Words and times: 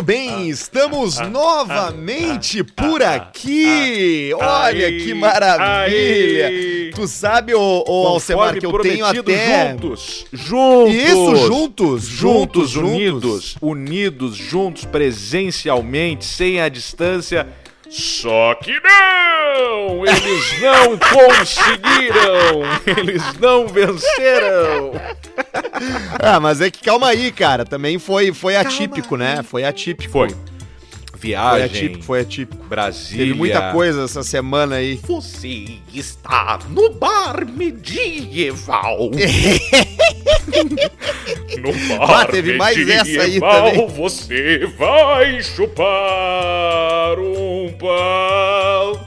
Muito 0.00 0.06
bem, 0.06 0.48
estamos 0.48 1.18
novamente 1.28 2.64
por 2.64 3.02
aqui. 3.02 4.32
Olha 4.34 4.86
Aí, 4.86 5.04
que 5.04 5.12
maravilha. 5.12 6.46
aí. 6.46 6.90
Tu 6.94 7.06
sabe, 7.06 7.52
ô, 7.52 7.84
ô 7.86 8.06
Alcemar, 8.06 8.58
que 8.58 8.64
eu 8.64 8.78
tenho 8.80 9.04
até... 9.04 9.72
juntos, 9.72 10.24
juntos. 10.32 10.94
Isso, 10.94 11.36
juntos, 11.36 12.04
juntos, 12.04 12.70
juntos, 12.70 12.76
unidos, 12.76 13.56
unidos, 13.60 14.36
juntos, 14.36 14.86
presencialmente, 14.86 16.24
sem 16.24 16.62
a 16.62 16.70
distância. 16.70 17.46
Só 17.90 18.54
que 18.54 18.72
não! 18.72 19.19
Eles 20.06 20.60
não 20.60 20.98
conseguiram! 20.98 22.62
Eles 22.98 23.22
não 23.38 23.66
venceram! 23.68 24.92
Ah, 26.18 26.38
mas 26.40 26.60
é 26.60 26.70
que 26.70 26.82
calma 26.82 27.08
aí, 27.08 27.32
cara. 27.32 27.64
Também 27.64 27.98
foi, 27.98 28.32
foi 28.32 28.56
atípico, 28.56 29.16
né? 29.16 29.42
Foi 29.42 29.64
atípico. 29.64 30.12
Foi. 30.12 30.28
Foi 30.28 30.38
Viagem, 31.20 31.64
atípico, 31.66 32.02
foi 32.02 32.20
atípico. 32.20 32.64
Brasília. 32.64 33.26
Teve 33.26 33.36
muita 33.36 33.72
coisa 33.72 34.04
essa 34.04 34.22
semana 34.22 34.76
aí. 34.76 34.98
Você 35.06 35.66
está 35.92 36.58
no 36.70 36.94
bar 36.94 37.46
medieval. 37.46 39.10
no 41.60 41.72
bar 41.98 42.20
Ah, 42.20 42.24
teve 42.24 42.56
mais 42.56 42.78
essa 42.88 43.22
aí 43.22 43.38
medieval, 43.38 43.70
também. 43.70 43.86
Você 43.88 44.66
vai 44.78 45.42
chupar 45.42 47.18
um 47.18 47.70
pau. 47.78 49.04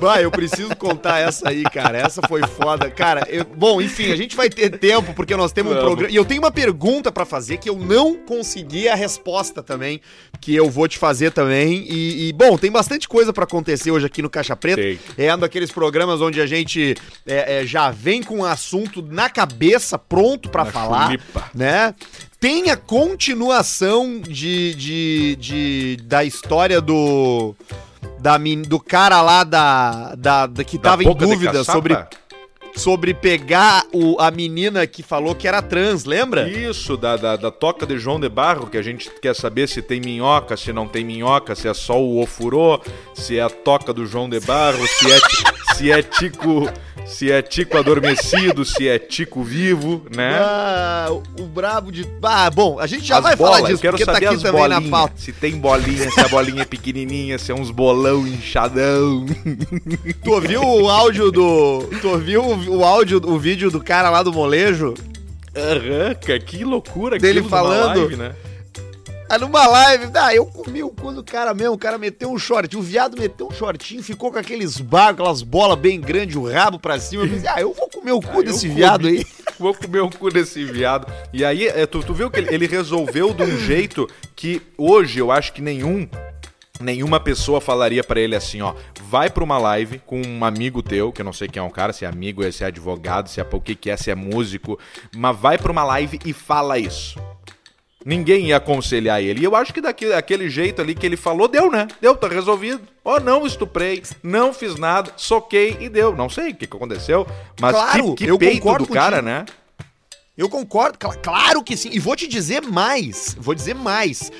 Vai, 0.00 0.24
eu 0.24 0.30
preciso 0.30 0.74
contar 0.76 1.18
essa 1.20 1.48
aí, 1.48 1.62
cara. 1.64 1.98
Essa 1.98 2.20
foi 2.28 2.42
foda. 2.46 2.90
Cara, 2.90 3.26
eu- 3.30 3.44
bom, 3.44 3.80
enfim, 3.80 4.10
a 4.12 4.16
gente 4.16 4.36
vai 4.36 4.48
ter 4.50 4.70
tempo 4.78 5.14
porque 5.14 5.36
nós 5.36 5.52
temos 5.52 5.72
um 5.72 5.74
Vamos. 5.76 5.86
programa. 5.88 6.12
E 6.12 6.16
eu 6.16 6.24
tenho 6.24 6.42
uma 6.42 6.50
pergunta 6.50 7.10
pra 7.10 7.24
fazer 7.24 7.58
que 7.58 7.68
eu 7.70 7.76
não 7.76 8.16
consegui 8.16 8.88
a 8.88 8.94
resposta 8.94 9.62
também, 9.62 10.00
que 10.40 10.54
eu 10.54 10.68
vou 10.70 10.86
te 10.88 10.98
fazer 10.98 11.30
também. 11.32 11.84
E, 11.88 12.28
e, 12.28 12.32
bom, 12.32 12.58
tem 12.58 12.70
bastante 12.70 13.08
coisa 13.08 13.32
pra 13.32 13.44
acontecer 13.44 13.90
hoje 13.90 14.06
aqui 14.06 14.20
no 14.22 14.28
Caixa 14.30 14.54
Preta. 14.56 15.00
É 15.16 15.34
um 15.34 15.38
daqueles 15.38 15.70
programas 15.70 16.20
onde 16.20 16.40
a 16.40 16.46
gente 16.46 16.94
é, 17.26 17.60
é, 17.60 17.66
já 17.66 17.90
vem 17.90 18.22
com 18.22 18.40
o 18.40 18.44
assunto 18.44 19.00
na 19.02 19.30
cabeça, 19.30 19.98
pronto 19.98 20.48
pra 20.50 20.64
Na 20.64 20.70
falar, 20.72 21.04
chulipa. 21.06 21.50
né? 21.54 21.94
Tem 22.40 22.70
a 22.70 22.76
continuação 22.76 24.20
de, 24.20 24.74
de, 24.74 25.36
de- 25.36 25.96
da 26.04 26.24
história 26.24 26.78
do 26.80 27.54
da 28.20 28.38
do 28.62 28.80
cara 28.80 29.20
lá 29.22 29.44
da, 29.44 30.14
da, 30.16 30.46
da 30.46 30.64
que 30.64 30.78
Da 30.78 30.90
tava 30.90 31.04
em 31.04 31.14
dúvida 31.14 31.64
sobre 31.64 31.96
sobre 32.76 33.14
pegar 33.14 33.84
o, 33.92 34.20
a 34.20 34.30
menina 34.30 34.86
que 34.86 35.02
falou 35.02 35.34
que 35.34 35.46
era 35.46 35.62
trans, 35.62 36.04
lembra? 36.04 36.48
Isso, 36.48 36.96
da, 36.96 37.16
da, 37.16 37.36
da 37.36 37.50
toca 37.50 37.86
de 37.86 37.98
João 37.98 38.18
de 38.18 38.28
Barro, 38.28 38.66
que 38.66 38.76
a 38.76 38.82
gente 38.82 39.10
quer 39.22 39.34
saber 39.34 39.68
se 39.68 39.80
tem 39.80 40.00
minhoca, 40.00 40.56
se 40.56 40.72
não 40.72 40.86
tem 40.86 41.04
minhoca, 41.04 41.54
se 41.54 41.68
é 41.68 41.74
só 41.74 42.00
o 42.00 42.20
ofurô, 42.20 42.80
se 43.14 43.38
é 43.38 43.42
a 43.42 43.50
toca 43.50 43.92
do 43.92 44.06
João 44.06 44.28
de 44.28 44.40
Barro, 44.40 44.86
se 44.86 45.12
é, 45.12 45.18
se 45.74 45.90
é 45.92 46.02
tico. 46.02 46.68
Se 47.06 47.30
é 47.30 47.42
tico 47.42 47.76
adormecido, 47.76 48.64
se 48.64 48.88
é 48.88 48.98
tico 48.98 49.42
vivo, 49.42 50.06
né? 50.16 50.38
Ah, 50.40 51.08
o, 51.38 51.42
brabo 51.42 51.92
de. 51.92 52.08
Ah, 52.22 52.48
bom, 52.48 52.78
a 52.80 52.86
gente 52.86 53.04
já 53.04 53.18
As 53.18 53.22
vai 53.22 53.36
bolas, 53.36 53.56
falar 53.56 53.68
disso, 53.68 53.78
eu 53.78 53.82
quero 53.82 53.92
porque 53.92 54.06
tá 54.06 54.14
saber 54.14 54.26
aqui 54.26 54.36
as 54.36 54.42
também 54.42 54.62
na 54.62 54.68
bolinhas. 54.76 54.90
pauta. 54.90 55.14
Se 55.18 55.30
tem 55.30 55.58
bolinha, 55.58 56.10
se 56.10 56.20
a 56.20 56.28
bolinha 56.28 56.62
é 56.62 56.64
pequenininha, 56.64 57.38
se 57.38 57.52
é 57.52 57.54
uns 57.54 57.70
bolão 57.70 58.26
inchadão. 58.26 59.26
Tu 60.24 60.32
ouviu 60.32 60.62
o 60.62 60.88
áudio 60.88 61.30
do. 61.30 61.82
Tu 62.00 62.08
ouviu 62.08 62.42
o, 62.42 62.63
o 62.68 62.84
áudio, 62.84 63.20
o 63.24 63.38
vídeo 63.38 63.70
do 63.70 63.82
cara 63.82 64.10
lá 64.10 64.22
do 64.22 64.32
molejo? 64.32 64.94
Cara, 66.26 66.38
que 66.40 66.64
loucura 66.64 67.18
Dele 67.18 67.42
falando. 67.42 67.98
live, 68.00 68.16
né? 68.16 68.34
Ah, 69.28 69.38
numa 69.38 69.66
live, 69.66 70.10
ah, 70.14 70.34
eu 70.34 70.44
comi 70.44 70.82
o 70.82 70.90
cu 70.90 71.10
do 71.10 71.24
cara 71.24 71.54
mesmo, 71.54 71.72
o 71.74 71.78
cara 71.78 71.96
meteu 71.96 72.30
um 72.30 72.38
short, 72.38 72.76
o 72.76 72.82
viado 72.82 73.16
meteu 73.18 73.48
um 73.48 73.50
shortinho, 73.50 74.02
ficou 74.02 74.30
com 74.30 74.38
aqueles 74.38 74.78
bagos, 74.78 75.12
aquelas 75.20 75.42
bolas 75.42 75.78
bem 75.78 75.98
grandes, 75.98 76.36
o 76.36 76.46
rabo 76.48 76.78
pra 76.78 77.00
cima. 77.00 77.24
Eu 77.24 77.30
pensei, 77.30 77.48
ah, 77.48 77.60
eu 77.60 77.72
vou 77.72 77.88
comer 77.88 78.12
o 78.12 78.20
cu 78.20 78.40
Ah, 78.40 78.42
desse 78.42 78.66
comi. 78.68 78.74
viado 78.74 79.06
aí. 79.08 79.24
Vou 79.56 79.72
comer 79.72 80.00
o 80.00 80.10
cu 80.10 80.30
desse 80.30 80.64
viado. 80.64 81.06
E 81.32 81.44
aí, 81.44 81.68
é, 81.68 81.86
tu, 81.86 82.02
tu 82.02 82.12
viu 82.12 82.28
que 82.28 82.40
ele, 82.40 82.52
ele 82.52 82.66
resolveu 82.66 83.32
de 83.32 83.44
um 83.44 83.56
jeito 83.60 84.08
que 84.34 84.60
hoje 84.76 85.20
eu 85.20 85.30
acho 85.30 85.52
que 85.52 85.62
nenhum. 85.62 86.08
Nenhuma 86.80 87.20
pessoa 87.20 87.60
falaria 87.60 88.02
pra 88.02 88.18
ele 88.20 88.34
assim, 88.34 88.60
ó, 88.60 88.74
vai 89.08 89.30
pra 89.30 89.44
uma 89.44 89.56
live 89.58 90.00
com 90.04 90.20
um 90.20 90.44
amigo 90.44 90.82
teu, 90.82 91.12
que 91.12 91.20
eu 91.20 91.24
não 91.24 91.32
sei 91.32 91.46
quem 91.46 91.60
é 91.60 91.62
um 91.62 91.70
cara, 91.70 91.92
se 91.92 92.04
é 92.04 92.08
amigo, 92.08 92.50
se 92.52 92.64
é 92.64 92.66
advogado, 92.66 93.28
se 93.28 93.40
é 93.40 93.46
o 93.50 93.60
que 93.60 93.76
que 93.76 93.90
é, 93.90 93.96
se 93.96 94.10
é 94.10 94.14
músico, 94.14 94.76
mas 95.14 95.38
vai 95.38 95.56
pra 95.56 95.70
uma 95.70 95.84
live 95.84 96.18
e 96.26 96.32
fala 96.32 96.76
isso. 96.78 97.16
Ninguém 98.04 98.48
ia 98.48 98.56
aconselhar 98.58 99.22
ele. 99.22 99.40
E 99.40 99.44
eu 99.44 99.54
acho 99.56 99.72
que 99.72 99.80
daquele, 99.80 100.10
daquele 100.10 100.50
jeito 100.50 100.82
ali 100.82 100.94
que 100.94 101.06
ele 101.06 101.16
falou, 101.16 101.48
deu, 101.48 101.70
né? 101.70 101.86
Deu, 102.02 102.14
tá 102.14 102.28
resolvido. 102.28 102.82
Ó, 103.04 103.18
não 103.20 103.46
estuprei, 103.46 104.02
não 104.22 104.52
fiz 104.52 104.74
nada, 104.76 105.12
soquei 105.16 105.78
e 105.80 105.88
deu. 105.88 106.14
Não 106.14 106.28
sei 106.28 106.50
o 106.50 106.54
que, 106.54 106.66
que 106.66 106.76
aconteceu, 106.76 107.26
mas 107.58 107.72
Claro, 107.74 108.14
que, 108.14 108.24
que 108.24 108.30
eu 108.30 108.36
peito 108.36 108.74
do 108.78 108.86
cara, 108.88 109.22
né? 109.22 109.46
Eu 110.36 110.48
concordo, 110.50 110.98
cla- 110.98 111.14
claro 111.16 111.62
que 111.62 111.76
sim. 111.76 111.90
E 111.92 111.98
vou 112.00 112.14
te 112.16 112.26
dizer 112.26 112.60
mais, 112.62 113.34
vou 113.38 113.54
dizer 113.54 113.74
mais. 113.74 114.30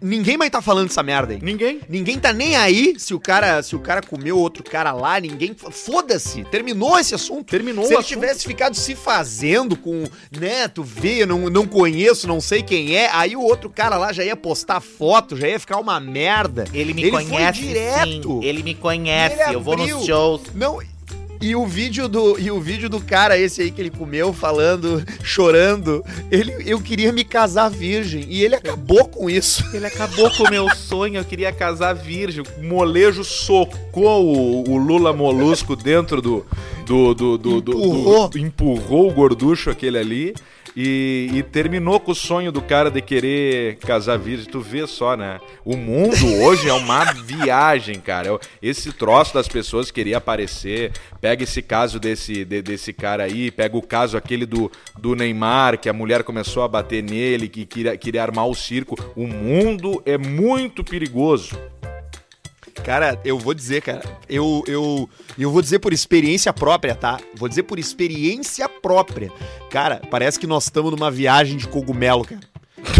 Ninguém 0.00 0.36
vai 0.36 0.48
estar 0.48 0.60
falando 0.62 0.88
essa 0.90 1.02
merda 1.02 1.32
aí. 1.32 1.38
Ninguém. 1.40 1.80
Ninguém 1.88 2.18
tá 2.18 2.32
nem 2.32 2.56
aí 2.56 2.94
se 2.98 3.14
o 3.14 3.20
cara, 3.20 3.62
se 3.62 3.76
o 3.76 3.78
cara 3.78 4.00
comeu 4.02 4.36
outro 4.38 4.64
cara 4.64 4.92
lá, 4.92 5.20
ninguém. 5.20 5.54
Foda-se, 5.54 6.42
terminou 6.44 6.98
esse 6.98 7.14
assunto. 7.14 7.50
Terminou 7.50 7.84
Se 7.84 7.90
o 7.90 7.92
ele 7.92 7.98
assunto. 7.98 8.08
tivesse 8.08 8.44
ficado 8.46 8.74
se 8.74 8.94
fazendo 8.96 9.76
com, 9.76 10.04
né, 10.38 10.66
tu 10.68 10.82
vê, 10.82 11.24
não, 11.26 11.48
não 11.50 11.66
conheço, 11.66 12.26
não 12.26 12.40
sei 12.40 12.62
quem 12.62 12.96
é, 12.96 13.10
aí 13.12 13.36
o 13.36 13.40
outro 13.42 13.70
cara 13.70 13.96
lá 13.96 14.12
já 14.12 14.24
ia 14.24 14.36
postar 14.36 14.80
foto, 14.80 15.36
já 15.36 15.46
ia 15.48 15.60
ficar 15.60 15.78
uma 15.78 16.00
merda. 16.00 16.64
Ele 16.72 16.92
me 16.94 17.02
Ele 17.02 17.10
foi 17.10 17.24
conhece 17.24 17.60
direto. 17.60 18.40
sim. 18.40 18.44
Ele 18.44 18.62
me 18.62 18.74
conhece. 18.74 19.40
Ele 19.42 19.54
eu 19.54 19.60
vou 19.60 19.76
nos 19.76 20.04
shows. 20.04 20.42
Não. 20.54 20.80
E 21.42 21.56
o 21.56 21.66
vídeo 21.66 22.08
do 22.08 22.38
e 22.38 22.50
o 22.50 22.60
vídeo 22.60 22.88
do 22.88 23.00
cara 23.00 23.36
esse 23.36 23.60
aí 23.62 23.70
que 23.72 23.80
ele 23.82 23.90
comeu 23.90 24.32
falando, 24.32 25.04
chorando, 25.24 26.04
ele 26.30 26.54
eu 26.64 26.80
queria 26.80 27.12
me 27.12 27.24
casar 27.24 27.68
virgem 27.68 28.24
e 28.28 28.44
ele 28.44 28.54
acabou 28.54 29.06
com 29.08 29.28
isso. 29.28 29.64
Ele 29.74 29.84
acabou 29.86 30.30
com 30.30 30.44
o 30.44 30.50
meu 30.50 30.70
sonho, 30.74 31.16
eu 31.18 31.24
queria 31.24 31.52
casar 31.52 31.94
virgem. 31.94 32.44
O 32.58 32.64
molejo 32.64 33.24
socou 33.24 34.24
o, 34.24 34.70
o 34.70 34.76
Lula 34.76 35.12
Molusco 35.12 35.74
dentro 35.74 36.22
do. 36.22 36.46
do, 36.86 37.12
do, 37.14 37.38
do, 37.38 37.60
do- 37.60 37.72
Empurrou. 37.72 38.28
do- 38.28 38.38
empurrou 38.38 39.10
o 39.10 39.12
gorducho 39.12 39.68
aquele 39.70 39.98
ali. 39.98 40.34
E, 40.74 41.28
e 41.34 41.42
terminou 41.42 42.00
com 42.00 42.12
o 42.12 42.14
sonho 42.14 42.50
do 42.50 42.62
cara 42.62 42.90
de 42.90 43.02
querer 43.02 43.76
casar 43.76 44.18
virgem. 44.18 44.46
Tu 44.50 44.60
vê 44.60 44.86
só, 44.86 45.16
né? 45.16 45.38
O 45.64 45.76
mundo 45.76 46.16
hoje 46.42 46.68
é 46.68 46.72
uma 46.72 47.04
viagem, 47.12 48.00
cara. 48.00 48.38
Esse 48.62 48.90
troço 48.92 49.34
das 49.34 49.46
pessoas 49.48 49.90
queria 49.90 50.16
aparecer. 50.16 50.92
Pega 51.20 51.42
esse 51.44 51.60
caso 51.60 52.00
desse, 52.00 52.44
de- 52.44 52.62
desse 52.62 52.92
cara 52.92 53.24
aí, 53.24 53.50
pega 53.50 53.76
o 53.76 53.82
caso 53.82 54.16
aquele 54.16 54.46
do, 54.46 54.72
do 54.98 55.14
Neymar, 55.14 55.78
que 55.78 55.88
a 55.88 55.92
mulher 55.92 56.22
começou 56.24 56.62
a 56.62 56.68
bater 56.68 57.02
nele, 57.02 57.48
que 57.48 57.66
queria, 57.66 57.96
queria 57.96 58.22
armar 58.22 58.46
o 58.48 58.54
circo. 58.54 58.96
O 59.14 59.26
mundo 59.26 60.02
é 60.06 60.16
muito 60.16 60.82
perigoso. 60.82 61.56
Cara, 62.84 63.18
eu 63.24 63.38
vou 63.38 63.54
dizer, 63.54 63.80
cara, 63.80 64.02
eu, 64.28 64.64
eu, 64.66 65.08
eu 65.38 65.50
vou 65.50 65.62
dizer 65.62 65.78
por 65.78 65.92
experiência 65.92 66.52
própria, 66.52 66.94
tá? 66.94 67.20
Vou 67.36 67.48
dizer 67.48 67.62
por 67.62 67.78
experiência 67.78 68.68
própria. 68.68 69.30
Cara, 69.70 70.00
parece 70.10 70.38
que 70.38 70.46
nós 70.46 70.64
estamos 70.64 70.90
numa 70.90 71.10
viagem 71.10 71.56
de 71.56 71.68
cogumelo, 71.68 72.24
cara. 72.24 72.40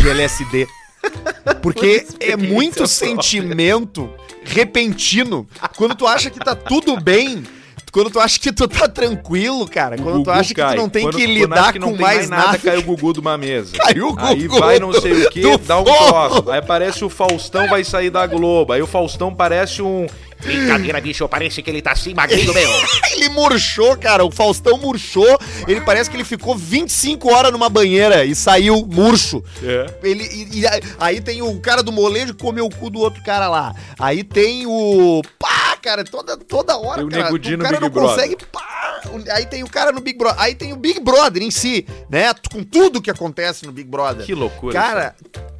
De 0.00 0.08
LSD. 0.08 0.68
Porque 1.60 2.06
é 2.20 2.36
muito 2.36 2.76
própria. 2.76 2.86
sentimento 2.86 4.08
repentino. 4.44 5.48
Quando 5.76 5.96
tu 5.96 6.06
acha 6.06 6.30
que 6.30 6.38
tá 6.38 6.54
tudo 6.54 7.00
bem. 7.00 7.42
Quando 7.92 8.10
tu 8.10 8.18
acha 8.18 8.40
que 8.40 8.50
tu 8.50 8.66
tá 8.66 8.88
tranquilo, 8.88 9.68
cara. 9.68 9.98
Quando 9.98 10.24
tu 10.24 10.30
acha 10.30 10.48
que 10.48 10.54
tu 10.60 10.66
cai. 10.66 10.76
não 10.76 10.88
tem 10.88 11.02
Quando- 11.04 11.16
que 11.18 11.26
lidar 11.26 11.72
que 11.74 11.78
com 11.78 11.92
tem 11.92 12.00
mais 12.00 12.28
nada. 12.30 12.58
cai 12.58 12.78
o 12.78 12.82
Gugu 12.82 13.12
de 13.12 13.20
uma 13.20 13.36
mesa. 13.36 13.76
Caiu 13.76 14.08
o 14.12 14.16
Aí 14.18 14.46
Gugu 14.48 14.58
vai 14.60 14.78
não 14.78 14.92
sei 14.94 15.26
o 15.26 15.30
que, 15.30 15.58
dá 15.58 15.78
um 15.78 15.84
troço. 15.84 16.50
Aí 16.50 16.58
aparece 16.58 17.04
o 17.04 17.10
Faustão, 17.10 17.68
vai 17.68 17.84
sair 17.84 18.08
da 18.08 18.26
Globo. 18.26 18.72
Aí 18.72 18.80
o 18.80 18.86
Faustão 18.86 19.34
parece 19.34 19.82
um... 19.82 20.06
Brincadeira, 20.42 21.00
bicho. 21.00 21.28
Parece 21.28 21.62
que 21.62 21.70
ele 21.70 21.80
tá 21.80 21.92
assim, 21.92 22.14
magrinho, 22.14 22.52
meu. 22.52 22.68
Ele 23.14 23.28
murchou, 23.28 23.96
cara. 23.96 24.24
O 24.24 24.30
Faustão 24.32 24.76
murchou. 24.76 25.38
Ele 25.68 25.80
parece 25.82 26.10
que 26.10 26.16
ele 26.16 26.24
ficou 26.24 26.56
25 26.56 27.32
horas 27.32 27.52
numa 27.52 27.68
banheira 27.68 28.24
e 28.24 28.34
saiu 28.34 28.84
murcho. 28.84 29.40
É. 29.62 29.86
Ele, 30.02 30.24
e, 30.24 30.58
e 30.62 30.66
aí- 30.66 30.82
aí 30.98 31.20
tem 31.20 31.42
o 31.42 31.60
cara 31.60 31.80
do 31.80 31.92
molejo 31.92 32.34
que 32.34 32.42
comeu 32.42 32.66
o 32.66 32.74
cu 32.74 32.90
do 32.90 32.98
outro 32.98 33.22
cara 33.22 33.48
lá. 33.48 33.72
Aí 33.96 34.24
tem 34.24 34.66
o. 34.66 35.22
Pá, 35.38 35.61
cara, 35.82 36.04
toda, 36.04 36.36
toda 36.36 36.76
hora. 36.78 37.04
O 37.04 37.10
cara, 37.10 37.30
no 37.30 37.58
cara 37.58 37.80
não 37.80 37.90
Brother. 37.90 38.14
consegue. 38.14 38.36
Pá, 38.46 39.00
o- 39.10 39.32
aí 39.32 39.44
tem 39.46 39.62
o 39.64 39.68
cara 39.68 39.92
no 39.92 40.00
Big 40.00 40.16
Brother. 40.16 40.40
Aí 40.40 40.54
tem 40.54 40.72
o 40.72 40.76
Big 40.76 41.00
Brother 41.00 41.42
em 41.42 41.50
si, 41.50 41.86
né? 42.08 42.32
Com 42.50 42.62
tudo 42.62 43.02
que 43.02 43.10
acontece 43.10 43.66
no 43.66 43.72
Big 43.72 43.88
Brother. 43.88 44.24
Que 44.24 44.34
loucura. 44.34 44.72
Cara, 44.72 45.16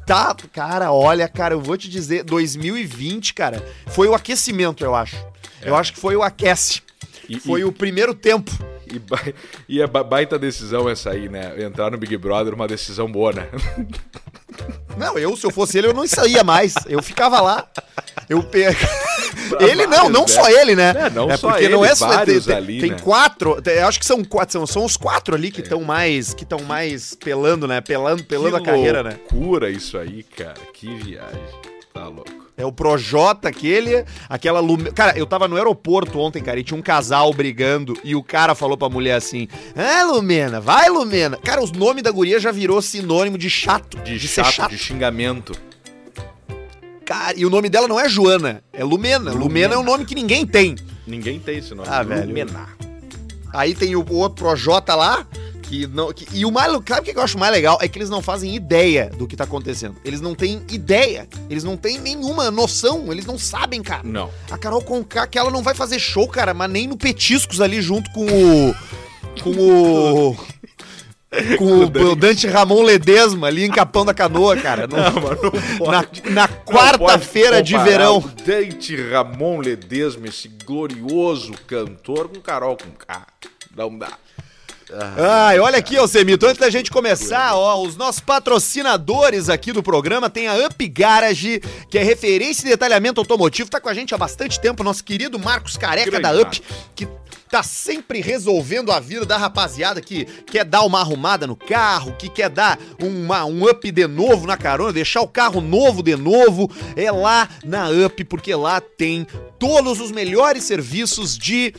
tá. 0.07 0.35
Cara, 0.51 0.91
olha, 0.91 1.27
cara, 1.27 1.53
eu 1.53 1.61
vou 1.61 1.77
te 1.77 1.89
dizer, 1.89 2.23
2020, 2.23 3.33
cara, 3.33 3.63
foi 3.87 4.07
o 4.07 4.13
aquecimento, 4.15 4.83
eu 4.83 4.95
acho. 4.95 5.15
Eu 5.61 5.75
acho 5.75 5.93
que 5.93 5.99
foi 5.99 6.15
o 6.15 6.23
aquece. 6.23 6.81
E- 7.29 7.39
foi 7.39 7.61
e- 7.61 7.63
o 7.65 7.71
primeiro 7.71 8.13
tempo. 8.13 8.51
E, 8.85 8.99
ba- 8.99 9.21
e 9.67 9.81
é 9.81 9.87
ba- 9.87 10.03
baita 10.03 10.37
decisão 10.37 10.89
essa 10.89 11.09
aí, 11.11 11.27
né? 11.29 11.63
Entrar 11.63 11.89
no 11.89 11.97
Big 11.97 12.15
Brother, 12.17 12.53
uma 12.53 12.67
decisão 12.67 13.11
boa, 13.11 13.31
né? 13.33 13.47
Não, 14.97 15.17
eu, 15.17 15.35
se 15.35 15.45
eu 15.45 15.51
fosse 15.51 15.77
ele, 15.77 15.87
eu 15.87 15.93
não 15.93 16.07
saía 16.07 16.43
mais. 16.43 16.75
Eu 16.87 17.01
ficava 17.01 17.41
lá. 17.41 17.67
Eu 18.29 18.43
pe... 18.43 18.63
Ele 19.59 19.85
não, 19.87 20.09
não 20.09 20.27
só 20.27 20.49
ele, 20.49 20.75
né? 20.75 20.93
É, 20.95 21.09
não 21.09 21.29
só 21.37 21.49
porque 21.49 21.65
ele, 21.65 21.73
não 21.75 21.85
é 21.85 21.93
só 21.93 22.07
tem, 22.25 22.55
ali, 22.55 22.79
tem 22.79 22.91
né? 22.91 22.97
quatro, 22.99 23.61
tem- 23.61 23.75
eu 23.75 23.87
acho 23.87 23.99
que 23.99 24.05
são 24.05 24.23
quatro, 24.23 24.53
são, 24.53 24.65
são 24.65 24.85
os 24.85 24.95
quatro 24.97 25.35
ali 25.35 25.51
que 25.51 25.61
estão 25.61 25.81
mais 25.81 26.33
que 26.33 26.43
estão 26.43 26.59
mais 26.59 27.13
pelando, 27.15 27.67
né? 27.67 27.81
Pelando, 27.81 28.23
pelando 28.23 28.55
a 28.55 28.59
que 28.59 28.65
carreira, 28.65 29.03
né? 29.03 29.11
loucura 29.11 29.69
isso 29.69 29.97
aí, 29.97 30.23
cara. 30.23 30.55
Que 30.73 30.95
viagem. 30.95 31.41
Tá 31.93 32.07
louco. 32.07 32.42
É 32.55 32.65
o 32.65 32.71
Projota 32.71 33.49
aquele, 33.49 34.05
aquela 34.29 34.59
Lume... 34.59 34.91
Cara, 34.91 35.17
eu 35.17 35.25
tava 35.25 35.47
no 35.47 35.55
aeroporto 35.55 36.19
ontem, 36.19 36.41
cara, 36.41 36.59
e 36.59 36.63
tinha 36.63 36.77
um 36.77 36.83
casal 36.83 37.33
brigando 37.33 37.97
e 38.03 38.15
o 38.15 38.21
cara 38.21 38.53
falou 38.53 38.77
pra 38.77 38.89
mulher 38.89 39.15
assim: 39.15 39.47
"Ah, 39.75 40.03
Lumena, 40.03 40.61
vai 40.61 40.87
Lumena". 40.87 41.35
Cara, 41.37 41.63
os 41.63 41.71
nomes 41.71 42.03
da 42.03 42.11
guria 42.11 42.39
já 42.39 42.51
virou 42.51 42.79
sinônimo 42.81 43.39
de 43.39 43.49
chato, 43.49 43.97
De, 43.97 44.19
ser 44.27 44.45
chato, 44.45 44.69
de 44.69 44.77
xingamento. 44.77 45.53
Cara, 47.03 47.33
e 47.35 47.45
o 47.45 47.49
nome 47.49 47.69
dela 47.69 47.87
não 47.87 47.99
é 47.99 48.07
Joana, 48.07 48.63
é 48.71 48.83
Lumena. 48.83 49.31
Lumena, 49.31 49.73
é 49.73 49.77
um 49.77 49.83
nome 49.83 50.05
que 50.05 50.15
ninguém 50.15 50.45
tem. 50.45 50.75
Ninguém 51.07 51.39
tem 51.39 51.57
esse 51.57 51.73
nome. 51.73 51.89
Ah, 51.91 52.03
velho. 52.03 52.27
Lumena. 52.27 52.67
Aí 53.51 53.75
tem 53.75 53.95
o 53.95 54.05
outro 54.13 54.43
Projota 54.45 54.95
lá, 54.95 55.27
que 55.73 55.87
não. 55.87 56.13
que- 56.13 56.27
e 56.31 56.45
o 56.45 56.51
mais. 56.51 56.71
Sabe 56.87 57.01
o 57.09 57.13
que 57.13 57.17
eu 57.17 57.23
acho 57.23 57.37
mais 57.37 57.51
legal? 57.51 57.77
É 57.81 57.87
que 57.87 57.97
eles 57.97 58.09
não 58.09 58.21
fazem 58.21 58.55
ideia 58.55 59.09
do 59.17 59.27
que 59.27 59.35
tá 59.35 59.43
acontecendo. 59.43 59.95
Eles 60.05 60.21
não 60.21 60.35
têm 60.35 60.61
ideia. 60.71 61.27
Eles 61.49 61.63
não 61.63 61.75
têm 61.75 61.99
nenhuma 61.99 62.51
noção. 62.51 63.11
Eles 63.11 63.25
não 63.25 63.37
sabem, 63.39 63.81
cara. 63.81 64.03
Não. 64.03 64.29
A 64.51 64.57
Carol 64.57 64.81
Conká, 64.83 65.25
que 65.27 65.37
ela 65.37 65.49
não 65.49 65.63
vai 65.63 65.73
fazer 65.73 65.97
show, 65.99 66.27
cara, 66.27 66.53
mas 66.53 66.69
nem 66.69 66.87
no 66.87 66.95
Petiscos 66.97 67.59
ali 67.61 67.81
junto 67.81 68.11
com 68.11 68.25
o. 68.25 68.75
Com 69.41 69.49
o. 69.51 70.37
Com 71.57 71.65
o, 71.65 72.11
o 72.11 72.15
Dante 72.15 72.45
Ramon 72.45 72.83
Ledesma 72.83 73.47
ali 73.47 73.63
em 73.63 73.71
Capão 73.71 74.05
da 74.05 74.13
Canoa, 74.13 74.55
cara. 74.55 74.85
Não- 74.85 74.97
Não, 74.99 75.13
mas 75.19 75.41
não 75.41 75.91
na 75.91 76.03
pode. 76.03 76.29
na 76.29 76.47
Não 76.47 76.55
quarta-feira 76.63 77.63
de 77.63 77.75
verão. 77.79 78.17
O 78.19 78.21
Dante 78.45 78.95
Ramon 79.09 79.57
Ledesma, 79.59 80.27
esse 80.27 80.47
glorioso 80.47 81.53
cantor, 81.65 82.29
com 82.29 82.39
Carol 82.39 82.77
com 82.77 82.91
K. 82.91 83.25
Não 83.75 83.97
dá. 83.97 84.11
Ai, 85.17 85.59
olha 85.59 85.77
aqui, 85.77 85.97
Alcemito, 85.97 86.45
antes 86.45 86.59
da 86.59 86.69
gente 86.69 86.91
começar, 86.91 87.55
ó, 87.55 87.81
os 87.81 87.95
nossos 87.95 88.19
patrocinadores 88.19 89.49
aqui 89.49 89.71
do 89.71 89.81
programa 89.81 90.29
tem 90.29 90.47
a 90.47 90.55
Up 90.65 90.87
Garage, 90.87 91.61
que 91.89 91.97
é 91.97 92.03
referência 92.03 92.65
em 92.65 92.69
detalhamento 92.69 93.19
automotivo, 93.19 93.69
tá 93.69 93.79
com 93.79 93.89
a 93.89 93.93
gente 93.93 94.13
há 94.13 94.17
bastante 94.17 94.59
tempo, 94.59 94.83
nosso 94.83 95.03
querido 95.03 95.39
Marcos 95.39 95.77
Careca 95.77 96.11
Grande 96.11 96.23
da 96.23 96.41
Up, 96.41 96.61
que 96.95 97.07
tá 97.53 97.61
sempre 97.61 98.19
resolvendo 98.19 98.91
a 98.91 98.99
vida 98.99 99.27
da 99.27 99.37
rapaziada 99.37 100.01
que 100.01 100.25
quer 100.25 100.65
dar 100.65 100.81
uma 100.81 101.01
arrumada 101.01 101.45
no 101.45 101.55
carro, 101.55 102.15
que 102.17 102.27
quer 102.27 102.49
dar 102.49 102.79
uma, 102.99 103.45
um 103.45 103.69
up 103.69 103.91
de 103.91 104.07
novo 104.07 104.47
na 104.47 104.57
carona, 104.57 104.91
deixar 104.91 105.21
o 105.21 105.27
carro 105.27 105.61
novo 105.61 106.01
de 106.01 106.15
novo, 106.15 106.67
é 106.95 107.11
lá 107.11 107.47
na 107.63 107.89
Up, 107.89 108.23
porque 108.23 108.55
lá 108.55 108.81
tem 108.81 109.27
todos 109.59 109.99
os 109.99 110.11
melhores 110.11 110.63
serviços 110.63 111.37
de 111.37 111.75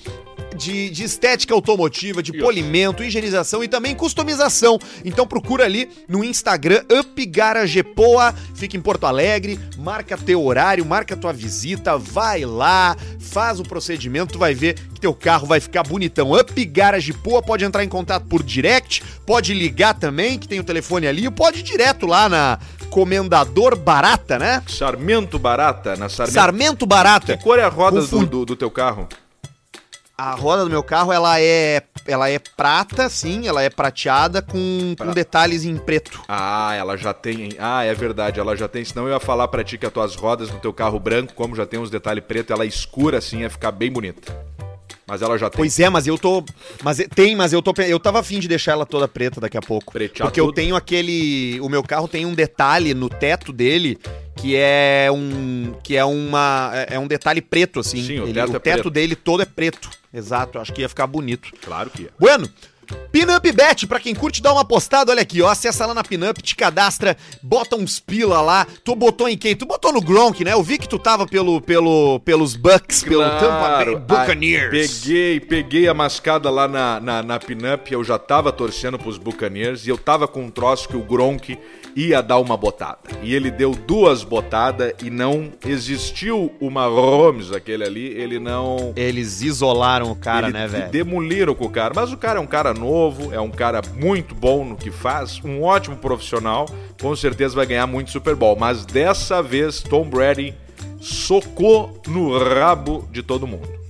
de, 0.54 0.90
de 0.90 1.04
estética 1.04 1.54
automotiva, 1.54 2.22
de 2.22 2.32
polimento, 2.32 3.02
higienização 3.02 3.62
e 3.62 3.68
também 3.68 3.94
customização. 3.94 4.78
Então 5.04 5.26
procura 5.26 5.64
ali 5.64 5.88
no 6.08 6.24
Instagram 6.24 6.82
UpGaragepoa, 6.90 8.34
fica 8.54 8.76
em 8.76 8.80
Porto 8.80 9.04
Alegre, 9.04 9.58
marca 9.78 10.16
teu 10.16 10.44
horário, 10.44 10.84
marca 10.84 11.16
tua 11.16 11.32
visita, 11.32 11.98
vai 11.98 12.44
lá, 12.44 12.96
faz 13.18 13.60
o 13.60 13.64
procedimento, 13.64 14.34
tu 14.34 14.38
vai 14.38 14.54
ver 14.54 14.74
que 14.94 15.00
teu 15.00 15.14
carro 15.14 15.46
vai 15.46 15.60
ficar 15.60 15.82
bonitão. 15.82 16.32
UpGaragepoa 16.32 17.42
pode 17.42 17.64
entrar 17.64 17.84
em 17.84 17.88
contato 17.88 18.26
por 18.26 18.42
direct, 18.42 19.02
pode 19.26 19.52
ligar 19.52 19.94
também, 19.94 20.38
que 20.38 20.48
tem 20.48 20.60
o 20.60 20.64
telefone 20.64 21.06
ali, 21.06 21.26
ou 21.26 21.32
pode 21.32 21.60
ir 21.60 21.62
direto 21.62 22.06
lá 22.06 22.28
na 22.28 22.58
Comendador 22.94 23.76
Barata, 23.76 24.38
né? 24.38 24.62
Sarmento 24.68 25.38
Barata, 25.38 25.96
na 25.96 26.08
Sarmento. 26.08 26.34
Sarmento 26.34 26.86
Barata. 26.86 27.36
Que 27.36 27.42
cor 27.42 27.58
é 27.58 27.64
a 27.64 27.68
roda 27.68 28.00
do, 28.02 28.26
do, 28.26 28.44
do 28.46 28.56
teu 28.56 28.70
carro? 28.70 29.08
A 30.16 30.32
roda 30.34 30.62
do 30.64 30.70
meu 30.70 30.82
carro, 30.82 31.12
ela 31.12 31.40
é 31.40 31.82
ela 32.06 32.28
é 32.30 32.38
prata, 32.38 33.08
sim, 33.08 33.48
ela 33.48 33.62
é 33.62 33.68
prateada 33.70 34.40
com, 34.42 34.94
com 34.96 35.10
detalhes 35.12 35.64
em 35.64 35.76
preto. 35.76 36.20
Ah, 36.28 36.72
ela 36.78 36.96
já 36.96 37.12
tem. 37.12 37.50
Ah, 37.58 37.82
é 37.84 37.92
verdade, 37.94 38.38
ela 38.38 38.54
já 38.54 38.68
tem. 38.68 38.84
Senão 38.84 39.08
eu 39.08 39.14
ia 39.14 39.20
falar 39.20 39.48
pra 39.48 39.64
ti 39.64 39.76
que 39.76 39.86
as 39.86 39.92
tuas 39.92 40.14
rodas 40.14 40.50
no 40.50 40.60
teu 40.60 40.72
carro 40.72 41.00
branco, 41.00 41.34
como 41.34 41.56
já 41.56 41.66
tem 41.66 41.80
uns 41.80 41.90
detalhes 41.90 42.22
preto, 42.24 42.52
ela 42.52 42.62
é 42.64 42.66
escura 42.66 43.18
assim, 43.18 43.40
ia 43.40 43.50
ficar 43.50 43.72
bem 43.72 43.90
bonita. 43.90 44.32
Mas 45.06 45.20
ela 45.20 45.36
já 45.36 45.50
tem. 45.50 45.58
Pois 45.58 45.78
é, 45.80 45.90
mas 45.90 46.06
eu 46.06 46.16
tô. 46.16 46.44
Mas 46.82 47.00
é- 47.00 47.08
tem, 47.08 47.34
mas 47.34 47.52
eu 47.52 47.60
tô. 47.60 47.74
Eu 47.82 47.98
tava 47.98 48.20
afim 48.20 48.38
de 48.38 48.46
deixar 48.48 48.72
ela 48.72 48.86
toda 48.86 49.06
preta 49.08 49.40
daqui 49.40 49.56
a 49.58 49.60
pouco. 49.62 49.92
Pretear 49.92 50.26
porque 50.28 50.40
eu 50.40 50.46
tudo. 50.46 50.54
tenho 50.54 50.76
aquele. 50.76 51.58
O 51.60 51.68
meu 51.68 51.82
carro 51.82 52.06
tem 52.08 52.24
um 52.24 52.32
detalhe 52.34 52.94
no 52.94 53.08
teto 53.10 53.52
dele 53.52 53.98
que 54.36 54.54
é 54.56 55.08
um. 55.12 55.74
Que 55.82 55.96
é 55.96 56.04
uma. 56.04 56.70
É 56.72 56.94
é 56.94 56.98
um 56.98 57.06
detalhe 57.06 57.42
preto, 57.42 57.80
assim. 57.80 58.02
Sim, 58.02 58.20
o 58.20 58.24
Ele- 58.24 58.32
teto 58.34 58.56
é 58.56 58.58
preto. 58.58 58.90
dele 58.90 59.14
todo 59.16 59.42
é 59.42 59.46
preto. 59.46 59.90
Exato, 60.14 60.58
acho 60.58 60.72
que 60.72 60.82
ia 60.82 60.88
ficar 60.88 61.06
bonito. 61.06 61.50
Claro 61.60 61.90
que 61.90 62.04
é. 62.06 62.08
Bueno, 62.18 62.48
Pinup 63.10 63.50
Bet, 63.52 63.86
pra 63.86 63.98
quem 63.98 64.14
curte 64.14 64.42
dar 64.42 64.52
uma 64.52 64.64
postada, 64.64 65.10
olha 65.10 65.22
aqui, 65.22 65.40
ó, 65.40 65.48
acessa 65.48 65.86
lá 65.86 65.94
na 65.94 66.04
Pinup, 66.04 66.42
te 66.42 66.54
cadastra, 66.54 67.16
bota 67.42 67.76
uns 67.76 67.98
pila 67.98 68.40
lá. 68.40 68.66
Tu 68.84 68.94
botou 68.94 69.28
em 69.28 69.36
quem? 69.36 69.56
Tu 69.56 69.64
botou 69.64 69.92
no 69.92 70.00
Gronk, 70.00 70.44
né? 70.44 70.52
Eu 70.52 70.62
vi 70.62 70.78
que 70.78 70.88
tu 70.88 70.98
tava 70.98 71.26
pelo, 71.26 71.60
pelo, 71.60 72.20
pelos 72.20 72.54
Bucks, 72.54 73.02
pelo 73.02 73.22
Tampa 73.22 73.84
Bay 73.84 73.96
Buccaneers. 73.96 74.66
Ah, 74.66 74.70
peguei, 74.70 75.40
peguei 75.40 75.88
a 75.88 75.94
mascada 75.94 76.50
lá 76.50 76.68
na, 76.68 77.00
na, 77.00 77.22
na 77.22 77.38
pinup, 77.38 77.92
eu 77.92 78.04
já 78.04 78.18
tava 78.18 78.52
torcendo 78.52 78.98
pros 78.98 79.18
Buccaneers 79.18 79.86
e 79.86 79.90
eu 79.90 79.98
tava 79.98 80.28
com 80.28 80.44
um 80.44 80.50
troço 80.50 80.88
que 80.88 80.96
o 80.96 81.02
Gronk 81.02 81.58
ia 81.96 82.22
dar 82.22 82.38
uma 82.38 82.56
botada. 82.56 82.98
E 83.22 83.34
ele 83.34 83.50
deu 83.50 83.72
duas 83.72 84.22
botadas 84.22 84.92
e 85.02 85.10
não 85.10 85.52
existiu 85.66 86.52
uma 86.60 86.86
Holmes, 86.86 87.52
aquele 87.52 87.84
ali, 87.84 88.06
ele 88.06 88.38
não... 88.38 88.92
Eles 88.96 89.42
isolaram 89.42 90.10
o 90.10 90.16
cara, 90.16 90.46
ele 90.46 90.52
né, 90.52 90.66
velho? 90.66 90.90
demoliram 90.90 91.54
com 91.54 91.66
o 91.66 91.70
cara. 91.70 91.92
Mas 91.94 92.12
o 92.12 92.16
cara 92.16 92.38
é 92.38 92.42
um 92.42 92.46
cara 92.46 92.74
novo, 92.74 93.32
é 93.32 93.40
um 93.40 93.50
cara 93.50 93.80
muito 93.94 94.34
bom 94.34 94.64
no 94.64 94.76
que 94.76 94.90
faz, 94.90 95.40
um 95.44 95.62
ótimo 95.62 95.96
profissional, 95.96 96.66
com 97.00 97.14
certeza 97.14 97.54
vai 97.54 97.66
ganhar 97.66 97.86
muito 97.86 98.10
Super 98.10 98.34
Bowl. 98.34 98.56
Mas 98.56 98.84
dessa 98.84 99.42
vez, 99.42 99.80
Tom 99.80 100.08
Brady 100.08 100.54
socou 101.00 102.00
no 102.06 102.36
rabo 102.38 103.08
de 103.12 103.22
todo 103.22 103.46
mundo. 103.46 103.83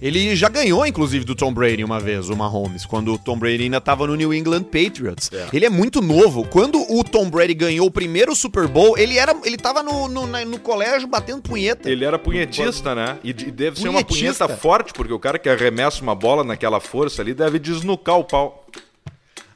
Ele 0.00 0.36
já 0.36 0.48
ganhou, 0.48 0.86
inclusive, 0.86 1.24
do 1.24 1.34
Tom 1.34 1.52
Brady 1.52 1.82
uma 1.82 1.98
vez, 1.98 2.28
o 2.28 2.36
Mahomes, 2.36 2.84
quando 2.84 3.14
o 3.14 3.18
Tom 3.18 3.38
Brady 3.38 3.64
ainda 3.64 3.80
tava 3.80 4.06
no 4.06 4.14
New 4.14 4.32
England 4.34 4.64
Patriots. 4.64 5.30
É. 5.32 5.48
Ele 5.52 5.64
é 5.66 5.70
muito 5.70 6.02
novo. 6.02 6.44
Quando 6.46 6.78
o 6.92 7.02
Tom 7.02 7.30
Brady 7.30 7.54
ganhou 7.54 7.86
o 7.86 7.90
primeiro 7.90 8.34
Super 8.36 8.68
Bowl, 8.68 8.96
ele 8.98 9.16
era, 9.18 9.34
ele 9.44 9.56
tava 9.56 9.82
no, 9.82 10.06
no, 10.08 10.26
na- 10.26 10.44
no 10.44 10.58
colégio 10.58 11.08
batendo 11.08 11.40
punheta. 11.42 11.90
Ele 11.90 12.04
era 12.04 12.18
punhetista, 12.18 12.94
né? 12.94 13.18
E 13.24 13.32
de- 13.32 13.50
deve 13.50 13.78
ser 13.80 13.88
uma 13.88 14.02
Punhetista. 14.04 14.46
punheta 14.46 14.60
forte, 14.60 14.92
porque 14.92 15.12
o 15.12 15.18
cara 15.18 15.38
que 15.38 15.48
arremessa 15.48 16.02
uma 16.02 16.14
bola 16.14 16.44
naquela 16.44 16.78
força 16.80 17.22
ali 17.22 17.32
deve 17.32 17.58
desnucar 17.58 18.18
o 18.18 18.24
pau. 18.24 18.66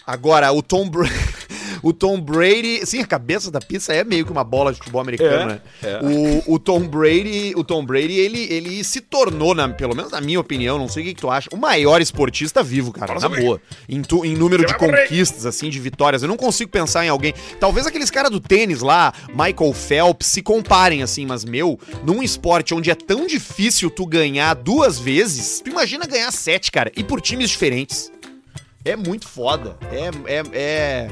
Agora, 0.06 0.50
o 0.52 0.62
Tom 0.62 0.88
Brady. 0.88 1.12
O 1.82 1.92
Tom 1.92 2.20
Brady. 2.20 2.84
Sim, 2.87 3.00
a 3.00 3.06
cabeça 3.06 3.50
da 3.50 3.60
pizza 3.60 3.92
é 3.92 4.04
meio 4.04 4.25
que 4.25 4.32
uma 4.32 4.44
bola 4.44 4.72
de 4.72 4.78
futebol 4.78 5.00
americano, 5.00 5.30
É, 5.42 5.46
né? 5.46 5.60
é. 5.82 5.99
O, 6.49 6.54
o 6.54 6.58
Tom 6.58 6.80
Brady. 6.87 7.52
O 7.56 7.64
Tom 7.64 7.84
Brady, 7.84 8.12
ele, 8.18 8.40
ele 8.52 8.84
se 8.84 9.00
tornou, 9.00 9.54
na, 9.54 9.68
pelo 9.68 9.94
menos 9.94 10.10
na 10.12 10.20
minha 10.20 10.38
opinião, 10.40 10.78
não 10.78 10.88
sei 10.88 11.02
o 11.02 11.06
que, 11.06 11.14
que 11.14 11.20
tu 11.20 11.30
acha, 11.30 11.49
o 11.52 11.56
maior 11.56 12.00
esportista 12.00 12.62
vivo, 12.62 12.92
cara. 12.92 13.18
Na 13.18 13.28
boa. 13.28 13.60
Em, 13.88 14.02
tu- 14.02 14.25
em 14.25 14.34
número 14.37 14.64
de 14.66 14.75
conquistas, 14.75 15.46
assim, 15.46 15.68
de 15.70 15.78
vitórias. 15.78 16.22
Eu 16.22 16.28
não 16.28 16.37
consigo 16.37 16.70
pensar 16.70 17.04
em 17.04 17.08
alguém. 17.08 17.34
Talvez 17.58 17.87
aqueles 17.87 18.10
caras 18.10 18.30
do 18.30 18.40
tênis 18.40 18.80
lá, 18.80 19.12
Michael 19.30 19.72
Phelps, 19.72 20.26
se 20.28 20.42
comparem, 20.42 21.02
assim, 21.02 21.26
mas, 21.26 21.44
meu, 21.44 21.78
num 22.04 22.22
esporte 22.22 22.75
onde 22.75 22.90
é 22.90 22.94
tão 22.94 23.26
difícil 23.26 23.90
tu 23.90 24.06
ganhar 24.06 24.54
duas 24.54 24.99
vezes, 24.99 25.60
tu 25.62 25.70
imagina 25.70 26.06
ganhar 26.06 26.30
sete, 26.32 26.70
cara, 26.70 26.90
e 26.96 27.02
por 27.04 27.20
times 27.20 27.50
diferentes. 27.50 28.10
É 28.84 28.96
muito 28.96 29.28
foda. 29.28 29.76
É, 29.92 30.37
é, 30.38 30.42
é, 30.52 31.08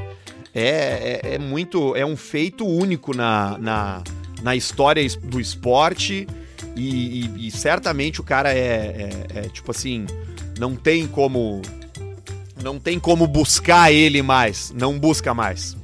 é, 0.59 1.21
é, 1.25 1.35
é 1.35 1.39
muito. 1.39 1.95
É 1.97 2.05
um 2.05 2.17
feito 2.17 2.67
único 2.67 3.15
na, 3.17 3.57
na, 3.59 4.03
na 4.43 4.57
história 4.57 5.07
do 5.23 5.41
esporte. 5.41 6.27
E, 6.77 7.25
e- 7.25 7.49
e 7.49 7.51
certamente 7.51 8.21
o 8.21 8.25
cara 8.25 8.53
é, 8.53 8.57
é- 9.35 9.39
é, 9.39 9.43
tipo 9.49 9.71
assim. 9.71 10.07
Não 10.59 10.75
tem 10.75 11.07
como. 11.07 11.63
Não 12.63 12.79
tem 12.79 12.99
como 12.99 13.27
buscar 13.27 13.93
ele 13.93 14.21
mais. 14.23 14.73
Não 14.77 14.99
busca 14.99 15.33
mais. 15.33 15.77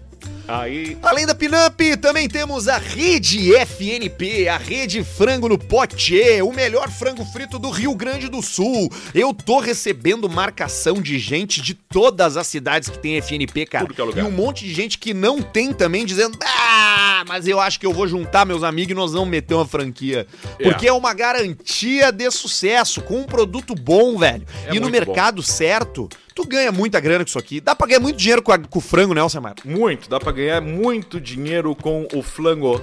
Aí. 0.46 0.96
Além 1.02 1.26
da 1.26 1.34
Pinup, 1.34 1.96
também 1.96 2.28
temos 2.28 2.68
a 2.68 2.76
Rede 2.76 3.54
FNP, 3.54 4.48
a 4.48 4.58
Rede 4.58 5.02
Frango 5.02 5.48
no 5.48 5.58
Pote, 5.58 6.20
o 6.42 6.52
melhor 6.52 6.90
frango 6.90 7.24
frito 7.24 7.58
do 7.58 7.70
Rio 7.70 7.94
Grande 7.94 8.28
do 8.28 8.42
Sul. 8.42 8.92
Eu 9.14 9.32
tô 9.32 9.58
recebendo 9.58 10.28
marcação 10.28 11.00
de 11.00 11.18
gente 11.18 11.62
de 11.62 11.72
todas 11.74 12.36
as 12.36 12.46
cidades 12.46 12.90
que 12.90 12.98
tem 12.98 13.16
FNP, 13.16 13.66
cara. 13.66 13.84
Tudo 13.86 13.94
que 13.94 14.00
é 14.00 14.04
lugar. 14.04 14.24
E 14.24 14.28
um 14.28 14.30
monte 14.30 14.64
de 14.64 14.74
gente 14.74 14.98
que 14.98 15.14
não 15.14 15.40
tem 15.40 15.72
também, 15.72 16.04
dizendo: 16.04 16.38
Ah, 16.44 17.24
mas 17.26 17.48
eu 17.48 17.58
acho 17.58 17.80
que 17.80 17.86
eu 17.86 17.92
vou 17.92 18.06
juntar 18.06 18.44
meus 18.44 18.62
amigos 18.62 18.92
e 18.92 18.94
nós 18.94 19.12
vamos 19.12 19.28
meter 19.28 19.54
uma 19.54 19.66
franquia. 19.66 20.26
É. 20.58 20.62
Porque 20.62 20.86
é 20.86 20.92
uma 20.92 21.14
garantia 21.14 22.12
de 22.12 22.30
sucesso, 22.30 23.00
com 23.00 23.20
um 23.20 23.24
produto 23.24 23.74
bom, 23.74 24.18
velho. 24.18 24.46
É 24.66 24.72
e 24.72 24.74
no 24.74 24.82
muito 24.82 25.04
bom. 25.04 25.12
mercado 25.12 25.42
certo, 25.42 26.08
Tu 26.34 26.44
ganha 26.46 26.72
muita 26.72 26.98
grana 27.00 27.24
com 27.24 27.28
isso 27.28 27.38
aqui. 27.38 27.60
Dá 27.60 27.74
pra 27.76 27.86
ganhar 27.86 28.00
muito 28.00 28.16
dinheiro 28.16 28.42
com, 28.42 28.52
a- 28.52 28.58
com 28.58 28.78
o 28.78 28.82
frango, 28.82 29.14
né, 29.14 29.20
Alcemar? 29.20 29.54
Muito, 29.64 30.08
dá 30.10 30.18
pra 30.18 30.32
ganhar 30.32 30.60
muito 30.60 31.20
dinheiro 31.20 31.74
com 31.76 32.08
o 32.12 32.22
flango. 32.22 32.80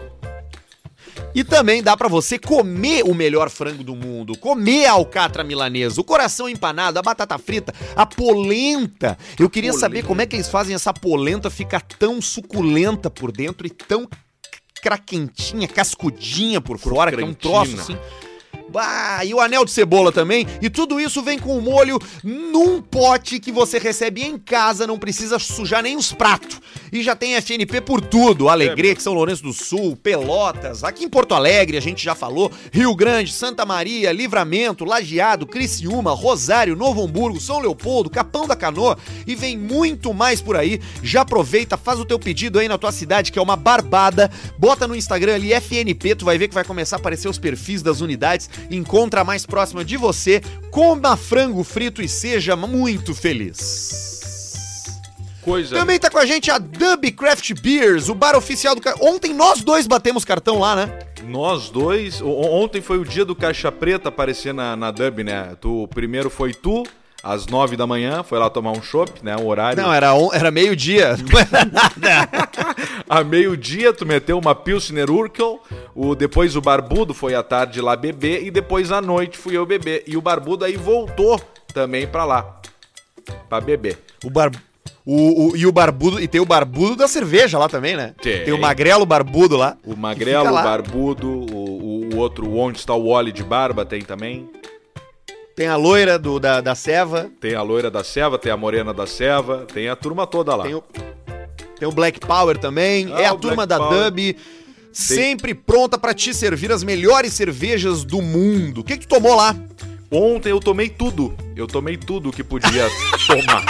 E 1.35 1.43
também 1.43 1.83
dá 1.83 1.95
pra 1.97 2.07
você 2.07 2.39
comer 2.39 3.03
o 3.03 3.13
melhor 3.13 3.49
frango 3.49 3.83
do 3.83 3.95
mundo, 3.95 4.37
comer 4.37 4.85
a 4.85 4.93
alcatra 4.93 5.43
milanesa, 5.43 5.99
o 5.99 6.03
coração 6.03 6.47
empanado, 6.47 6.97
a 6.97 7.01
batata 7.01 7.37
frita, 7.37 7.73
a 7.95 8.05
polenta. 8.05 9.17
Eu 9.37 9.49
queria 9.49 9.73
saber 9.73 9.95
Polenta. 9.97 10.07
como 10.07 10.21
é 10.21 10.25
que 10.25 10.35
eles 10.37 10.47
fazem 10.47 10.73
essa 10.73 10.93
polenta 10.93 11.49
ficar 11.49 11.81
tão 11.81 12.21
suculenta 12.21 13.09
por 13.09 13.31
dentro 13.31 13.67
e 13.67 13.69
tão 13.69 14.07
craquentinha, 14.81 15.67
cascudinha 15.67 16.59
por 16.61 16.77
fora, 16.79 17.11
que 17.11 17.21
é 17.21 17.25
um 17.25 17.33
troço 17.33 17.75
assim. 17.79 17.97
Bah, 18.71 19.23
e 19.25 19.33
o 19.33 19.41
anel 19.41 19.65
de 19.65 19.71
cebola 19.71 20.11
também. 20.11 20.47
E 20.61 20.69
tudo 20.69 20.99
isso 20.99 21.21
vem 21.21 21.37
com 21.37 21.57
o 21.57 21.61
molho 21.61 21.99
num 22.23 22.81
pote 22.81 23.39
que 23.39 23.51
você 23.51 23.77
recebe 23.77 24.23
em 24.23 24.37
casa, 24.37 24.87
não 24.87 24.97
precisa 24.97 25.37
sujar 25.37 25.83
nem 25.83 25.97
os 25.97 26.13
pratos. 26.13 26.61
E 26.91 27.03
já 27.03 27.15
tem 27.15 27.35
FNP 27.35 27.81
por 27.81 28.01
tudo. 28.01 28.49
Alegrete, 28.49 29.03
São 29.03 29.13
Lourenço 29.13 29.43
do 29.43 29.53
Sul, 29.53 29.95
Pelotas, 29.95 30.83
aqui 30.83 31.03
em 31.03 31.09
Porto 31.09 31.33
Alegre, 31.33 31.77
a 31.77 31.81
gente 31.81 32.03
já 32.03 32.15
falou, 32.15 32.51
Rio 32.71 32.95
Grande, 32.95 33.33
Santa 33.33 33.65
Maria, 33.65 34.11
Livramento, 34.11 34.85
Lajeado, 34.85 35.45
Criciúma, 35.45 36.11
Rosário, 36.11 36.75
Novo 36.75 37.03
Hamburgo, 37.03 37.39
São 37.39 37.59
Leopoldo, 37.59 38.09
Capão 38.09 38.47
da 38.47 38.55
Canoa 38.55 38.97
e 39.27 39.35
vem 39.35 39.57
muito 39.57 40.13
mais 40.13 40.41
por 40.41 40.55
aí. 40.55 40.79
Já 41.03 41.21
aproveita, 41.21 41.77
faz 41.77 41.99
o 41.99 42.05
teu 42.05 42.19
pedido 42.19 42.59
aí 42.59 42.67
na 42.67 42.77
tua 42.77 42.91
cidade, 42.91 43.31
que 43.31 43.39
é 43.39 43.41
uma 43.41 43.55
barbada. 43.55 44.31
Bota 44.57 44.87
no 44.87 44.95
Instagram 44.95 45.35
ali 45.35 45.53
FNP, 45.53 46.15
tu 46.15 46.25
vai 46.25 46.37
ver 46.37 46.47
que 46.47 46.53
vai 46.53 46.63
começar 46.63 46.97
a 46.97 46.99
aparecer 46.99 47.27
os 47.27 47.37
perfis 47.37 47.81
das 47.81 48.01
unidades. 48.01 48.49
Encontra 48.69 49.21
a 49.21 49.23
mais 49.25 49.45
próxima 49.45 49.83
de 49.83 49.97
você, 49.97 50.41
coma 50.69 51.17
frango 51.17 51.63
frito 51.63 52.01
e 52.01 52.07
seja 52.07 52.55
muito 52.55 53.13
feliz. 53.15 54.09
Coisa. 55.41 55.75
Também 55.75 55.97
tá 55.99 56.09
com 56.09 56.19
a 56.19 56.25
gente 56.25 56.51
a 56.51 56.59
Dub 56.59 57.03
Craft 57.13 57.59
Beers, 57.61 58.09
o 58.09 58.13
bar 58.15 58.35
oficial 58.35 58.75
do... 58.75 58.81
Ontem 59.01 59.33
nós 59.33 59.61
dois 59.63 59.87
batemos 59.87 60.23
cartão 60.23 60.59
lá, 60.59 60.75
né? 60.75 60.99
Nós 61.27 61.69
dois. 61.69 62.21
o- 62.21 62.25
o- 62.27 62.61
Ontem 62.63 62.79
foi 62.79 62.99
o 62.99 63.05
dia 63.05 63.25
do 63.25 63.35
Caixa 63.35 63.71
Preta 63.71 64.09
aparecer 64.09 64.53
na, 64.53 64.75
na 64.75 64.91
Dub, 64.91 65.23
né? 65.23 65.55
Tu, 65.59 65.87
primeiro 65.93 66.29
foi 66.29 66.53
tu, 66.53 66.83
às 67.23 67.45
nove 67.47 67.75
da 67.77 67.85
manhã, 67.85 68.23
foi 68.23 68.39
lá 68.39 68.49
tomar 68.49 68.71
um 68.71 68.81
chopp, 68.81 69.11
né? 69.23 69.35
O 69.35 69.45
horário. 69.47 69.81
Não, 69.81 69.93
era, 69.93 70.13
on- 70.13 70.33
era 70.33 70.49
meio-dia, 70.49 71.15
não 71.31 71.39
era 71.39 71.65
nada. 71.65 72.49
A 73.09 73.23
meio-dia, 73.23 73.93
tu 73.93 74.05
meteu 74.05 74.37
uma 74.39 74.55
Pilsner 74.55 75.09
Urkel, 75.09 75.59
o, 75.95 76.15
depois 76.15 76.55
o 76.55 76.61
Barbudo 76.61 77.13
foi 77.13 77.35
à 77.35 77.43
tarde 77.43 77.79
lá 77.81 77.95
beber, 77.95 78.43
e 78.45 78.49
depois 78.51 78.91
à 78.91 79.01
noite 79.01 79.37
fui 79.37 79.55
eu 79.57 79.65
beber. 79.65 80.03
E 80.07 80.17
o 80.17 80.21
Barbudo 80.21 80.65
aí 80.65 80.75
voltou 80.77 81.39
também 81.73 82.07
pra 82.07 82.25
lá, 82.25 82.59
pra 83.49 83.61
beber. 83.61 83.99
O 84.23 84.29
bar... 84.29 84.51
O, 85.03 85.49
o- 85.51 85.57
e 85.57 85.65
o 85.65 85.71
barbudo, 85.71 86.19
e 86.21 86.27
tem 86.27 86.39
o 86.39 86.45
barbudo 86.45 86.95
da 86.95 87.07
cerveja 87.07 87.57
lá 87.57 87.67
também, 87.67 87.95
né? 87.97 88.13
Tem. 88.21 88.51
o 88.53 88.57
magrelo 88.59 89.03
barbudo 89.03 89.57
lá. 89.57 89.75
O 89.83 89.95
Magrelo, 89.95 90.45
o. 90.45 90.63
Barbudo, 90.63 91.27
o, 91.27 91.55
o, 91.55 92.09
o 92.13 92.17
outro, 92.17 92.55
onde 92.55 92.77
está 92.77 92.93
o 92.93 93.09
Wally 93.11 93.31
de 93.31 93.43
barba, 93.43 93.83
tem 93.83 94.03
também. 94.03 94.47
Tem 95.55 95.67
a 95.67 95.75
loira 95.75 96.17
do, 96.17 96.39
da, 96.39 96.61
da 96.61 96.73
Seva, 96.75 97.29
Tem 97.39 97.53
a 97.55 97.61
loira 97.61 97.91
da 97.91 98.03
Seva, 98.03 98.37
tem 98.37 98.51
a 98.51 98.57
morena 98.57 98.93
da 98.93 99.05
Seva, 99.05 99.65
tem 99.71 99.89
a 99.89 99.95
turma 99.95 100.25
toda 100.25 100.55
lá. 100.55 100.63
tem 100.65 100.73
o, 100.75 100.83
tem 101.77 101.87
o 101.87 101.91
Black 101.91 102.19
Power 102.19 102.57
também, 102.57 103.11
Ah, 103.13 103.21
é 103.21 103.25
a 103.25 103.35
turma 103.35 103.65
Black 103.65 103.69
da 103.69 103.77
Power. 103.77 104.11
Dub, 104.11 104.35
sempre 104.91 105.53
pronta 105.53 105.97
pra 105.97 106.13
te 106.13 106.33
servir 106.33 106.71
as 106.71 106.83
melhores 106.83 107.33
cervejas 107.33 108.03
do 108.03 108.21
mundo. 108.21 108.81
O 108.81 108.83
que 108.83 108.97
que 108.97 109.05
tu 109.05 109.15
tomou 109.15 109.35
lá? 109.35 109.55
Ontem 110.09 110.49
eu 110.51 110.59
tomei 110.59 110.89
tudo. 110.89 111.33
Eu 111.55 111.67
tomei 111.67 111.95
tudo 111.97 112.31
que 112.31 112.43
podia 112.43 112.87
tomar. 113.27 113.65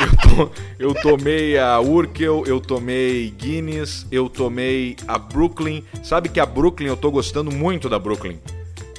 Eu, 0.00 0.16
to- 0.36 0.52
eu 0.78 0.94
tomei 0.94 1.58
a 1.58 1.80
Urkel, 1.80 2.44
eu 2.46 2.60
tomei 2.60 3.30
Guinness, 3.30 4.06
eu 4.10 4.28
tomei 4.28 4.96
a 5.06 5.18
Brooklyn. 5.18 5.84
Sabe 6.02 6.28
que 6.28 6.40
a 6.40 6.46
Brooklyn, 6.46 6.88
eu 6.88 6.96
tô 6.96 7.10
gostando 7.10 7.50
muito 7.50 7.88
da 7.88 7.98
Brooklyn. 7.98 8.38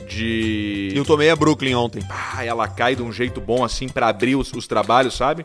De. 0.08 0.92
Eu 0.96 1.04
tomei 1.06 1.30
a 1.30 1.36
Brooklyn 1.36 1.76
ontem. 1.76 2.02
Ah, 2.10 2.44
ela 2.46 2.68
cai 2.68 2.96
de 2.96 3.02
um 3.02 3.12
jeito 3.12 3.40
bom 3.42 3.64
assim 3.64 3.88
pra 3.88 4.08
abrir 4.08 4.36
os, 4.36 4.52
os 4.54 4.68
trabalhos, 4.68 5.16
sabe? 5.16 5.44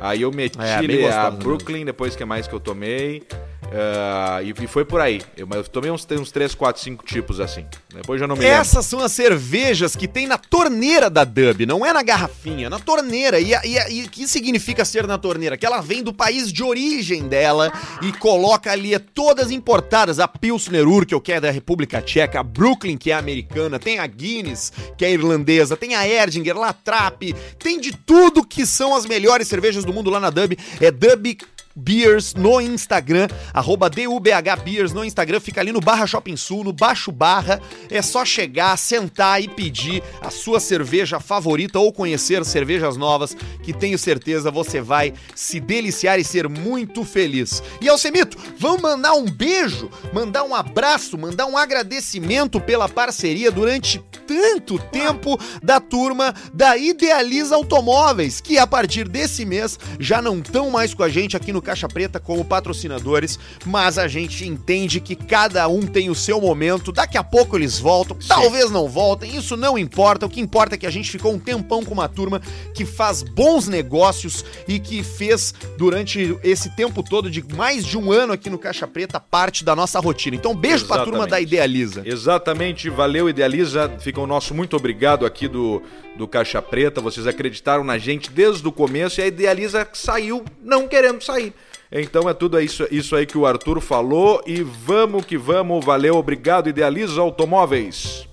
Aí 0.00 0.22
eu 0.22 0.30
meti 0.30 0.58
É, 0.60 0.76
a 0.76 0.82
mesmo. 0.82 1.36
Brooklyn, 1.38 1.84
depois 1.84 2.14
que 2.16 2.24
mais 2.24 2.46
que 2.46 2.54
eu 2.54 2.60
tomei. 2.60 3.22
Ah, 3.70 4.40
e, 4.42 4.66
foi 4.66 4.84
por 4.84 5.00
aí. 5.00 5.20
Eu, 5.36 5.46
mas 5.46 5.58
eu 5.58 5.64
tomei 5.64 5.90
uns, 5.90 6.06
uns 6.10 6.30
3, 6.30 6.54
4, 6.54 6.82
5 6.82 7.04
tipos 7.04 7.40
assim. 7.40 7.66
Depois 7.94 8.18
já 8.18 8.26
não 8.26 8.34
me 8.34 8.42
lembro. 8.42 8.56
Essas 8.56 8.86
são 8.86 9.00
as 9.00 9.12
cervejas 9.12 9.94
que 9.94 10.08
tem 10.08 10.26
na 10.26 10.38
torneira 10.38 11.10
da 11.10 11.24
Dub, 11.24 11.66
não 11.66 11.84
é 11.84 11.92
na 11.92 12.02
garrafinha, 12.02 12.70
na 12.70 12.78
torneira. 12.78 13.38
E, 13.38 13.52
e, 13.52 14.08
que 14.08 14.26
significa 14.26 14.84
ser 14.84 15.06
na 15.06 15.18
torneira? 15.18 15.56
Que 15.56 15.66
ela 15.66 15.80
vem 15.80 16.02
do 16.02 16.14
país 16.14 16.52
de 16.52 16.62
origem 16.62 17.28
dela 17.28 17.72
e 18.00 18.12
coloca 18.12 18.72
ali 18.72 18.94
é 18.94 18.98
todas 18.98 19.50
importadas. 19.50 20.18
A 20.18 20.26
Pilsner 20.26 20.88
Urkel, 20.88 21.20
que 21.20 21.32
é 21.32 21.40
da 21.40 21.50
República 21.50 22.00
Tcheca, 22.00 22.40
a 22.40 22.42
Brooklyn, 22.42 22.96
que 22.96 23.10
é 23.10 23.14
americana, 23.14 23.78
tem 23.78 23.98
a 23.98 24.06
Guinness, 24.06 24.72
que 24.96 25.04
é 25.04 25.12
irlandesa, 25.12 25.76
tem 25.76 25.94
a 25.94 26.08
Erdinger, 26.08 26.56
Latrap, 26.56 27.34
tem 27.58 27.78
de 27.78 27.92
tudo 27.92 28.44
que 28.44 28.64
são 28.64 28.94
as 28.94 29.04
melhores 29.04 29.46
cervejas 29.46 29.84
do 29.84 29.92
mundo 29.92 30.10
lá 30.10 30.18
na 30.18 30.30
Dub. 30.30 30.56
É 30.80 30.90
Dub 30.90 31.38
Beers 31.78 32.34
no 32.34 32.60
Instagram, 32.60 33.28
arroba 33.54 33.88
DUBH 33.88 34.62
Beers 34.64 34.92
no 34.92 35.04
Instagram, 35.04 35.38
fica 35.38 35.60
ali 35.60 35.70
no 35.70 35.80
Barra 35.80 36.06
Shopping 36.06 36.36
Sul, 36.36 36.64
no 36.64 36.72
Baixo 36.72 37.12
Barra. 37.12 37.60
É 37.88 38.02
só 38.02 38.24
chegar, 38.24 38.76
sentar 38.76 39.40
e 39.40 39.46
pedir 39.46 40.02
a 40.20 40.28
sua 40.28 40.58
cerveja 40.58 41.20
favorita 41.20 41.78
ou 41.78 41.92
conhecer 41.92 42.44
cervejas 42.44 42.96
novas, 42.96 43.36
que 43.62 43.72
tenho 43.72 43.96
certeza 43.96 44.50
você 44.50 44.80
vai 44.80 45.14
se 45.36 45.60
deliciar 45.60 46.18
e 46.18 46.24
ser 46.24 46.48
muito 46.48 47.04
feliz. 47.04 47.62
E 47.80 47.88
Alcemito, 47.88 48.36
vamos 48.58 48.82
mandar 48.82 49.14
um 49.14 49.24
beijo, 49.24 49.88
mandar 50.12 50.42
um 50.42 50.54
abraço, 50.54 51.16
mandar 51.16 51.46
um 51.46 51.56
agradecimento 51.56 52.60
pela 52.60 52.88
parceria 52.88 53.52
durante 53.52 54.02
tanto 54.26 54.78
tempo 54.78 55.38
da 55.62 55.80
turma 55.80 56.34
da 56.52 56.76
Idealiza 56.76 57.54
Automóveis, 57.54 58.40
que 58.40 58.58
a 58.58 58.66
partir 58.66 59.08
desse 59.08 59.44
mês 59.44 59.78
já 59.98 60.20
não 60.20 60.38
estão 60.38 60.70
mais 60.70 60.92
com 60.92 61.02
a 61.02 61.08
gente 61.08 61.36
aqui 61.36 61.52
no 61.52 61.62
Caixa 61.68 61.86
Preta 61.86 62.18
como 62.18 62.46
patrocinadores, 62.46 63.38
mas 63.66 63.98
a 63.98 64.08
gente 64.08 64.46
entende 64.46 65.00
que 65.00 65.14
cada 65.14 65.68
um 65.68 65.82
tem 65.82 66.08
o 66.08 66.14
seu 66.14 66.40
momento, 66.40 66.90
daqui 66.90 67.18
a 67.18 67.22
pouco 67.22 67.56
eles 67.56 67.78
voltam, 67.78 68.16
talvez 68.26 68.70
não 68.70 68.88
voltem, 68.88 69.36
isso 69.36 69.54
não 69.54 69.76
importa, 69.76 70.24
o 70.24 70.30
que 70.30 70.40
importa 70.40 70.76
é 70.76 70.78
que 70.78 70.86
a 70.86 70.90
gente 70.90 71.10
ficou 71.10 71.34
um 71.34 71.38
tempão 71.38 71.84
com 71.84 71.92
uma 71.92 72.08
turma 72.08 72.40
que 72.74 72.86
faz 72.86 73.22
bons 73.22 73.68
negócios 73.68 74.42
e 74.66 74.80
que 74.80 75.02
fez 75.02 75.52
durante 75.76 76.38
esse 76.42 76.74
tempo 76.74 77.02
todo 77.02 77.30
de 77.30 77.44
mais 77.54 77.84
de 77.84 77.98
um 77.98 78.10
ano 78.10 78.32
aqui 78.32 78.48
no 78.48 78.58
Caixa 78.58 78.86
Preta 78.86 79.20
parte 79.20 79.62
da 79.62 79.76
nossa 79.76 80.00
rotina. 80.00 80.36
Então 80.36 80.54
beijo 80.54 80.86
pra 80.86 81.04
turma 81.04 81.26
da 81.26 81.38
Exatamente. 81.38 81.48
Idealiza. 81.48 82.02
Exatamente, 82.06 82.88
valeu 82.88 83.28
Idealiza, 83.28 83.92
fica 83.98 84.20
o 84.20 84.26
nosso 84.26 84.54
muito 84.54 84.74
obrigado 84.74 85.26
aqui 85.26 85.46
do, 85.46 85.82
do 86.18 86.26
Caixa 86.26 86.60
Preta, 86.60 87.00
vocês 87.00 87.26
acreditaram 87.26 87.84
na 87.84 87.96
gente 87.96 88.30
desde 88.30 88.66
o 88.66 88.72
começo 88.72 89.20
e 89.20 89.22
a 89.22 89.26
Idealiza 89.28 89.88
saiu 89.92 90.44
não 90.62 90.88
querendo 90.88 91.22
sair. 91.22 91.54
Então 91.90 92.28
é 92.28 92.34
tudo 92.34 92.60
isso, 92.60 92.86
isso 92.90 93.16
aí 93.16 93.24
que 93.24 93.38
o 93.38 93.46
Arthur 93.46 93.80
falou 93.80 94.42
e 94.46 94.62
vamos 94.62 95.24
que 95.24 95.38
vamos, 95.38 95.82
valeu, 95.82 96.16
obrigado 96.16 96.68
Idealiza 96.68 97.20
Automóveis. 97.20 98.26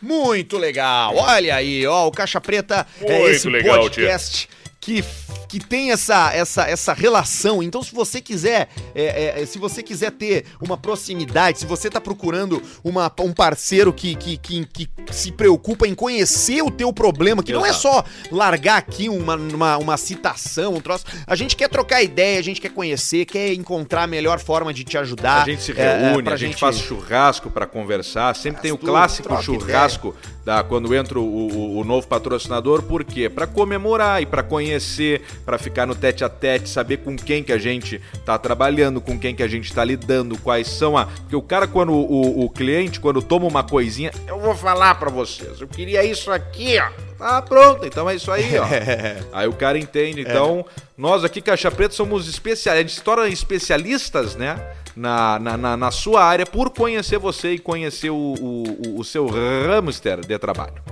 Muito 0.00 0.58
legal. 0.58 1.14
Olha 1.14 1.54
aí, 1.54 1.86
ó, 1.86 2.08
o 2.08 2.10
Caixa 2.10 2.40
Preta 2.40 2.84
é 3.02 3.18
Muito 3.18 3.30
esse 3.30 3.48
legal, 3.48 3.78
podcast 3.78 4.48
que, 4.80 5.04
que 5.52 5.60
tem 5.60 5.90
essa, 5.92 6.32
essa, 6.32 6.62
essa 6.62 6.94
relação. 6.94 7.62
Então, 7.62 7.82
se 7.82 7.94
você 7.94 8.22
quiser, 8.22 8.70
é, 8.94 9.42
é, 9.42 9.44
se 9.44 9.58
você 9.58 9.82
quiser 9.82 10.10
ter 10.12 10.46
uma 10.62 10.78
proximidade, 10.78 11.58
se 11.58 11.66
você 11.66 11.90
tá 11.90 12.00
procurando 12.00 12.62
uma, 12.82 13.12
um 13.20 13.34
parceiro 13.34 13.92
que, 13.92 14.14
que, 14.16 14.38
que, 14.38 14.64
que 14.64 14.88
se 15.10 15.30
preocupa 15.30 15.86
em 15.86 15.94
conhecer 15.94 16.62
o 16.62 16.70
teu 16.70 16.90
problema, 16.90 17.42
que 17.42 17.52
não 17.52 17.66
é 17.66 17.68
Exato. 17.68 17.82
só 17.82 18.04
largar 18.30 18.78
aqui 18.78 19.10
uma, 19.10 19.36
uma, 19.36 19.76
uma 19.76 19.96
citação, 19.98 20.72
um 20.72 20.80
troço. 20.80 21.04
A 21.26 21.36
gente 21.36 21.54
quer 21.54 21.68
trocar 21.68 22.02
ideia, 22.02 22.38
a 22.38 22.42
gente 22.42 22.58
quer 22.58 22.70
conhecer, 22.70 23.26
quer 23.26 23.52
encontrar 23.52 24.04
a 24.04 24.06
melhor 24.06 24.38
forma 24.40 24.72
de 24.72 24.84
te 24.84 24.96
ajudar. 24.96 25.42
A 25.42 25.44
gente 25.44 25.62
se 25.64 25.72
é, 25.72 25.82
é, 25.84 26.08
reúne, 26.08 26.22
pra 26.22 26.32
a 26.32 26.36
gente, 26.38 26.56
faz 26.58 26.78
churrasco 26.78 27.50
pra 27.50 27.66
conversar. 27.66 28.34
Sempre 28.36 28.62
tem 28.62 28.72
o 28.72 28.78
tudo, 28.78 28.88
clássico 28.90 29.42
churrasco 29.42 30.14
da, 30.46 30.64
quando 30.64 30.94
entra 30.94 31.20
o, 31.20 31.22
o- 31.22 31.78
o 31.80 31.84
novo 31.84 32.06
patrocinador. 32.08 32.82
Por 32.84 33.04
quê? 33.04 33.28
Pra 33.28 33.46
comemorar 33.46 34.22
e 34.22 34.26
pra 34.26 34.42
conhecer, 34.42 35.20
pra 35.44 35.58
ficar 35.58 35.86
no 35.86 35.94
tete 35.94 36.24
a 36.24 36.28
tete, 36.28 36.68
saber 36.68 36.98
com 36.98 37.16
quem 37.16 37.42
que 37.42 37.52
a 37.52 37.58
gente 37.58 38.00
tá 38.24 38.38
trabalhando, 38.38 39.00
com 39.00 39.18
quem 39.18 39.34
que 39.34 39.42
a 39.42 39.48
gente 39.48 39.72
tá 39.72 39.84
lidando, 39.84 40.38
quais 40.38 40.68
são 40.68 40.96
a. 40.96 41.06
Porque 41.06 41.36
o 41.36 41.42
cara, 41.42 41.66
quando 41.66 41.92
o, 41.92 42.44
o 42.44 42.50
cliente, 42.50 43.00
quando 43.00 43.20
toma 43.22 43.46
uma 43.46 43.62
coisinha, 43.62 44.10
eu 44.26 44.38
vou 44.38 44.54
falar 44.54 44.94
pra 44.96 45.10
vocês, 45.10 45.60
eu 45.60 45.68
queria 45.68 46.04
isso 46.04 46.30
aqui, 46.30 46.78
ó. 46.78 47.12
Tá 47.18 47.40
pronto, 47.40 47.86
então 47.86 48.10
é 48.10 48.16
isso 48.16 48.30
aí, 48.32 48.58
ó. 48.58 48.64
Aí 49.32 49.46
o 49.46 49.52
cara 49.52 49.78
entende. 49.78 50.22
Então, 50.22 50.64
nós 50.98 51.22
aqui, 51.22 51.40
Caixa 51.40 51.70
Preta, 51.70 51.94
somos 51.94 52.28
especialistas. 52.28 52.72
A 52.74 52.80
gente 52.82 52.92
se 52.94 53.00
torna 53.02 53.28
especialistas, 53.28 54.34
né? 54.34 54.58
Na, 54.96 55.38
na, 55.38 55.76
na, 55.76 55.90
sua 55.90 56.22
área 56.24 56.44
por 56.44 56.68
conhecer 56.70 57.18
você 57.18 57.52
e 57.52 57.58
conhecer 57.58 58.10
o, 58.10 58.14
o, 58.16 58.62
o- 58.88 59.00
o 59.00 59.04
seu 59.04 59.26
hamster 59.26 60.20
de 60.20 60.38
trabalho. 60.38 60.82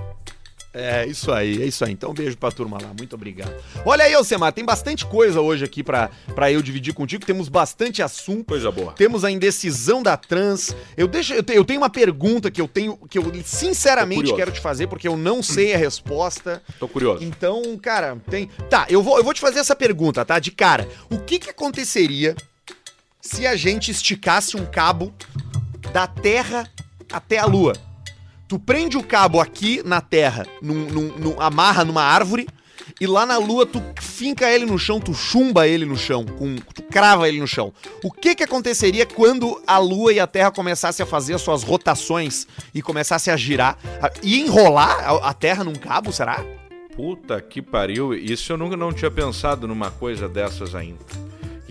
É, 0.73 1.05
isso 1.05 1.31
aí, 1.33 1.61
é 1.61 1.65
isso 1.65 1.83
aí. 1.83 1.91
Então, 1.91 2.11
um 2.11 2.13
beijo 2.13 2.37
pra 2.37 2.49
turma 2.49 2.77
lá. 2.81 2.93
Muito 2.97 3.13
obrigado. 3.13 3.53
Olha 3.85 4.05
aí, 4.05 4.13
Alcemar, 4.13 4.53
tem 4.53 4.63
bastante 4.63 5.05
coisa 5.05 5.41
hoje 5.41 5.65
aqui 5.65 5.83
pra, 5.83 6.09
pra 6.33 6.49
eu 6.49 6.61
dividir 6.61 6.93
contigo. 6.93 7.25
Temos 7.25 7.49
bastante 7.49 8.01
assunto. 8.01 8.45
Coisa 8.45 8.71
boa. 8.71 8.93
Temos 8.93 9.25
a 9.25 9.31
indecisão 9.31 10.01
da 10.01 10.15
trans. 10.15 10.73
Eu, 10.95 11.09
deixo, 11.09 11.33
eu, 11.33 11.43
te- 11.43 11.53
eu 11.53 11.65
tenho 11.65 11.81
uma 11.81 11.89
pergunta 11.89 12.49
que 12.49 12.61
eu 12.61 12.69
tenho 12.69 12.95
que 13.09 13.17
eu 13.17 13.31
sinceramente 13.43 14.33
quero 14.33 14.51
te 14.51 14.61
fazer, 14.61 14.87
porque 14.87 15.07
eu 15.07 15.17
não 15.17 15.43
sei 15.43 15.73
a 15.73 15.77
resposta. 15.77 16.63
Tô 16.79 16.87
curioso. 16.87 17.21
Então, 17.21 17.77
cara, 17.77 18.17
tem. 18.29 18.47
Tá, 18.69 18.85
eu 18.89 19.03
vou, 19.03 19.17
eu 19.17 19.23
vou 19.25 19.33
te 19.33 19.41
fazer 19.41 19.59
essa 19.59 19.75
pergunta, 19.75 20.23
tá? 20.23 20.39
De 20.39 20.51
cara. 20.51 20.87
O 21.09 21.17
que 21.19 21.37
que 21.37 21.49
aconteceria 21.49 22.33
se 23.19 23.45
a 23.45 23.57
gente 23.57 23.91
esticasse 23.91 24.55
um 24.55 24.65
cabo 24.65 25.13
da 25.91 26.07
Terra 26.07 26.69
até 27.11 27.37
a 27.39 27.45
Lua? 27.45 27.73
Tu 28.51 28.59
prende 28.59 28.97
o 28.97 29.01
cabo 29.03 29.39
aqui 29.39 29.81
na 29.85 30.01
Terra, 30.01 30.45
num, 30.61 30.73
num- 30.89 31.17
num- 31.17 31.39
amarra 31.41 31.85
numa 31.85 32.03
árvore, 32.03 32.45
e 32.99 33.07
lá 33.07 33.25
na 33.25 33.37
Lua 33.37 33.65
tu 33.65 33.81
finca 34.01 34.51
ele 34.51 34.65
no 34.65 34.77
chão, 34.77 34.99
tu 34.99 35.13
chumba 35.13 35.69
ele 35.69 35.85
no 35.85 35.95
chão, 35.95 36.25
com, 36.25 36.57
tu 36.57 36.83
crava 36.83 37.29
ele 37.29 37.39
no 37.39 37.47
chão. 37.47 37.71
O 38.03 38.11
que 38.11 38.35
que 38.35 38.43
aconteceria 38.43 39.05
quando 39.05 39.63
a 39.65 39.77
Lua 39.77 40.11
e 40.11 40.19
a 40.19 40.27
Terra 40.27 40.51
começassem 40.51 41.01
a 41.01 41.07
fazer 41.07 41.33
as 41.35 41.41
suas 41.41 41.63
rotações 41.63 42.45
e 42.75 42.81
começassem 42.81 43.33
a 43.33 43.37
girar? 43.37 43.77
E 44.21 44.41
enrolar 44.41 44.99
a, 44.99 45.29
a 45.29 45.33
Terra 45.33 45.63
num 45.63 45.71
cabo, 45.71 46.11
será? 46.11 46.43
Puta 46.93 47.39
que 47.39 47.61
pariu. 47.61 48.13
Isso 48.13 48.51
eu 48.51 48.57
nunca 48.57 48.75
não 48.75 48.91
tinha 48.91 49.09
pensado 49.09 49.65
numa 49.65 49.91
coisa 49.91 50.27
dessas 50.27 50.75
ainda. 50.75 50.99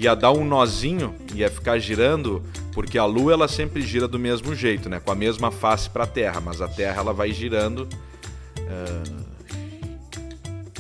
Ia 0.01 0.15
dar 0.15 0.33
um 0.33 0.45
nozinho, 0.47 1.15
ia 1.35 1.51
ficar 1.51 1.79
girando, 1.79 2.43
porque 2.73 2.97
a 2.97 3.05
Lua 3.05 3.35
ela 3.35 3.47
sempre 3.47 3.83
gira 3.83 4.09
do 4.09 4.19
mesmo 4.19 4.55
jeito, 4.55 4.89
né? 4.89 4.99
Com 4.99 5.11
a 5.13 5.15
mesma 5.15 5.51
face 5.51 5.91
pra 5.91 6.07
Terra, 6.07 6.41
mas 6.41 6.63
a 6.63 6.69
Terra 6.69 7.01
ela 7.03 7.13
vai 7.13 7.33
girando. 7.33 7.87
ah, 8.61 9.21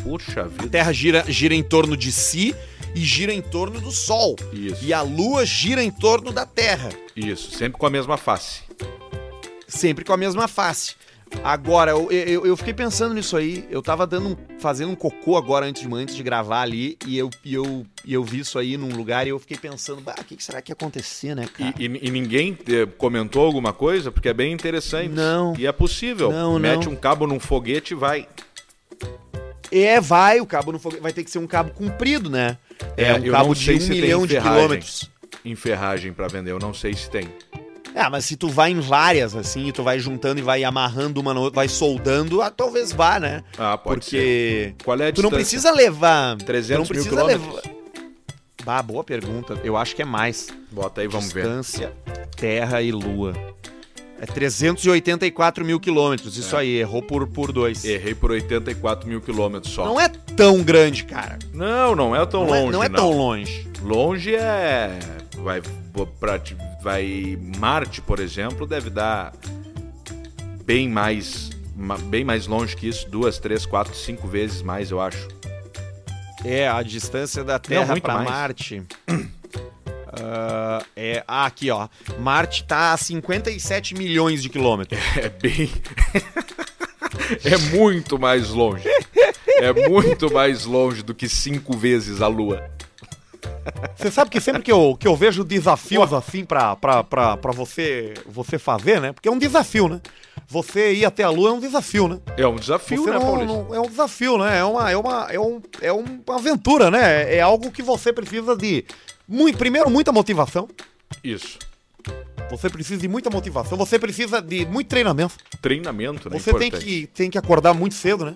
Puxa 0.03 0.41
A 0.43 0.45
vida. 0.45 0.69
Terra 0.71 0.93
gira, 0.93 1.25
gira 1.29 1.55
em 1.55 1.63
torno 1.63 1.95
de 1.97 2.11
si 2.11 2.55
e 2.95 3.01
gira 3.05 3.33
em 3.33 3.43
torno 3.43 3.79
do 3.81 3.91
Sol. 3.93 4.37
Isso. 4.53 4.83
E 4.83 4.95
a 4.95 5.03
Lua 5.03 5.45
gira 5.45 5.83
em 5.85 5.91
torno 5.91 6.33
da 6.33 6.47
Terra, 6.47 6.89
Isso, 7.15 7.51
sempre 7.51 7.79
com 7.79 7.85
a 7.87 7.91
mesma 7.91 8.17
face. 8.17 8.63
sempre 9.69 10.03
com 10.05 10.13
a 10.15 10.17
mesma 10.17 10.49
face. 10.49 10.95
Agora, 11.45 11.93
eu, 11.93 12.11
eu, 12.11 12.45
eu 12.47 12.57
fiquei 12.57 12.75
pensando 12.75 13.15
nisso 13.15 13.37
aí. 13.37 13.65
Eu 13.71 13.81
tava 13.81 14.07
dando 14.07 14.37
fazendo 14.59 14.91
um 14.91 14.95
cocô 14.97 15.37
agora 15.37 15.65
antes 15.65 15.87
de, 15.89 15.95
antes 15.95 16.15
de 16.17 16.23
gravar 16.23 16.61
ali, 16.63 16.99
e 17.07 17.17
eu, 17.17 17.31
e, 17.45 17.55
eu, 17.55 17.87
e 18.05 18.13
eu 18.13 18.23
vi 18.23 18.41
isso 18.41 18.59
aí 18.59 18.77
num 18.77 18.89
lugar 18.95 19.27
e 19.27 19.31
eu 19.31 19.39
fiquei 19.39 19.57
pensando, 19.57 20.01
bah, 20.03 20.17
o 20.19 20.25
que, 20.25 20.37
que 20.37 20.45
será 20.45 20.61
que 20.61 20.71
ia 20.71 20.75
acontecer, 20.75 21.35
né, 21.35 21.47
cara? 21.57 21.73
E, 21.79 21.87
e- 21.87 22.01
e 22.09 22.11
ninguém 22.11 22.59
eh, 22.69 22.85
comentou 22.99 23.45
alguma 23.47 23.73
coisa? 23.73 24.11
Porque 24.11 24.29
é 24.29 24.35
bem 24.35 24.53
interessante. 24.53 25.09
Não. 25.09 25.55
E 25.57 25.67
é 25.67 25.73
possível. 25.73 26.31
Não, 26.33 26.59
Mete 26.59 26.87
não. 26.87 26.93
um 26.93 26.97
cabo 26.97 27.27
num 27.27 27.41
foguete 27.41 27.95
e 27.95 27.97
vai. 27.97 28.27
É, 29.73 30.01
vai, 30.01 30.41
o 30.41 30.47
cabo 30.47 30.73
no 30.73 30.79
fogo 30.81 30.99
vai 31.01 31.13
ter 31.13 31.23
que 31.23 31.31
ser 31.31 31.39
um 31.39 31.47
cabo 31.47 31.71
comprido, 31.71 32.29
né? 32.29 32.59
É, 32.97 33.05
É, 33.11 33.15
um 33.15 33.31
cabo 33.31 33.55
de 33.55 33.71
um 33.71 33.89
milhão 33.89 34.27
de 34.27 34.35
ferragem. 34.35 34.57
quilômetros. 34.57 35.11
Em 35.45 35.55
ferragem 35.55 36.13
pra 36.13 36.27
vender, 36.27 36.51
eu 36.51 36.59
não 36.59 36.75
sei 36.75 36.93
se 36.93 37.09
tem. 37.09 37.29
Ah, 37.95 38.09
mas 38.09 38.25
se 38.25 38.37
tu 38.37 38.49
vai 38.49 38.71
em 38.71 38.81
várias, 38.81 39.35
assim, 39.35 39.69
e 39.69 39.73
tu 39.73 39.83
vai 39.83 39.99
juntando 39.99 40.41
e 40.41 40.43
vai 40.43 40.63
amarrando 40.65 41.21
uma 41.21 41.39
outra, 41.39 41.57
vai 41.57 41.69
soldando, 41.69 42.41
ah, 42.41 42.51
talvez 42.51 42.93
vá, 42.93 43.19
né? 43.19 43.43
Ah, 43.59 43.77
pode 43.77 44.05
ser. 44.05 44.75
Porque 44.75 44.85
Qual 44.85 44.99
é 45.01 45.09
a 45.09 45.13
tu 45.13 45.23
não 45.23 45.31
distância? 45.31 45.37
precisa 45.37 45.73
levar... 45.73 46.37
300 46.37 46.67
tu 46.67 46.73
não 46.73 46.79
mil 46.79 46.87
precisa 46.87 47.11
quilômetros? 47.11 47.65
levar... 47.65 47.81
Bah, 48.65 48.83
boa 48.83 49.03
pergunta. 49.03 49.59
Eu 49.65 49.77
acho 49.77 49.97
que 49.97 50.03
é 50.03 50.05
mais. 50.05 50.49
Bota 50.71 51.01
aí, 51.01 51.09
vamos 51.09 51.33
ver. 51.33 51.43
Distância, 51.45 51.93
Terra 52.37 52.83
e 52.83 52.93
Lua. 52.93 53.33
É 54.21 54.27
384 54.27 55.65
mil 55.65 55.81
quilômetros, 55.81 56.37
isso 56.37 56.55
aí, 56.55 56.77
errou 56.77 57.01
por, 57.03 57.27
por 57.27 57.53
dois. 57.53 57.83
Errei 57.87 58.15
por 58.15 58.31
84 58.31 59.09
mil 59.09 59.19
quilômetros 59.23 59.73
só. 59.73 59.87
Não 59.87 59.99
é 59.99 60.09
tão 60.09 60.63
grande, 60.63 61.05
cara. 61.05 61.39
Não, 61.55 61.97
não 61.97 62.15
é 62.15 62.25
tão 62.27 62.45
não, 62.45 62.51
longe, 62.51 62.69
é, 62.69 62.73
não 62.73 62.85
é 62.85 62.89
tão 62.91 63.11
longe. 63.13 63.67
Longe 63.83 64.35
é... 64.35 64.99
Vai, 65.39 65.63
pra, 66.07 66.41
vai... 66.83 67.39
Marte, 67.59 68.01
por 68.01 68.19
exemplo, 68.21 68.67
deve 68.67 68.91
dar 68.91 69.33
bem 70.65 70.89
mais... 70.89 71.51
ma- 71.77 71.99
Bem 71.99 72.25
mais 72.25 72.47
longe 72.47 72.77
que 72.77 72.89
isso. 72.89 73.09
Duas, 73.09 73.39
três, 73.39 73.65
quatro, 73.67 73.95
cinco 73.95 74.27
vezes 74.29 74.63
mais, 74.63 74.91
eu 74.91 75.01
acho. 75.01 75.29
É, 76.45 76.69
a 76.69 76.83
distância 76.83 77.45
da 77.45 77.59
Terra 77.59 77.95
mais. 78.03 78.29
Marte. 78.31 78.83
Ah, 80.13 80.83
é, 80.97 81.23
ah, 81.27 81.47
aqui, 81.47 81.71
ó. 81.71 81.89
Marte 82.19 82.65
tá 82.65 82.93
a 82.93 82.97
57 82.97 83.95
milhões 83.95 84.43
de 84.43 84.49
quilômetros. 84.49 84.99
É 85.17 85.29
bem... 85.29 85.71
é 87.45 87.57
muito 87.77 88.19
mais 88.19 88.49
longe. 88.49 88.85
É 89.59 89.89
muito 89.89 90.33
mais 90.33 90.65
longe 90.65 91.03
do 91.03 91.15
que 91.15 91.29
cinco 91.29 91.77
vezes 91.77 92.23
a 92.23 92.27
Lua. 92.27 92.71
Você 93.97 94.11
sabe 94.11 94.31
que 94.31 94.41
sempre 94.41 94.63
que 94.63 94.73
eu, 94.73 94.97
que 94.99 95.07
eu 95.07 95.15
vejo 95.17 95.45
desafios 95.45 96.13
assim 96.13 96.45
pra, 96.45 96.75
pra, 96.77 97.05
pra, 97.05 97.37
pra 97.37 97.53
você, 97.53 98.15
você 98.27 98.59
fazer, 98.59 99.01
né? 99.01 99.13
Porque 99.13 99.29
é 99.29 99.33
um 99.33 99.39
desafio, 99.39 99.89
né? 99.89 100.01
Você 100.49 100.95
ir 100.95 101.05
até 101.05 101.23
a 101.23 101.31
Lua 101.31 101.51
é 101.51 101.53
um 101.53 101.61
desafio, 101.61 102.09
né? 102.09 102.19
É 102.37 102.47
um 102.47 102.57
desafio, 102.57 103.05
Você 103.05 103.11
né, 103.11 103.19
não- 103.19 103.45
não- 103.45 103.75
é 103.75 103.81
um 103.81 103.89
desafio, 103.89 104.39
né? 104.39 104.59
É 104.59 104.65
uma, 104.65 104.91
é 104.91 104.97
uma, 104.97 105.27
é 105.31 105.39
um, 105.41 105.61
é 105.81 105.93
uma 105.93 106.09
aventura, 106.37 106.91
né? 106.91 107.35
É 107.35 107.41
algo 107.41 107.71
que 107.71 107.83
você 107.83 108.13
precisa 108.13 108.57
de. 108.57 108.85
Muito, 109.29 109.57
primeiro, 109.59 109.89
muita 109.89 110.11
motivação. 110.11 110.69
Isso. 111.23 111.59
Você 112.51 112.69
precisa 112.69 113.01
de 113.01 113.07
muita 113.07 113.31
motivação. 113.31 113.79
Você 113.79 113.97
precisa 113.99 114.41
de 114.43 114.67
muito 114.67 114.89
treinamento. 114.89 115.35
Treinamento, 115.63 116.29
né? 116.29 116.37
Você 116.39 116.53
tem 116.55 116.71
que, 116.71 117.07
tem 117.09 117.31
que 117.31 117.39
acordar 117.39 117.73
muito 117.75 117.95
cedo, 117.95 118.25
né? 118.25 118.35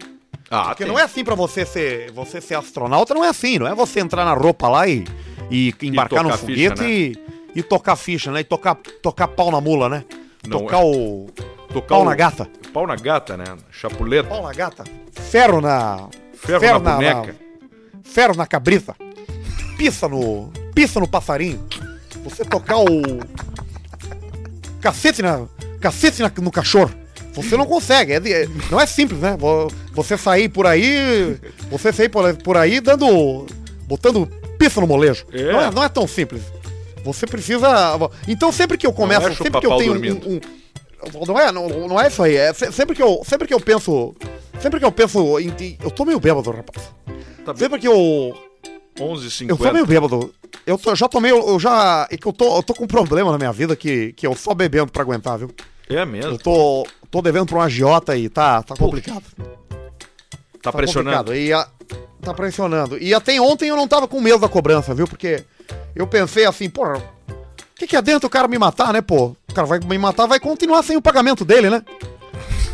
Ah, 0.50 0.66
Porque 0.68 0.84
tem. 0.84 0.92
não 0.92 0.98
é 0.98 1.02
assim 1.02 1.24
pra 1.24 1.34
você 1.34 1.64
ser, 1.64 2.10
você 2.12 2.40
ser 2.40 2.54
astronauta, 2.54 3.14
não 3.14 3.24
é 3.24 3.28
assim, 3.28 3.58
não 3.58 3.66
é 3.66 3.74
você 3.74 4.00
entrar 4.00 4.24
na 4.24 4.34
roupa 4.34 4.68
lá 4.68 4.86
e, 4.86 5.04
e 5.50 5.74
embarcar 5.82 6.22
num 6.22 6.30
tocar 6.30 6.44
ficha, 6.44 6.70
foguete 6.70 6.82
né? 6.82 6.90
e, 6.90 7.18
e 7.56 7.62
tocar 7.62 7.96
ficha, 7.96 8.30
né? 8.30 8.40
E 8.40 8.44
tocar, 8.44 8.76
tocar 9.02 9.28
pau 9.28 9.50
na 9.50 9.60
mula, 9.60 9.88
né? 9.88 10.04
Não 10.46 10.60
tocar 10.60 10.78
é. 10.80 10.84
o 10.84 11.26
Tocar 11.72 11.88
pau 11.88 12.02
o- 12.02 12.04
na 12.04 12.14
gata. 12.14 12.48
Pau 12.72 12.86
na 12.86 12.94
gata, 12.96 13.36
né? 13.36 13.44
Chapuleta. 13.70 14.28
Pau 14.28 14.42
na 14.42 14.52
gata. 14.52 14.84
Ferro 15.12 15.60
na... 15.60 16.08
Ferro, 16.34 16.78
na 16.80 16.92
boneca. 16.96 17.36
ferro 18.02 18.36
na 18.36 18.46
cabrita. 18.46 18.94
Pisa 19.78 20.08
no... 20.08 20.52
Pisa 20.74 21.00
no 21.00 21.08
passarinho. 21.08 21.66
Você 22.22 22.44
tocar 22.44 22.78
o... 22.78 22.84
Cacete 24.80 25.22
na... 25.22 25.46
Cacete 25.80 26.22
na- 26.22 26.32
no 26.40 26.50
cachorro. 26.50 26.92
Você 27.34 27.56
não 27.56 27.66
consegue, 27.66 28.12
é 28.12 28.16
é- 28.16 28.48
não 28.70 28.80
é 28.80 28.86
simples, 28.86 29.20
né? 29.20 29.36
Vo- 29.38 29.68
Você 29.92 30.16
sair 30.16 30.48
por 30.48 30.66
aí, 30.66 31.36
você 31.70 31.92
sair 31.92 32.08
por, 32.08 32.24
aí 32.56 32.80
dando, 32.80 33.46
botando 33.86 34.26
pista 34.58 34.80
no 34.80 34.86
molejo. 34.86 35.26
É. 35.32 35.52
Não, 35.52 35.60
é, 35.60 35.70
não 35.70 35.84
é 35.84 35.88
tão 35.88 36.06
simples. 36.06 36.42
Você 37.04 37.26
precisa. 37.26 37.98
Então 38.26 38.50
sempre 38.52 38.78
que 38.78 38.86
eu 38.86 38.92
começo, 38.92 39.26
é 39.26 39.34
sempre 39.34 39.60
que 39.60 39.66
eu 39.66 39.76
tenho 39.78 39.92
um, 40.26 40.36
um- 40.36 41.26
não 41.26 41.38
é, 41.38 41.52
não, 41.52 41.68
não 41.88 42.00
é 42.00 42.08
isso 42.08 42.22
aí. 42.22 42.34
É 42.36 42.52
se- 42.54 42.72
sempre 42.72 42.94
que 42.96 43.02
eu, 43.02 43.20
sempre 43.26 43.46
que 43.46 43.52
eu 43.52 43.60
penso, 43.60 44.14
sempre 44.60 44.78
que 44.80 44.86
eu 44.86 44.92
penso, 44.92 45.38
em, 45.38 45.52
eu 45.82 45.90
tô 45.90 46.04
meio 46.04 46.18
bêbado, 46.18 46.50
rapaz. 46.50 46.88
Tá 47.44 47.52
bem. 47.52 47.56
Sempre 47.58 47.78
que 47.80 47.88
eu, 47.88 48.34
11,50. 48.98 49.50
eu 49.50 49.56
tô 49.56 49.72
meio 49.72 49.86
bêbado. 49.86 50.34
Eu 50.66 50.78
tô- 50.78 50.94
já 50.94 51.06
tomei, 51.08 51.30
eu 51.30 51.60
já, 51.60 52.06
é 52.10 52.16
que 52.16 52.26
eu 52.26 52.32
tô, 52.32 52.56
eu 52.56 52.62
tô 52.62 52.72
com 52.74 52.84
um 52.84 52.88
problema 52.88 53.30
na 53.32 53.36
minha 53.36 53.52
vida 53.52 53.76
que, 53.76 54.12
que 54.14 54.26
eu 54.26 54.34
só 54.34 54.54
bebendo 54.54 54.90
pra 54.90 55.02
aguentar, 55.02 55.36
viu? 55.38 55.50
É 55.88 56.04
mesmo. 56.04 56.32
Eu 56.32 56.38
tô, 56.38 56.86
tô 57.10 57.20
devendo 57.22 57.46
pra 57.46 57.58
um 57.58 57.60
agiota 57.60 58.16
e 58.16 58.28
tá, 58.28 58.62
tá 58.62 58.74
complicado. 58.76 59.22
Tá 60.62 60.72
pressionando. 60.72 61.16
complicado. 61.18 61.36
E 61.36 61.52
a- 61.52 61.68
tá 62.22 62.32
pressionando. 62.34 62.98
E 62.98 63.12
até 63.12 63.38
ontem 63.40 63.68
eu 63.68 63.76
não 63.76 63.86
tava 63.86 64.08
com 64.08 64.20
medo 64.20 64.38
da 64.38 64.48
cobrança, 64.48 64.94
viu? 64.94 65.06
Porque 65.06 65.44
eu 65.94 66.06
pensei 66.06 66.46
assim, 66.46 66.70
porra, 66.70 66.96
o 66.96 67.76
que, 67.76 67.86
que 67.86 67.96
adianta 67.96 68.26
o 68.26 68.30
cara 68.30 68.48
me 68.48 68.58
matar, 68.58 68.92
né, 68.92 69.02
pô? 69.02 69.36
O 69.50 69.54
cara 69.54 69.66
vai 69.66 69.78
me 69.80 69.98
matar, 69.98 70.26
vai 70.26 70.40
continuar 70.40 70.82
sem 70.82 70.96
o 70.96 71.02
pagamento 71.02 71.44
dele, 71.44 71.68
né? 71.68 71.82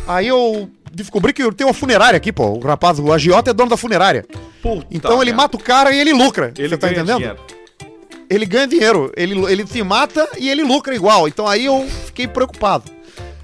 Aí 0.07 0.27
eu 0.27 0.69
descobri 0.93 1.33
que 1.33 1.51
tem 1.53 1.67
uma 1.67 1.73
funerária 1.73 2.17
aqui, 2.17 2.31
pô. 2.31 2.45
O 2.51 2.59
rapaz, 2.59 2.97
o 2.97 3.11
agiota 3.11 3.51
é 3.51 3.53
dono 3.53 3.69
da 3.69 3.77
funerária. 3.77 4.25
Puta 4.61 4.85
Então 4.89 5.13
ele 5.21 5.31
merda. 5.31 5.37
mata 5.43 5.57
o 5.57 5.59
cara 5.59 5.91
e 5.91 5.99
ele 5.99 6.13
lucra. 6.13 6.53
Ele 6.57 6.69
Você 6.69 6.77
tá 6.77 6.89
entendendo? 6.91 7.17
dinheiro. 7.17 7.39
Ele 8.29 8.45
ganha 8.45 8.67
dinheiro. 8.67 9.11
Ele, 9.17 9.37
ele 9.51 9.67
se 9.67 9.83
mata 9.83 10.27
e 10.37 10.49
ele 10.49 10.63
lucra 10.63 10.95
igual. 10.95 11.27
Então 11.27 11.45
aí 11.47 11.65
eu 11.65 11.85
fiquei 12.05 12.27
preocupado. 12.27 12.89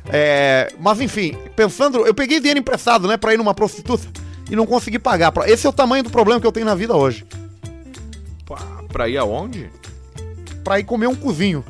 É, 0.09 0.71
mas 0.79 1.01
enfim, 1.01 1.37
pensando, 1.55 2.05
eu 2.05 2.13
peguei 2.13 2.39
dinheiro 2.39 2.59
emprestado, 2.59 3.07
né, 3.07 3.17
pra 3.17 3.33
ir 3.33 3.37
numa 3.37 3.53
prostituta 3.53 4.07
e 4.49 4.55
não 4.55 4.65
consegui 4.65 4.99
pagar. 4.99 5.33
Esse 5.45 5.67
é 5.67 5.69
o 5.69 5.73
tamanho 5.73 6.03
do 6.03 6.09
problema 6.09 6.39
que 6.39 6.47
eu 6.47 6.51
tenho 6.51 6.65
na 6.65 6.75
vida 6.75 6.95
hoje. 6.95 7.25
Pá, 8.45 8.77
Pra 8.89 9.07
ir 9.07 9.17
aonde? 9.17 9.69
Pra 10.63 10.79
ir 10.79 10.83
comer 10.83 11.07
um 11.07 11.15
cozinho. 11.15 11.63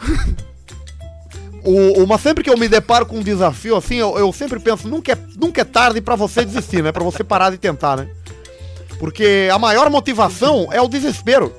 o, 1.64 2.02
uma 2.02 2.18
sempre 2.18 2.42
que 2.42 2.50
eu 2.50 2.56
me 2.56 2.68
deparo 2.68 3.06
com 3.06 3.18
um 3.18 3.22
desafio 3.22 3.76
assim, 3.76 3.96
eu, 3.96 4.18
eu 4.18 4.32
sempre 4.32 4.58
penso, 4.58 4.88
nunca 4.88 5.12
é, 5.12 5.18
nunca 5.38 5.60
é 5.60 5.64
tarde 5.64 6.00
pra 6.00 6.16
você 6.16 6.44
desistir, 6.44 6.82
né? 6.82 6.92
Pra 6.92 7.04
você 7.04 7.22
parar 7.22 7.50
de 7.50 7.58
tentar, 7.58 7.96
né? 7.96 8.08
Porque 8.98 9.48
a 9.52 9.58
maior 9.58 9.90
motivação 9.90 10.68
é 10.72 10.80
o 10.80 10.88
desespero. 10.88 11.52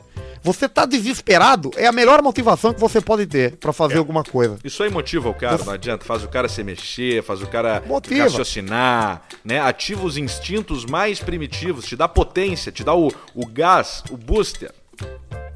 Você 0.47 0.69
tá 0.69 0.85
desesperado, 0.85 1.71
é 1.75 1.85
a 1.87 1.91
melhor 1.91 2.21
motivação 2.21 2.73
que 2.73 2.79
você 2.79 3.01
pode 3.01 3.25
ter 3.25 3.57
pra 3.57 3.73
fazer 3.73 3.95
É. 3.95 3.97
alguma 3.97 4.23
coisa. 4.23 4.57
Isso 4.63 4.81
aí 4.81 4.89
motiva 4.89 5.27
o 5.27 5.33
cara, 5.33 5.61
não 5.65 5.73
adianta. 5.73 6.05
Faz 6.05 6.23
o 6.23 6.29
cara 6.29 6.47
se 6.47 6.63
mexer, 6.63 7.21
faz 7.21 7.41
o 7.41 7.47
cara 7.47 7.83
Motiva. 7.85 8.23
raciocinar, 8.23 9.23
né? 9.43 9.59
Ativa 9.59 10.05
os 10.05 10.15
instintos 10.15 10.85
mais 10.85 11.19
primitivos, 11.19 11.83
te 11.85 11.97
dá 11.97 12.07
potência, 12.07 12.71
te 12.71 12.81
dá 12.81 12.93
o, 12.95 13.11
o 13.35 13.45
gás, 13.45 14.05
o 14.09 14.15
booster. 14.15 14.71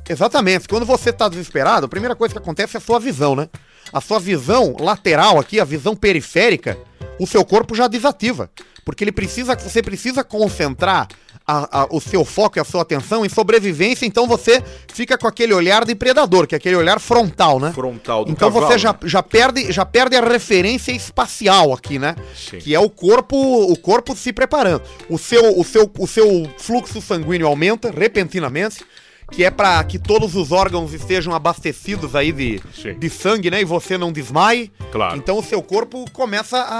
Exatamente. 0.09 0.67
Quando 0.67 0.85
você 0.85 1.13
tá 1.13 1.29
desesperado, 1.29 1.85
a 1.85 1.89
primeira 1.89 2.13
coisa 2.13 2.33
que 2.33 2.37
acontece 2.37 2.75
é 2.75 2.79
a 2.79 2.81
sua 2.81 2.99
visão, 2.99 3.33
né? 3.33 3.47
A 3.93 4.01
sua 4.01 4.19
visão 4.19 4.75
lateral 4.77 5.39
aqui, 5.39 5.57
a 5.57 5.63
visão 5.63 5.95
periférica, 5.95 6.77
o 7.17 7.25
seu 7.25 7.45
corpo 7.45 7.73
já 7.73 7.87
desativa. 7.87 8.49
Porque 8.83 9.05
ele 9.05 9.13
precisa, 9.13 9.55
você 9.55 9.81
precisa 9.81 10.21
concentrar 10.21 11.07
a- 11.51 11.81
a- 11.81 11.87
o 11.89 11.99
seu 11.99 12.23
foco 12.23 12.57
e 12.57 12.61
a 12.61 12.63
sua 12.63 12.81
atenção 12.81 13.25
em 13.25 13.29
sobrevivência, 13.29 14.05
então 14.05 14.27
você 14.27 14.63
fica 14.93 15.17
com 15.17 15.27
aquele 15.27 15.53
olhar 15.53 15.83
de 15.85 15.93
predador, 15.95 16.47
que 16.47 16.55
é 16.55 16.57
aquele 16.57 16.75
olhar 16.75 16.99
frontal, 16.99 17.59
né? 17.59 17.71
Frontal 17.73 18.25
do 18.25 18.31
Então 18.31 18.49
cavalo, 18.51 18.67
você 18.71 18.77
já, 18.77 18.95
já, 19.03 19.21
perde, 19.23 19.71
já 19.71 19.85
perde 19.85 20.15
a 20.15 20.21
referência 20.21 20.91
espacial 20.91 21.73
aqui, 21.73 21.97
né? 21.99 22.15
Sim. 22.35 22.57
Que 22.59 22.73
é 22.75 22.79
o 22.79 22.89
corpo, 22.89 23.35
o 23.37 23.77
corpo 23.77 24.15
se 24.15 24.31
preparando. 24.31 24.81
O 25.09 25.17
seu, 25.17 25.59
o 25.59 25.63
seu, 25.63 25.91
o 25.99 26.07
seu 26.07 26.49
fluxo 26.57 27.01
sanguíneo 27.01 27.47
aumenta 27.47 27.91
repentinamente, 27.91 28.83
que 29.31 29.43
é 29.45 29.49
para 29.49 29.81
que 29.85 29.97
todos 29.97 30.35
os 30.35 30.51
órgãos 30.51 30.93
estejam 30.93 31.33
abastecidos 31.33 32.15
aí 32.15 32.31
de, 32.33 32.61
Sim. 32.73 32.99
de 32.99 33.09
sangue, 33.09 33.49
né? 33.49 33.61
E 33.61 33.65
você 33.65 33.97
não 33.97 34.11
desmaie. 34.11 34.69
Claro. 34.91 35.15
Então 35.17 35.37
o 35.37 35.43
seu 35.43 35.61
corpo 35.63 36.05
começa 36.11 36.57
a, 36.57 36.79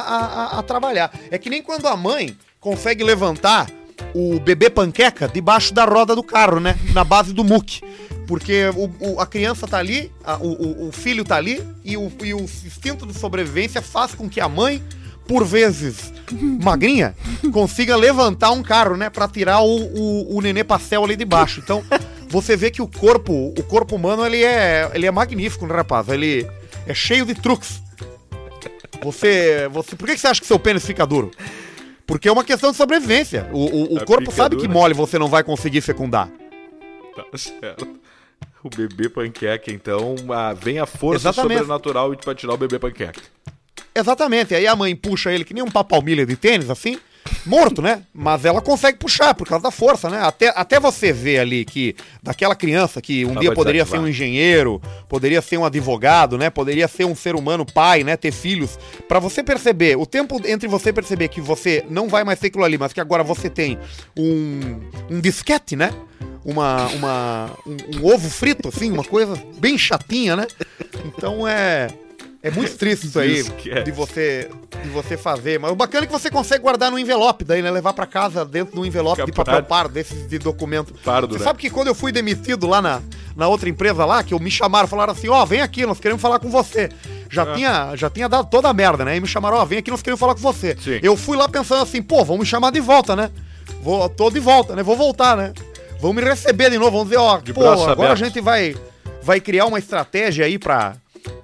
a- 0.55 0.59
a 0.59 0.63
trabalhar. 0.63 1.11
É 1.31 1.37
que 1.37 1.49
nem 1.49 1.61
quando 1.63 1.87
a 1.87 1.95
mãe 1.95 2.35
consegue 2.59 3.03
levantar 3.03 3.67
o 4.13 4.39
bebê 4.39 4.69
panqueca 4.69 5.27
debaixo 5.27 5.73
da 5.73 5.85
roda 5.85 6.15
do 6.15 6.23
carro, 6.23 6.59
né? 6.59 6.75
Na 6.93 7.03
base 7.03 7.33
do 7.33 7.43
muque. 7.43 7.81
Porque 8.27 8.65
o, 8.75 9.13
o- 9.15 9.19
a 9.19 9.25
criança 9.25 9.67
tá 9.67 9.77
ali, 9.77 10.11
a- 10.23 10.37
o, 10.37 10.87
o- 10.87 10.91
filho 10.91 11.23
tá 11.25 11.35
ali, 11.35 11.61
e 11.83 11.97
o, 11.97 12.11
e 12.23 12.33
o 12.33 12.41
instinto 12.41 13.05
de 13.05 13.13
sobrevivência 13.17 13.81
faz 13.81 14.13
com 14.15 14.29
que 14.29 14.39
a 14.39 14.47
mãe, 14.47 14.81
por 15.27 15.43
vezes 15.45 16.13
magrinha, 16.63 17.15
consiga 17.51 17.95
levantar 17.95 18.51
um 18.51 18.63
carro, 18.63 18.95
né? 18.95 19.09
Pra 19.09 19.27
tirar 19.27 19.61
o, 19.61 19.67
o, 19.77 20.37
o 20.37 20.41
nenê 20.41 20.63
pastel 20.63 21.03
ali 21.03 21.15
de 21.15 21.25
baixo. 21.25 21.59
Então, 21.63 21.83
você 22.29 22.55
vê 22.55 22.71
que 22.71 22.81
o 22.81 22.87
corpo, 22.87 23.53
o 23.57 23.63
corpo 23.63 23.95
humano, 23.95 24.25
ele 24.25 24.43
é, 24.43 24.89
ele 24.93 25.05
é 25.05 25.11
magnífico, 25.11 25.67
né, 25.67 25.73
rapaz? 25.75 26.07
Ele 26.07 26.47
é 26.87 26.93
cheio 26.93 27.25
de 27.25 27.33
truques. 27.35 27.81
Você, 29.03 29.67
você, 29.71 29.95
por 29.95 30.07
que 30.07 30.13
que 30.15 30.21
você 30.21 30.27
acha 30.27 30.39
que 30.39 30.45
seu 30.47 30.59
pênis 30.59 30.85
fica 30.85 31.05
duro? 31.07 31.31
Porque 32.11 32.27
é 32.27 32.31
uma 32.31 32.43
questão 32.43 32.71
de 32.71 32.77
sobrevivência. 32.77 33.49
O, 33.53 33.59
o, 33.59 33.95
o 33.95 34.05
corpo 34.05 34.33
sabe 34.33 34.57
que 34.57 34.67
mole 34.67 34.93
você 34.93 35.17
não 35.17 35.29
vai 35.29 35.45
conseguir 35.45 35.79
fecundar. 35.79 36.29
Tá 37.15 37.37
certo. 37.37 37.87
O 38.61 38.69
bebê 38.69 39.07
panqueca, 39.07 39.71
então, 39.71 40.15
ah, 40.29 40.53
vem 40.53 40.77
a 40.77 40.85
força 40.85 41.29
Exatamente. 41.29 41.59
sobrenatural 41.59 42.13
pra 42.17 42.35
tirar 42.35 42.53
o 42.53 42.57
bebê 42.57 42.77
panqueca. 42.77 43.21
Exatamente. 43.95 44.53
Aí 44.53 44.67
a 44.67 44.75
mãe 44.75 44.93
puxa 44.93 45.31
ele 45.31 45.45
que 45.45 45.53
nem 45.53 45.63
um 45.63 45.71
papalmilha 45.71 46.25
de 46.25 46.35
tênis, 46.35 46.69
assim, 46.69 46.99
morto, 47.45 47.81
né? 47.81 48.03
Mas 48.13 48.45
ela 48.45 48.61
consegue 48.61 48.97
puxar 48.97 49.33
por 49.33 49.47
causa 49.47 49.63
da 49.63 49.71
força, 49.71 50.09
né? 50.09 50.21
Até, 50.21 50.53
até 50.55 50.79
você 50.79 51.11
ver 51.11 51.39
ali 51.39 51.65
que 51.65 51.95
daquela 52.21 52.55
criança 52.55 53.01
que 53.01 53.25
um 53.25 53.29
Tava 53.29 53.39
dia 53.41 53.53
poderia 53.53 53.85
ser 53.85 53.91
desativado. 53.97 54.05
um 54.05 54.09
engenheiro, 54.09 54.81
poderia 55.07 55.41
ser 55.41 55.57
um 55.57 55.65
advogado, 55.65 56.37
né? 56.37 56.49
Poderia 56.49 56.87
ser 56.87 57.05
um 57.05 57.15
ser 57.15 57.35
humano 57.35 57.65
pai, 57.65 58.03
né? 58.03 58.15
Ter 58.17 58.31
filhos. 58.31 58.77
Pra 59.07 59.19
você 59.19 59.43
perceber, 59.43 59.97
o 59.97 60.05
tempo 60.05 60.41
entre 60.45 60.67
você 60.67 60.91
perceber 60.93 61.27
que 61.27 61.41
você 61.41 61.85
não 61.89 62.07
vai 62.07 62.23
mais 62.23 62.39
ter 62.39 62.47
aquilo 62.47 62.63
ali, 62.63 62.77
mas 62.77 62.93
que 62.93 62.99
agora 63.01 63.23
você 63.23 63.49
tem 63.49 63.77
um, 64.17 64.79
um 65.09 65.19
disquete, 65.19 65.75
né? 65.75 65.91
Uma, 66.43 66.87
uma, 66.87 67.51
um, 67.67 67.99
um 67.99 68.13
ovo 68.13 68.29
frito, 68.29 68.69
assim, 68.69 68.91
uma 68.91 69.03
coisa 69.03 69.35
bem 69.57 69.77
chatinha, 69.77 70.35
né? 70.35 70.47
Então 71.05 71.47
é. 71.47 71.87
É 72.43 72.49
muito 72.49 72.75
triste 72.75 73.05
isso 73.05 73.19
aí 73.19 73.35
Disquete. 73.43 73.83
de 73.83 73.91
você 73.91 74.49
de 74.83 74.89
você 74.89 75.15
fazer. 75.15 75.59
Mas 75.59 75.71
o 75.71 75.75
bacana 75.75 76.05
é 76.05 76.07
que 76.07 76.11
você 76.11 76.29
consegue 76.29 76.63
guardar 76.63 76.89
no 76.89 76.97
envelope 76.97 77.43
daí, 77.45 77.61
né? 77.61 77.69
Levar 77.69 77.93
pra 77.93 78.07
casa 78.07 78.43
dentro 78.43 78.75
do 78.75 78.83
envelope 78.85 79.17
Fica 79.17 79.25
de 79.27 79.31
papel 79.31 79.61
pardo, 79.63 79.93
desses 79.93 80.27
de 80.27 80.39
documento. 80.39 80.93
Pardo, 81.05 81.33
você 81.33 81.39
né? 81.39 81.45
sabe 81.45 81.59
que 81.59 81.69
quando 81.69 81.87
eu 81.89 81.93
fui 81.95 82.11
demitido 82.11 82.65
lá 82.65 82.81
na, 82.81 82.99
na 83.35 83.47
outra 83.47 83.69
empresa 83.69 84.03
lá, 84.05 84.23
que 84.23 84.33
eu 84.33 84.39
me 84.39 84.49
chamaram, 84.49 84.87
falaram 84.87 85.13
assim, 85.13 85.29
ó, 85.29 85.45
vem 85.45 85.61
aqui, 85.61 85.85
nós 85.85 85.99
queremos 85.99 86.19
falar 86.21 86.39
com 86.39 86.49
você. 86.49 86.89
Já, 87.29 87.43
Ah. 87.43 87.53
tinha, 87.53 87.95
já 87.95 88.09
tinha 88.09 88.27
dado 88.27 88.49
toda 88.49 88.69
a 88.69 88.73
merda, 88.73 89.05
né? 89.05 89.15
E 89.15 89.19
me 89.19 89.27
chamaram, 89.27 89.57
ó, 89.57 89.65
vem 89.65 89.77
aqui, 89.77 89.91
nós 89.91 90.01
queremos 90.01 90.19
falar 90.19 90.33
com 90.33 90.41
você. 90.41 90.75
Sim. 90.81 90.99
Eu 91.03 91.15
fui 91.15 91.37
lá 91.37 91.47
pensando 91.47 91.83
assim, 91.83 92.01
pô, 92.01 92.25
vão 92.25 92.39
me 92.39 92.45
chamar 92.45 92.71
de 92.71 92.79
volta, 92.79 93.15
né? 93.15 93.29
Vou, 93.83 94.09
tô 94.09 94.31
de 94.31 94.39
volta, 94.39 94.75
né? 94.75 94.81
Vou 94.81 94.95
voltar, 94.97 95.37
né? 95.37 95.53
Vão 95.99 96.11
me 96.11 96.21
receber 96.23 96.71
de 96.71 96.79
novo, 96.79 96.91
vão 96.97 97.03
dizer, 97.03 97.17
ó, 97.17 97.37
De 97.37 97.53
pô, 97.53 97.61
agora 97.69 97.89
a 97.89 97.93
abertos. 97.93 98.19
gente 98.19 98.41
vai, 98.41 98.75
vai 99.21 99.39
criar 99.39 99.67
uma 99.67 99.77
estratégia 99.77 100.45
aí 100.45 100.57
pra, 100.57 100.95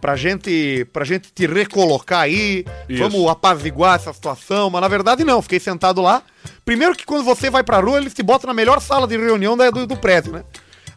pra, 0.02 0.16
gente, 0.16 0.86
pra 0.92 1.04
gente 1.06 1.32
te 1.34 1.46
recolocar 1.48 2.22
aí, 2.22 2.66
Isso. 2.90 3.02
vamos 3.02 3.28
apaziguar 3.30 3.96
essa 3.96 4.12
situação, 4.14 4.70
mas 4.70 4.82
na 4.82 4.88
verdade 4.88 5.24
não, 5.24 5.42
fiquei 5.42 5.60
sentado 5.60 6.02
lá. 6.02 6.22
Primeiro 6.66 6.96
que 6.96 7.06
quando 7.06 7.24
você 7.24 7.50
vai 7.50 7.64
pra 7.64 7.80
rua, 7.80 7.98
eles 7.98 8.14
te 8.14 8.24
botam 8.24 8.48
na 8.48 8.54
melhor 8.54 8.80
sala 8.82 9.08
de 9.08 9.18
reunião 9.18 9.56
da- 9.58 9.70
do, 9.70 9.86
do 9.88 9.96
prédio, 9.98 10.32
né? 10.34 10.44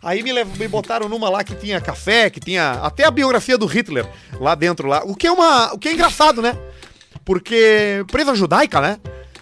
Aí 0.03 0.23
me, 0.23 0.33
me 0.45 0.67
botaram 0.69 1.09
numa 1.09 1.29
lá 1.29 1.45
que 1.45 1.55
tinha 1.55 1.79
café, 1.81 2.31
que 2.31 2.41
tinha 2.41 2.73
até 2.83 3.05
a 3.05 3.11
biografia 3.11 3.59
do 3.59 3.67
Hitler 3.67 4.07
lá 4.41 4.55
dentro 4.55 4.89
lá. 4.89 5.03
O 5.05 5.15
que 5.15 5.27
é 5.27 5.31
uma, 5.33 5.75
o 5.75 5.79
que 5.79 5.89
é 5.89 5.93
engraçado, 5.93 6.41
né? 6.41 6.57
Porque 7.25 8.05
presa 8.11 8.35
judaica, 8.35 8.81
né? 8.81 8.99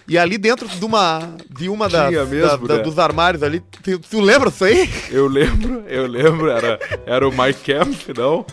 E 0.07 0.17
ali 0.17 0.37
dentro 0.37 0.67
de 0.67 0.83
uma 0.83 1.35
de 1.49 1.69
uma 1.69 1.87
das, 1.87 2.11
mesmo, 2.11 2.41
da- 2.41 2.55
da- 2.57 2.77
né? 2.77 2.83
dos 2.83 2.97
armários 2.97 3.43
ali, 3.43 3.59
tu, 3.83 3.99
tu 3.99 4.19
lembra 4.19 4.49
disso 4.49 4.65
aí? 4.65 4.89
Eu 5.11 5.27
lembro, 5.27 5.83
eu 5.87 6.07
lembro, 6.07 6.49
era, 6.49 6.79
era 7.05 7.27
o 7.27 7.31
Mike 7.31 7.61
Kemp, 7.61 8.09
não? 8.17 8.45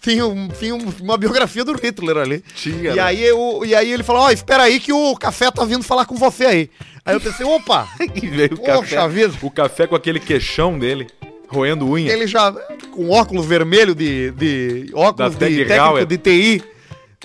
Tinha, 0.00 0.26
um- 0.26 0.48
tinha 0.48 0.74
um- 0.74 0.92
uma 1.00 1.16
biografia 1.16 1.64
do 1.64 1.72
Hitler 1.72 2.16
ali. 2.16 2.44
Tinha, 2.54 2.92
E 2.92 2.96
né? 2.96 3.02
aí, 3.02 3.22
eu, 3.24 3.62
e 3.64 3.74
aí 3.74 3.92
ele 3.92 4.02
falou, 4.02 4.22
ó, 4.22 4.30
espera 4.30 4.64
aí 4.64 4.78
que 4.80 4.92
o 4.92 5.16
café 5.16 5.50
tá 5.50 5.64
vindo 5.64 5.82
falar 5.82 6.04
com 6.06 6.14
você 6.16 6.44
aí. 6.46 6.70
Aí 7.04 7.14
eu 7.14 7.20
pensei, 7.20 7.44
opa, 7.44 7.86
E 8.14 8.26
veio 8.26 8.54
o 8.54 8.62
café, 8.62 9.08
vida. 9.08 9.34
o 9.42 9.50
café 9.50 9.86
com 9.86 9.94
aquele 9.94 10.18
queixão 10.20 10.78
dele, 10.78 11.06
roendo 11.48 11.86
unha. 11.88 12.12
ele 12.12 12.26
já 12.26 12.50
com 12.92 13.10
óculos 13.10 13.44
vermelho 13.46 13.94
de, 13.94 14.30
de 14.32 14.90
óculos 14.94 15.34
Da 15.36 15.48
de 15.48 15.64
técnico 15.66 16.06
de 16.06 16.18
TI, 16.18 16.62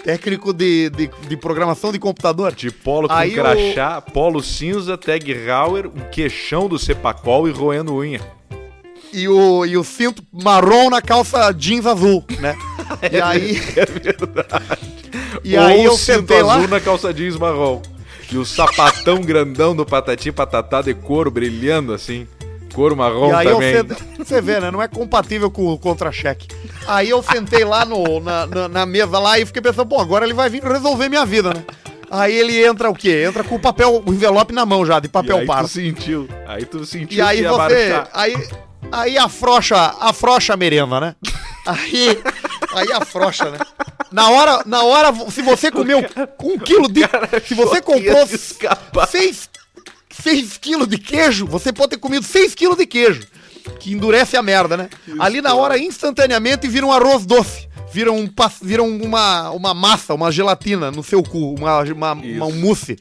técnico 0.03 0.53
de, 0.53 0.89
de, 0.89 1.09
de 1.27 1.37
programação 1.37 1.91
de 1.91 1.99
computador. 1.99 2.53
De 2.53 2.71
polo 2.71 3.07
com 3.07 3.13
Aí 3.13 3.31
o- 3.31 3.33
crachá, 3.35 4.01
polo 4.01 4.41
cinza, 4.41 4.97
tag 4.97 5.49
Hauer, 5.49 5.87
um 5.87 6.09
queixão 6.11 6.67
do 6.67 6.77
Cepacol 6.79 7.47
e 7.47 7.51
roendo 7.51 7.93
unha. 7.95 8.19
E 9.11 9.27
o, 9.27 9.65
e 9.65 9.75
o 9.77 9.83
cinto 9.83 10.23
marrom 10.31 10.89
na 10.89 11.01
calça 11.01 11.51
jeans 11.51 11.85
azul, 11.85 12.23
né? 12.39 12.55
E 13.11 13.21
aí, 13.21 13.55
É 13.75 13.85
verdade. 13.85 14.79
e 15.43 15.55
aí 15.57 15.79
Ou 15.79 15.85
eu 15.85 15.91
o 15.93 15.97
cinto 15.97 16.17
sentei 16.19 16.41
lá. 16.41 16.55
azul 16.55 16.67
na 16.67 16.79
calça 16.79 17.13
jeans 17.13 17.35
marrom. 17.37 17.81
E 18.31 18.37
o 18.37 18.45
sapatão 18.45 19.21
grandão 19.21 19.75
do 19.75 19.85
patati 19.85 20.31
patatá 20.31 20.81
de 20.81 20.93
couro 20.93 21.31
brilhando 21.31 21.93
assim. 21.93 22.27
Couro 22.73 22.95
marrom 22.95 23.29
E 23.29 23.33
aí 23.33 23.47
também. 23.47 23.73
eu 23.75 23.85
você 24.25 24.39
vê, 24.41 24.59
né? 24.59 24.69
Não 24.69 24.81
é 24.81 24.87
compatível 24.87 25.49
com 25.49 25.67
o 25.67 25.77
contra-cheque. 25.79 26.47
Aí 26.87 27.09
eu 27.09 27.23
sentei 27.23 27.63
lá 27.65 27.83
no, 27.85 28.19
na, 28.19 28.45
na, 28.45 28.67
na 28.67 28.85
mesa 28.85 29.17
lá 29.17 29.39
e 29.39 29.45
fiquei 29.45 29.61
pensando, 29.61 29.87
pô, 29.87 29.99
agora 29.99 30.25
ele 30.25 30.33
vai 30.35 30.49
vir 30.49 30.63
resolver 30.63 31.09
minha 31.09 31.25
vida, 31.25 31.51
né? 31.53 31.63
Aí 32.11 32.35
ele 32.35 32.63
entra 32.63 32.89
o 32.89 32.93
quê? 32.95 33.23
Entra 33.27 33.43
com 33.43 33.55
o 33.55 33.59
papel, 33.59 34.03
o 34.05 34.13
envelope 34.13 34.53
na 34.53 34.65
mão 34.65 34.85
já, 34.85 34.99
de 34.99 35.07
E 35.07 35.09
papel 35.09 35.37
aí 35.37 35.43
tu 35.43 35.47
pardo. 35.47 35.67
sentiu. 35.67 36.27
Aí 36.47 36.65
tu 36.65 36.85
sentiu 36.85 37.17
E 37.17 37.21
aí 37.21 37.37
que 37.37 37.43
ia 37.43 37.51
você. 37.51 38.03
Aí, 38.13 38.47
aí 38.91 39.17
afrouxa, 39.17 39.77
afrouxa 39.99 40.53
a 40.53 40.57
merenda, 40.57 40.99
né? 40.99 41.15
Aí. 41.65 42.19
Aí 42.73 42.91
afrouxa, 42.93 43.49
né? 43.51 43.57
Na 44.11 44.29
hora, 44.29 44.63
na 44.65 44.83
hora, 44.83 45.13
se 45.31 45.41
você 45.41 45.71
comeu 45.71 45.99
um 46.43 46.57
quilo 46.59 46.87
de. 46.87 47.01
Se 47.47 47.53
você 47.53 47.81
comprou 47.81 48.25
se 48.27 48.35
escapar. 48.35 49.07
6, 49.07 49.49
6 50.23 50.57
quilos 50.57 50.87
de 50.87 50.97
queijo, 50.97 51.45
você 51.47 51.71
pode 51.73 51.91
ter 51.91 51.97
comido 51.97 52.25
6 52.25 52.53
quilos 52.55 52.77
de 52.77 52.85
queijo. 52.85 53.21
Que 53.79 53.91
endurece 53.93 54.35
a 54.37 54.41
merda, 54.41 54.75
né? 54.77 54.89
Ali 55.19 55.41
na 55.41 55.53
hora, 55.53 55.77
instantaneamente, 55.77 56.67
vira 56.67 56.85
um 56.85 56.91
arroz 56.91 57.25
doce. 57.25 57.67
Vira, 57.91 58.11
um, 58.11 58.29
vira 58.61 58.83
um- 58.83 59.01
uma, 59.03 59.49
uma 59.51 59.73
massa, 59.73 60.13
uma 60.13 60.31
gelatina 60.31 60.91
no 60.91 61.03
seu 61.03 61.23
cu, 61.23 61.55
uma, 61.55 61.79
uma, 61.81 62.13
uma 62.13 62.45
um 62.45 62.51
mousse. 62.59 62.97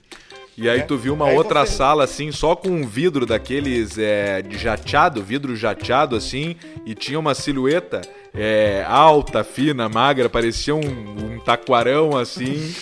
E 0.60 0.68
aí 0.68 0.82
tu 0.82 0.96
viu 0.98 1.14
uma 1.14 1.26
Aí 1.28 1.36
outra 1.36 1.64
você- 1.64 1.76
sala 1.76 2.02
assim, 2.04 2.32
só 2.32 2.56
com 2.56 2.68
um 2.68 2.84
vidro 2.86 3.24
daqueles 3.24 3.96
é, 3.96 4.42
de 4.42 4.58
jateado, 4.58 5.22
vidro 5.22 5.54
jateado 5.54 6.16
assim, 6.16 6.56
e 6.84 6.94
tinha 6.96 7.18
uma 7.18 7.32
silhueta 7.34 8.00
é, 8.34 8.84
alta, 8.88 9.44
fina, 9.44 9.88
magra, 9.88 10.28
parecia 10.28 10.74
um, 10.74 10.80
um 10.80 11.38
taquarão 11.38 12.16
assim. 12.18 12.74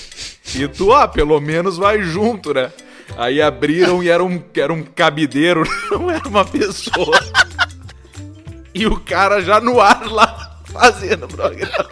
E 0.54 0.66
tu, 0.66 0.92
ah, 0.92 1.06
pelo 1.06 1.38
menos 1.40 1.76
vai 1.76 2.02
junto, 2.02 2.54
né? 2.54 2.72
Aí 3.16 3.42
abriram 3.42 4.02
e 4.02 4.08
era 4.08 4.24
um, 4.24 4.42
era 4.56 4.72
um 4.72 4.82
cabideiro, 4.82 5.62
não 5.92 6.10
era 6.10 6.26
uma 6.26 6.44
pessoa. 6.44 7.18
E 8.74 8.86
o 8.86 8.98
cara 9.00 9.40
já 9.42 9.60
no 9.60 9.80
ar 9.80 10.06
lá, 10.10 10.60
fazendo 10.64 11.28
programa. 11.28 11.88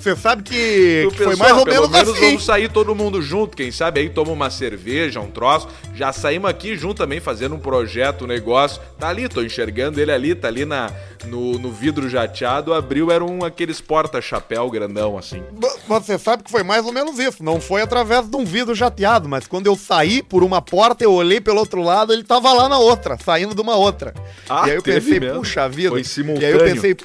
Você 0.00 0.16
sabe 0.16 0.42
que, 0.42 1.06
que 1.10 1.16
foi 1.16 1.26
pensou, 1.26 1.36
mais 1.38 1.56
ou 1.58 1.64
pelo 1.64 1.88
menos, 1.88 1.90
menos 1.90 2.10
assim. 2.16 2.20
vamos 2.26 2.44
sair 2.44 2.70
todo 2.70 2.94
mundo 2.94 3.20
junto, 3.20 3.54
quem 3.56 3.70
sabe 3.70 4.00
aí 4.00 4.08
toma 4.08 4.32
uma 4.32 4.48
cerveja, 4.48 5.20
um 5.20 5.30
troço. 5.30 5.68
Já 5.94 6.10
saímos 6.12 6.48
aqui 6.48 6.74
junto 6.76 6.96
também 6.98 7.20
fazendo 7.20 7.54
um 7.54 7.58
projeto, 7.58 8.24
um 8.24 8.26
negócio. 8.26 8.80
Tá 8.98 9.08
ali, 9.08 9.28
tô 9.28 9.42
enxergando 9.42 10.00
ele 10.00 10.10
ali, 10.10 10.34
tá 10.34 10.48
ali 10.48 10.64
na, 10.64 10.90
no, 11.26 11.58
no 11.58 11.70
vidro 11.70 12.08
jateado. 12.08 12.72
Abriu, 12.72 13.10
era 13.10 13.22
um 13.24 13.44
aqueles 13.44 13.80
porta-chapéu 13.80 14.70
grandão 14.70 15.18
assim. 15.18 15.42
Mas 15.86 16.04
Você 16.06 16.18
sabe 16.18 16.44
que 16.44 16.50
foi 16.50 16.62
mais 16.62 16.86
ou 16.86 16.92
menos 16.92 17.18
isso. 17.18 17.42
Não 17.44 17.60
foi 17.60 17.82
através 17.82 18.26
de 18.26 18.36
um 18.36 18.44
vidro 18.44 18.74
jateado, 18.74 19.28
mas 19.28 19.46
quando 19.46 19.66
eu 19.66 19.76
saí 19.76 20.22
por 20.22 20.42
uma 20.42 20.62
porta, 20.62 21.04
eu 21.04 21.12
olhei 21.12 21.40
pelo 21.40 21.58
outro 21.58 21.82
lado, 21.82 22.12
ele 22.12 22.24
tava 22.24 22.50
lá 22.52 22.68
na 22.68 22.78
outra, 22.78 23.18
saindo 23.22 23.54
de 23.54 23.60
uma 23.60 23.76
outra. 23.76 24.14
Ah, 24.48 24.66
e 24.66 24.70
aí 24.70 24.76
eu 24.76 24.82
teve 24.82 25.00
pensei, 25.02 25.20
mesmo. 25.20 25.38
puxa 25.40 25.68
vida. 25.68 25.90
Foi 25.90 25.98
E 25.98 26.00
aí 26.00 26.04
eu 26.04 26.08
simultâneo. 26.08 26.58
pensei. 26.60 26.96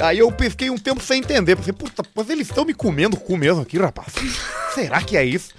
Aí 0.00 0.18
eu 0.18 0.32
fiquei 0.50 0.70
um 0.70 0.78
tempo 0.78 1.02
sem 1.02 1.20
entender. 1.20 1.56
Pensei, 1.56 1.72
puta, 1.72 2.02
mas 2.14 2.28
eles 2.28 2.48
estão 2.48 2.64
me 2.64 2.74
comendo 2.74 3.16
o 3.16 3.20
cu 3.20 3.36
mesmo 3.36 3.62
aqui, 3.62 3.78
rapaz. 3.78 4.12
Será 4.74 5.00
que 5.00 5.16
é 5.16 5.24
isso? 5.24 5.50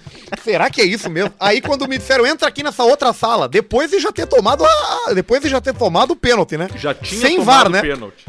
Será 0.44 0.68
que 0.68 0.80
é 0.80 0.84
isso 0.84 1.08
mesmo? 1.08 1.32
Aí 1.40 1.60
quando 1.60 1.88
me 1.88 1.96
disseram, 1.96 2.26
entra 2.26 2.48
aqui 2.48 2.62
nessa 2.62 2.84
outra 2.84 3.12
sala, 3.12 3.48
depois 3.48 3.90
de 3.90 3.98
já 3.98 4.12
ter 4.12 4.26
tomado 4.26 4.64
a. 4.64 5.12
Depois 5.14 5.40
de 5.40 5.48
já 5.48 5.60
ter 5.60 5.74
tomado 5.74 6.12
o 6.12 6.16
pênalti, 6.16 6.56
né? 6.56 6.68
Já 6.76 6.92
tinha 6.94 7.20
Sem 7.20 7.36
tomado 7.38 7.46
VAR, 7.46 7.70
né? 7.70 7.80
pênalti. 7.80 8.26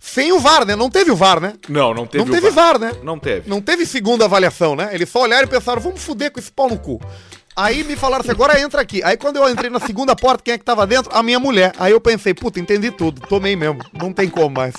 Sem 0.00 0.32
o 0.32 0.40
VAR, 0.40 0.64
né? 0.66 0.74
Não 0.74 0.90
teve 0.90 1.10
o 1.10 1.16
VAR, 1.16 1.40
né? 1.40 1.54
Não, 1.68 1.94
não 1.94 2.06
teve 2.06 2.24
não 2.24 2.32
teve 2.32 2.50
VAR, 2.50 2.78
né? 2.78 2.92
Não 3.02 3.18
teve. 3.18 3.48
Não 3.48 3.60
teve 3.60 3.86
segunda 3.86 4.24
avaliação, 4.24 4.74
né? 4.74 4.90
Eles 4.92 5.08
só 5.08 5.22
olharam 5.22 5.46
e 5.46 5.50
pensaram, 5.50 5.80
vamos 5.80 6.02
fuder 6.02 6.30
com 6.32 6.40
esse 6.40 6.50
pau 6.50 6.68
no 6.68 6.78
cu. 6.78 7.00
Aí 7.54 7.84
me 7.84 7.94
falaram 7.94 8.22
assim, 8.22 8.30
agora 8.30 8.58
entra 8.60 8.80
aqui. 8.80 9.02
Aí 9.04 9.16
quando 9.16 9.36
eu 9.36 9.48
entrei 9.48 9.70
na 9.70 9.78
segunda 9.78 10.16
porta, 10.16 10.42
quem 10.42 10.54
é 10.54 10.58
que 10.58 10.64
tava 10.64 10.86
dentro? 10.86 11.14
A 11.14 11.22
minha 11.22 11.38
mulher. 11.38 11.72
Aí 11.78 11.92
eu 11.92 12.00
pensei, 12.00 12.32
puta, 12.34 12.58
entendi 12.58 12.90
tudo. 12.90 13.20
Tomei 13.28 13.54
mesmo. 13.54 13.78
Não 13.92 14.12
tem 14.12 14.28
como 14.28 14.50
mais. 14.50 14.74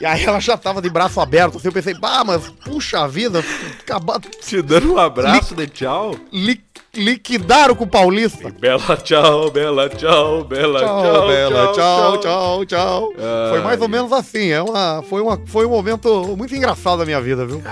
E 0.00 0.06
aí 0.06 0.24
ela 0.24 0.40
já 0.40 0.56
tava 0.56 0.80
de 0.80 0.88
braço 0.88 1.20
aberto. 1.20 1.58
Assim, 1.58 1.68
eu 1.68 1.72
pensei, 1.72 1.92
bah, 1.94 2.24
mas 2.24 2.48
puxa 2.64 3.06
vida, 3.06 3.44
acabar, 3.80 4.18
Te 4.20 4.62
dando 4.62 4.94
um 4.94 4.98
abraço 4.98 5.54
de 5.54 5.66
tchau. 5.66 6.16
li- 6.32 6.64
liquidaram 6.94 7.74
com 7.74 7.84
o 7.84 7.86
Paulista. 7.86 8.50
Bela 8.50 8.96
tchau, 8.96 9.50
bela 9.50 9.88
tchau, 9.90 10.42
bela 10.44 10.80
tchau. 10.80 11.02
Tchau, 11.02 11.28
Bela, 11.28 11.72
tchau, 11.72 12.18
tchau, 12.18 12.64
tchau. 12.66 13.12
Ai. 13.18 13.50
Foi 13.50 13.60
mais 13.60 13.80
ou 13.82 13.88
menos 13.88 14.10
assim. 14.12 14.48
É 14.50 14.62
uma, 14.62 15.02
foi, 15.08 15.20
uma, 15.20 15.38
foi 15.46 15.66
um 15.66 15.70
momento 15.70 16.34
muito 16.36 16.54
engraçado 16.54 16.98
da 16.98 17.04
minha 17.04 17.20
vida, 17.20 17.44
viu? 17.44 17.62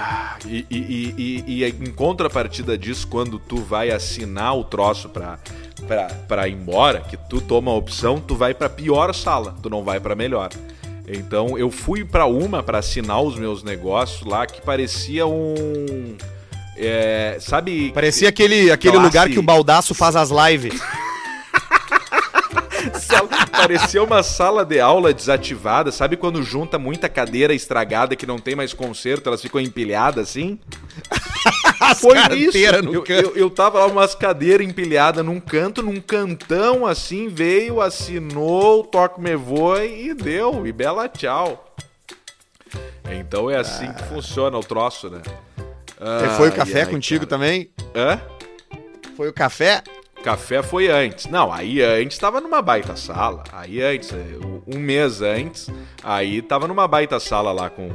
E, 0.46 0.66
e, 0.70 0.76
e, 1.16 1.44
e, 1.46 1.64
e 1.64 1.68
em 1.68 1.92
contrapartida 1.92 2.76
disso, 2.76 3.06
quando 3.08 3.38
tu 3.38 3.56
vai 3.56 3.90
assinar 3.90 4.54
o 4.56 4.64
troço 4.64 5.08
pra, 5.08 5.38
pra, 5.86 6.04
pra 6.28 6.46
ir 6.46 6.52
embora, 6.52 7.00
que 7.00 7.16
tu 7.16 7.40
toma 7.40 7.70
a 7.70 7.74
opção, 7.74 8.20
tu 8.20 8.36
vai 8.36 8.52
pra 8.54 8.68
pior 8.68 9.14
sala, 9.14 9.54
tu 9.62 9.70
não 9.70 9.82
vai 9.82 9.98
pra 9.98 10.14
melhor. 10.14 10.50
Então 11.10 11.56
eu 11.58 11.70
fui 11.70 12.04
pra 12.04 12.26
uma 12.26 12.62
pra 12.62 12.78
assinar 12.78 13.22
os 13.22 13.36
meus 13.36 13.62
negócios 13.62 14.26
lá 14.26 14.46
que 14.46 14.60
parecia 14.60 15.26
um. 15.26 16.16
é, 16.76 17.38
sabe. 17.40 17.90
Parecia 17.92 18.28
aquele, 18.28 18.70
aquele 18.70 18.92
Classe- 18.92 19.06
lugar 19.06 19.28
que 19.28 19.38
o 19.38 19.42
Baldaço 19.42 19.94
faz 19.94 20.14
as 20.16 20.30
lives. 20.30 20.80
Parecia 23.50 24.02
uma 24.02 24.22
sala 24.22 24.64
de 24.64 24.78
aula 24.80 25.12
desativada, 25.12 25.90
sabe 25.90 26.16
quando 26.16 26.42
junta 26.42 26.78
muita 26.78 27.08
cadeira 27.08 27.52
estragada 27.52 28.14
que 28.16 28.24
não 28.26 28.38
tem 28.38 28.54
mais 28.54 28.72
conserto, 28.72 29.26
elas 29.26 29.42
ficam 29.42 29.60
empilhadas 29.60 30.28
assim? 30.30 30.58
Foi 31.94 32.16
isso. 32.36 32.52
carteiras 32.52 32.82
no 32.82 32.94
eu, 32.94 33.02
canto. 33.02 33.28
eu, 33.28 33.36
eu 33.36 33.50
tava 33.50 33.78
lá 33.78 33.86
umas 33.86 34.14
cadeiras 34.14 34.66
empilhadas 34.66 35.24
num 35.24 35.40
canto, 35.40 35.82
num 35.82 36.00
cantão 36.00 36.86
assim, 36.86 37.28
veio, 37.28 37.80
assinou, 37.80 38.80
o 38.80 38.84
toque 38.84 39.20
me 39.20 39.36
voe 39.36 39.86
e 39.86 40.14
deu, 40.14 40.66
e 40.66 40.72
bela 40.72 41.08
tchau. 41.08 41.74
Então 43.10 43.50
é 43.50 43.56
assim 43.56 43.92
que 43.92 44.02
funciona 44.04 44.56
o 44.56 44.62
troço, 44.62 45.08
né? 45.08 45.22
E 46.00 46.36
foi 46.36 46.48
o 46.48 46.52
Ai, 46.52 46.56
café 46.56 46.80
ai, 46.80 46.86
contigo 46.86 47.26
cara. 47.26 47.30
também? 47.30 47.70
Hã? 47.94 48.20
Foi 49.16 49.28
o 49.28 49.32
café? 49.32 49.82
Café 50.22 50.62
foi 50.62 50.88
antes. 50.88 51.26
Não, 51.26 51.52
aí 51.52 51.82
antes 51.82 52.18
tava 52.18 52.40
numa 52.40 52.60
baita 52.60 52.96
sala. 52.96 53.44
Aí 53.52 53.80
antes, 53.80 54.10
um 54.66 54.78
mês 54.78 55.22
antes, 55.22 55.68
aí 56.02 56.42
tava 56.42 56.68
numa 56.68 56.86
baita 56.86 57.18
sala 57.18 57.52
lá 57.52 57.70
com, 57.70 57.88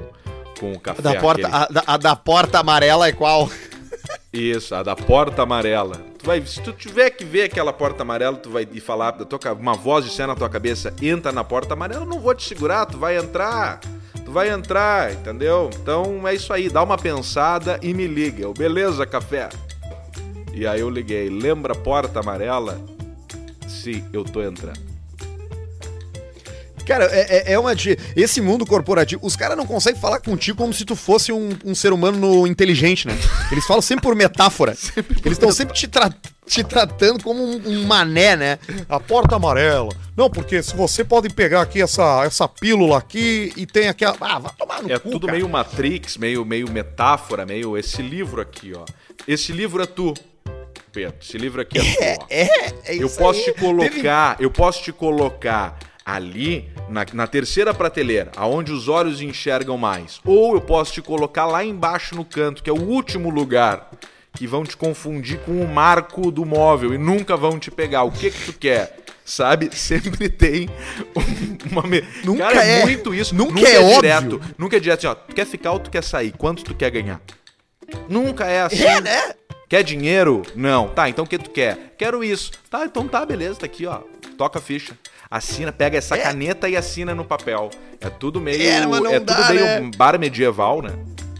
com 0.59 0.71
o 0.73 0.79
café. 0.79 0.99
A 0.99 1.13
da, 1.13 1.19
porta, 1.19 1.47
aquele. 1.47 1.79
a, 1.85 1.93
a 1.93 1.97
da 1.97 2.15
porta 2.15 2.59
amarela 2.59 3.07
é 3.07 3.11
qual? 3.11 3.49
Isso, 4.31 4.73
a 4.73 4.81
da 4.81 4.95
porta 4.95 5.43
amarela. 5.43 5.95
Tu 6.17 6.25
vai, 6.25 6.43
se 6.45 6.61
tu 6.61 6.73
tiver 6.73 7.11
que 7.11 7.23
ver 7.23 7.43
aquela 7.43 7.71
porta 7.71 8.01
amarela, 8.01 8.35
tu 8.35 8.49
vai 8.49 8.67
ir 8.71 8.81
falar 8.81 9.11
da 9.11 9.25
tua, 9.25 9.53
uma 9.53 9.75
voz 9.75 10.11
cena 10.11 10.29
na 10.29 10.35
tua 10.35 10.49
cabeça, 10.49 10.93
entra 11.01 11.31
na 11.31 11.43
porta 11.43 11.73
amarela, 11.73 12.03
eu 12.03 12.09
não 12.09 12.19
vou 12.19 12.33
te 12.33 12.43
segurar, 12.43 12.85
tu 12.85 12.97
vai 12.97 13.17
entrar. 13.17 13.79
Tu 14.25 14.31
vai 14.31 14.49
entrar, 14.49 15.13
entendeu? 15.13 15.69
Então 15.75 16.27
é 16.27 16.33
isso 16.33 16.51
aí, 16.51 16.69
dá 16.69 16.81
uma 16.81 16.97
pensada 16.97 17.79
e 17.81 17.93
me 17.93 18.07
liga. 18.07 18.43
Eu, 18.43 18.53
beleza, 18.53 19.05
café? 19.05 19.49
E 20.53 20.65
aí 20.65 20.79
eu 20.79 20.89
liguei, 20.89 21.29
lembra 21.29 21.73
a 21.73 21.77
porta 21.77 22.19
amarela? 22.19 22.79
Sim, 23.67 24.03
eu 24.13 24.23
tô 24.23 24.41
entrando. 24.41 24.92
Cara, 26.85 27.05
é, 27.05 27.49
é- 27.49 27.53
é 27.53 27.59
uma. 27.59 27.75
de- 27.75 27.97
Esse 28.15 28.41
mundo 28.41 28.65
corporativo, 28.65 29.25
os 29.25 29.35
caras 29.35 29.55
não 29.57 29.65
conseguem 29.65 29.99
falar 29.99 30.19
contigo 30.19 30.57
como 30.57 30.73
se 30.73 30.83
tu 30.85 30.95
fosse 30.95 31.31
um, 31.31 31.49
um 31.65 31.73
ser 31.73 31.93
humano 31.93 32.45
inteligente, 32.45 33.07
né? 33.07 33.17
Eles 33.51 33.65
falam 33.65 33.81
sempre 33.81 34.03
por 34.03 34.15
metáfora. 34.15 34.71
Eles 35.23 35.37
estão 35.37 35.51
sempre 35.51 35.73
te, 35.73 35.87
tra- 35.87 36.13
te 36.45 36.63
tratando 36.63 37.23
como 37.23 37.43
um, 37.43 37.61
um 37.67 37.85
mané, 37.85 38.35
né? 38.35 38.59
A 38.89 38.99
porta 38.99 39.35
amarela. 39.35 39.89
Não, 40.15 40.29
porque 40.29 40.61
se 40.61 40.75
você 40.75 41.03
pode 41.03 41.29
pegar 41.29 41.61
aqui 41.61 41.81
essa, 41.81 42.23
essa 42.25 42.47
pílula 42.47 42.97
aqui 42.97 43.51
e 43.55 43.65
tem 43.65 43.87
aqui 43.87 44.03
a. 44.05 44.13
Ah, 44.19 44.39
vai 44.39 44.51
tomar 44.57 44.81
no 44.83 44.91
É 44.91 44.99
cu, 44.99 45.09
tudo 45.11 45.27
cara. 45.27 45.37
meio 45.37 45.49
Matrix, 45.49 46.17
meio, 46.17 46.45
meio 46.45 46.69
metáfora, 46.69 47.45
meio 47.45 47.77
esse 47.77 48.01
livro 48.01 48.41
aqui, 48.41 48.73
ó. 48.75 48.83
Esse 49.27 49.51
livro 49.51 49.81
é 49.81 49.85
tu, 49.85 50.13
Pedro. 50.91 51.15
Esse 51.21 51.37
livro 51.37 51.61
aqui 51.61 51.79
é 51.79 51.81
tu, 51.81 52.21
ó. 52.23 52.25
É, 52.29 52.41
é 52.85 52.95
Eu 52.95 53.07
isso 53.07 53.17
posso 53.17 53.39
aí. 53.39 53.45
te 53.45 53.53
Teve- 53.53 53.65
colocar, 53.65 54.35
eu 54.39 54.51
posso 54.51 54.83
te 54.83 54.91
colocar 54.91 55.79
ali 56.05 56.69
na, 56.89 57.05
na 57.13 57.27
terceira 57.27 57.73
prateleira, 57.73 58.31
aonde 58.35 58.71
os 58.71 58.87
olhos 58.87 59.21
enxergam 59.21 59.77
mais. 59.77 60.19
Ou 60.25 60.55
eu 60.55 60.61
posso 60.61 60.93
te 60.93 61.01
colocar 61.01 61.45
lá 61.45 61.63
embaixo 61.63 62.15
no 62.15 62.25
canto, 62.25 62.61
que 62.63 62.69
é 62.69 62.73
o 62.73 62.81
último 62.81 63.29
lugar, 63.29 63.89
que 64.35 64.45
vão 64.47 64.63
te 64.63 64.75
confundir 64.75 65.39
com 65.39 65.61
o 65.61 65.67
marco 65.67 66.31
do 66.31 66.43
móvel 66.45 66.93
e 66.93 66.97
nunca 66.97 67.37
vão 67.37 67.57
te 67.59 67.69
pegar. 67.71 68.03
O 68.03 68.11
que 68.11 68.31
que 68.31 68.45
tu 68.45 68.53
quer? 68.53 68.97
Sabe? 69.23 69.69
Sempre 69.77 70.27
tem 70.27 70.67
um- 71.15 71.71
uma. 71.71 71.83
me- 71.83 72.03
Nunca 72.25 72.43
Cara, 72.43 72.65
é 72.65 72.79
é- 72.79 72.81
muito 72.83 73.13
isso. 73.13 73.33
nunca 73.33 73.61
é 73.61 73.79
óbvio. 73.79 73.95
direto. 74.01 74.41
Nunca 74.57 74.75
é 74.75 74.79
direto 74.79 74.99
assim, 74.99 75.07
ó. 75.07 75.15
Tu 75.15 75.33
quer 75.35 75.45
ficar 75.45 75.71
ou 75.71 75.79
tu 75.79 75.89
quer 75.89 76.03
sair? 76.03 76.33
Quanto 76.37 76.63
tu 76.63 76.75
quer 76.75 76.89
ganhar? 76.91 77.21
Nunca 78.09 78.45
é 78.45 78.61
assim. 78.63 78.83
É, 78.83 78.99
né? 79.01 79.33
Quer 79.69 79.83
dinheiro? 79.83 80.41
Não. 80.55 80.89
Tá, 80.89 81.09
então 81.09 81.25
o 81.25 81.27
que 81.27 81.37
tu 81.37 81.49
quer? 81.49 81.95
Quero 81.97 82.23
isso. 82.23 82.51
Tá, 82.69 82.85
então 82.85 83.07
tá, 83.07 83.25
beleza, 83.25 83.59
tá 83.59 83.65
aqui, 83.65 83.85
ó. 83.85 84.01
Toca 84.37 84.59
a 84.59 84.61
ficha. 84.61 84.97
Assina, 85.33 85.71
pega 85.71 85.97
essa 85.97 86.15
caneta 86.15 86.69
e 86.69 86.77
assina 86.77 87.15
no 87.15 87.25
papel. 87.25 87.71
É 87.99 88.07
tudo 88.07 88.39
meio. 88.39 88.61
É, 88.61 88.85
mas 88.85 89.01
não 89.01 89.11
é 89.11 89.19
dá, 89.19 89.33
tudo 89.35 89.49
meio 89.55 89.65
né? 89.65 89.91
bar 89.97 90.19
medieval, 90.19 90.79
né? 90.83 90.91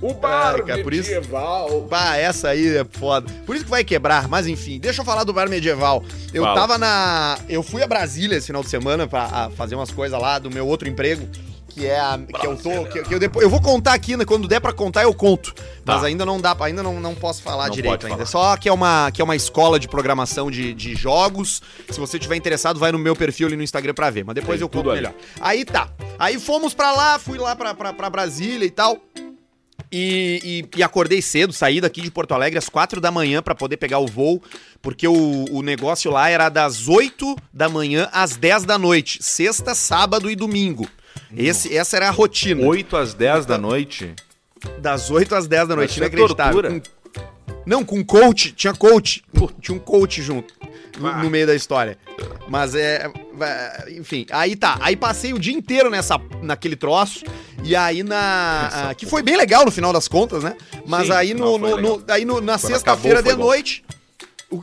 O 0.02 0.16
bar 0.16 0.64
cara, 0.64 0.82
por 0.82 0.92
isso- 0.96 1.12
medieval. 1.12 1.82
Bah, 1.90 2.18
essa 2.18 2.50
aí 2.50 2.76
é 2.76 2.84
foda. 2.84 3.32
Por 3.46 3.56
isso 3.56 3.64
que 3.66 3.70
vai 3.70 3.84
quebrar, 3.84 4.28
mas 4.28 4.48
enfim, 4.48 4.80
deixa 4.80 5.02
eu 5.02 5.06
falar 5.06 5.24
do 5.24 5.32
bar 5.32 5.48
medieval. 5.48 6.04
Eu 6.34 6.42
Fala. 6.44 6.60
tava 6.60 6.78
na. 6.80 7.38
Eu 7.48 7.62
fui 7.62 7.84
a 7.84 7.88
Brasília 7.88 8.36
esse 8.36 8.48
final 8.48 8.64
de 8.64 8.70
semana 8.70 9.06
pra 9.06 9.52
fazer 9.56 9.76
umas 9.76 9.92
coisas 9.92 10.20
lá 10.20 10.40
do 10.40 10.50
meu 10.50 10.68
outro 10.68 10.90
emprego. 10.90 11.30
Que 11.74 11.88
é 11.88 12.00
a. 12.00 12.20
Que 12.40 12.46
eu 12.48 12.56
tô. 12.56 12.86
Que, 12.86 13.02
que 13.04 13.16
eu, 13.16 13.20
depois, 13.20 13.44
eu 13.44 13.50
vou 13.50 13.62
contar 13.62 13.94
aqui, 13.94 14.16
né? 14.16 14.26
Quando 14.26 14.48
der 14.48 14.60
pra 14.62 14.72
contar, 14.72 15.04
eu 15.04 15.14
conto. 15.14 15.54
Mas 15.86 16.02
Tá. 16.02 16.08
ainda 16.08 16.26
não 16.26 16.40
dá, 16.40 16.54
pra- 16.54 16.68
ainda 16.68 16.84
não, 16.84 17.00
não 17.00 17.16
posso 17.16 17.42
falar 17.42 17.68
Não 17.68 17.74
direito 17.76 18.06
ainda. 18.06 18.26
falar. 18.26 18.54
Só 18.54 18.58
que 18.58 18.70
é 18.70 18.74
uma, 18.74 19.10
que 19.12 19.22
é 19.22 19.24
uma 19.24 19.36
escola 19.36 19.80
de 19.80 19.88
programação 19.88 20.52
de, 20.52 20.74
de 20.74 20.96
jogos. 20.96 21.62
Se 21.90 22.00
você 22.00 22.20
tiver 22.20 22.36
interessado, 22.36 22.80
vai 22.80 22.92
no 22.92 23.00
meu 23.00 23.16
perfil 23.16 23.48
ali 23.48 23.56
no 23.58 23.64
Instagram 23.64 23.94
pra 23.94 24.10
ver. 24.10 24.24
Mas 24.24 24.36
depois 24.36 24.60
Tem 24.60 24.64
eu 24.66 24.70
conto 24.70 24.90
ali. 24.92 25.02
melhor. 25.02 25.14
Aí 25.42 25.66
tá. 25.66 25.90
Aí 26.20 26.40
fomos 26.40 26.74
pra 26.74 26.92
lá, 26.92 27.18
fui 27.18 27.38
lá 27.40 27.56
pra 27.56 28.10
Brasília 28.10 28.66
e 28.66 28.72
tal. 28.72 28.98
E, 29.92 30.66
e- 30.74 30.80
e 30.80 30.84
acordei 30.84 31.22
cedo, 31.22 31.54
saí 31.54 31.80
daqui 31.80 32.02
de 32.02 32.10
Porto 32.10 32.34
Alegre 32.34 32.58
às 32.58 32.68
4 32.70 33.00
da 33.00 33.12
manhã 33.12 33.44
pra 33.44 33.54
poder 33.54 33.78
pegar 33.78 34.00
o 34.00 34.08
voo, 34.08 34.42
porque 34.82 35.08
o, 35.08 35.46
o 35.52 35.62
negócio 35.62 36.10
lá 36.12 36.30
era 36.30 36.50
das 36.50 36.88
8 36.88 37.36
da 37.54 37.70
manhã 37.70 38.10
às 38.12 38.36
10 38.36 38.64
da 38.64 38.78
noite, 38.78 39.20
sexta, 39.22 39.76
sábado 39.76 40.32
e 40.32 40.36
domingo. 40.36 40.88
Esse, 41.36 41.76
essa 41.76 41.96
era 41.98 42.08
a 42.10 42.12
rotina. 42.12 42.66
8 42.66 42.96
às 42.98 43.14
10 43.14 43.46
da 43.46 43.58
noite. 43.58 44.14
Das 44.80 45.10
8 45.12 45.36
às 45.36 45.48
10 45.48 45.68
da 45.68 45.76
noite, 45.76 45.96
é 45.96 45.98
inacreditável. 46.06 46.62
tortura. 46.62 46.82
Não, 47.66 47.84
com 47.84 48.04
coach, 48.04 48.52
tinha 48.52 48.74
coach, 48.74 49.24
tinha 49.62 49.76
um 49.76 49.80
coach 49.80 50.22
junto 50.22 50.54
no, 51.00 51.08
Ah. 51.08 51.24
no 51.24 51.30
meio 51.30 51.48
da 51.48 51.56
história. 51.56 51.98
Mas 52.48 52.76
é, 52.76 53.10
é, 53.40 53.94
enfim, 53.94 54.26
aí 54.32 54.56
tá, 54.56 54.78
aí 54.82 54.96
passei 54.98 55.34
o 55.34 55.40
dia 55.40 55.54
inteiro 55.54 55.90
nessa 55.90 56.20
naquele 56.42 56.76
troço 56.76 57.24
e 57.64 57.74
aí 57.74 58.04
na 58.04 58.70
ah, 58.90 58.94
que 58.94 59.06
foi 59.06 59.24
bem 59.24 59.38
legal 59.38 59.64
no 59.66 59.72
final 59.72 59.94
das 59.94 60.10
contas, 60.10 60.44
né? 60.44 60.56
Mas 60.86 61.08
Sim, 61.08 61.14
aí 61.14 61.34
no 61.34 61.58
no, 61.58 61.78
no- 61.78 62.04
aí 62.10 62.26
no- 62.26 62.42
na 62.42 62.58
sexta-feira 62.58 63.24
de 63.24 63.32
bom. 63.34 63.44
noite, 63.46 63.84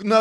na, 0.04 0.20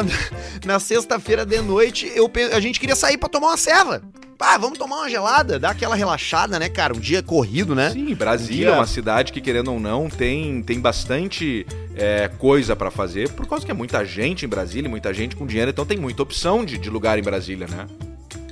na 0.65 0.79
sexta-feira 0.79 1.45
de 1.45 1.61
noite 1.61 2.11
eu 2.15 2.31
a 2.53 2.59
gente 2.59 2.79
queria 2.79 2.95
sair 2.95 3.17
pra 3.17 3.27
tomar 3.29 3.47
uma 3.47 3.57
ceva. 3.57 4.01
pá, 4.37 4.57
vamos 4.57 4.77
tomar 4.79 4.97
uma 4.97 5.09
gelada, 5.09 5.59
dar 5.59 5.71
aquela 5.71 5.95
relaxada, 5.95 6.57
né, 6.57 6.69
cara? 6.69 6.93
Um 6.95 6.99
dia 6.99 7.21
corrido, 7.21 7.75
né? 7.75 7.89
Sim, 7.91 8.13
Um 8.13 8.15
Brasília 8.15 8.55
dia- 8.55 8.69
é 8.69 8.71
uma 8.75 8.87
cidade 8.87 9.33
que, 9.33 9.41
querendo 9.41 9.71
ou 9.73 9.79
não, 9.79 10.09
tem, 10.09 10.61
tem 10.63 10.79
bastante 10.79 11.65
é, 11.95 12.29
coisa 12.37 12.73
pra 12.75 12.89
fazer, 12.89 13.29
por 13.31 13.45
causa 13.47 13.65
que 13.65 13.71
é 13.71 13.73
muita 13.73 14.05
gente 14.05 14.45
em 14.45 14.47
Brasília, 14.47 14.89
muita 14.89 15.13
gente 15.13 15.35
com 15.35 15.45
dinheiro, 15.45 15.71
então 15.71 15.85
tem 15.85 15.97
muita 15.97 16.23
opção 16.23 16.63
de, 16.63 16.77
de 16.77 16.89
lugar 16.89 17.19
em 17.19 17.21
Brasília, 17.23 17.67
né? 17.67 17.85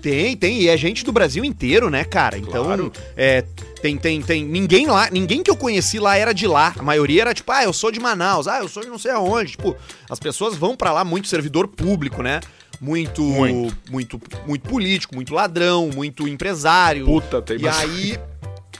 Tem, 0.10 0.38
tem, 0.38 0.62
e 0.62 0.70
é 0.70 0.78
gente 0.78 1.04
do 1.04 1.12
Brasil 1.12 1.43
inteiro, 1.43 1.89
né, 1.89 2.04
cara? 2.06 2.38
Então, 2.38 2.63
Claro. 2.63 2.91
é, 3.15 3.41
tem, 3.82 3.98
tem, 3.98 4.22
tem. 4.22 4.46
Ninguém 4.46 4.88
lá, 4.88 5.10
ninguém 5.12 5.43
que 5.43 5.52
eu 5.52 5.56
conheci 5.58 6.00
lá 6.00 6.15
era 6.17 6.34
de 6.34 6.48
lá. 6.48 6.74
A 6.78 6.82
maioria 6.84 7.22
era 7.24 7.34
tipo, 7.34 7.52
ah, 7.52 7.63
eu 7.63 7.74
sou 7.74 7.91
de 7.91 8.00
Manaus, 8.00 8.48
ah, 8.48 8.60
eu 8.60 8.70
sou 8.70 8.82
de 8.84 8.89
não 8.89 8.98
sei 8.98 9.12
aonde. 9.12 9.52
Tipo, 9.52 9.76
as 10.10 10.17
pessoas 10.20 10.56
vão 10.56 10.78
pra 10.78 10.93
lá 10.93 11.04
muito 11.04 11.28
servidor 11.28 11.67
público, 11.67 12.22
né? 12.24 12.39
Muito, 12.80 13.22
Muito. 13.22 13.76
muito, 13.89 14.22
muito, 14.46 14.70
político, 14.70 15.13
muito 15.15 15.34
ladrão, 15.34 15.89
muito 15.93 16.28
empresário. 16.28 17.06
Puta, 17.06 17.41
tem 17.41 17.58
E 17.58 17.60
bastante. 17.63 17.91
aí. 17.91 18.20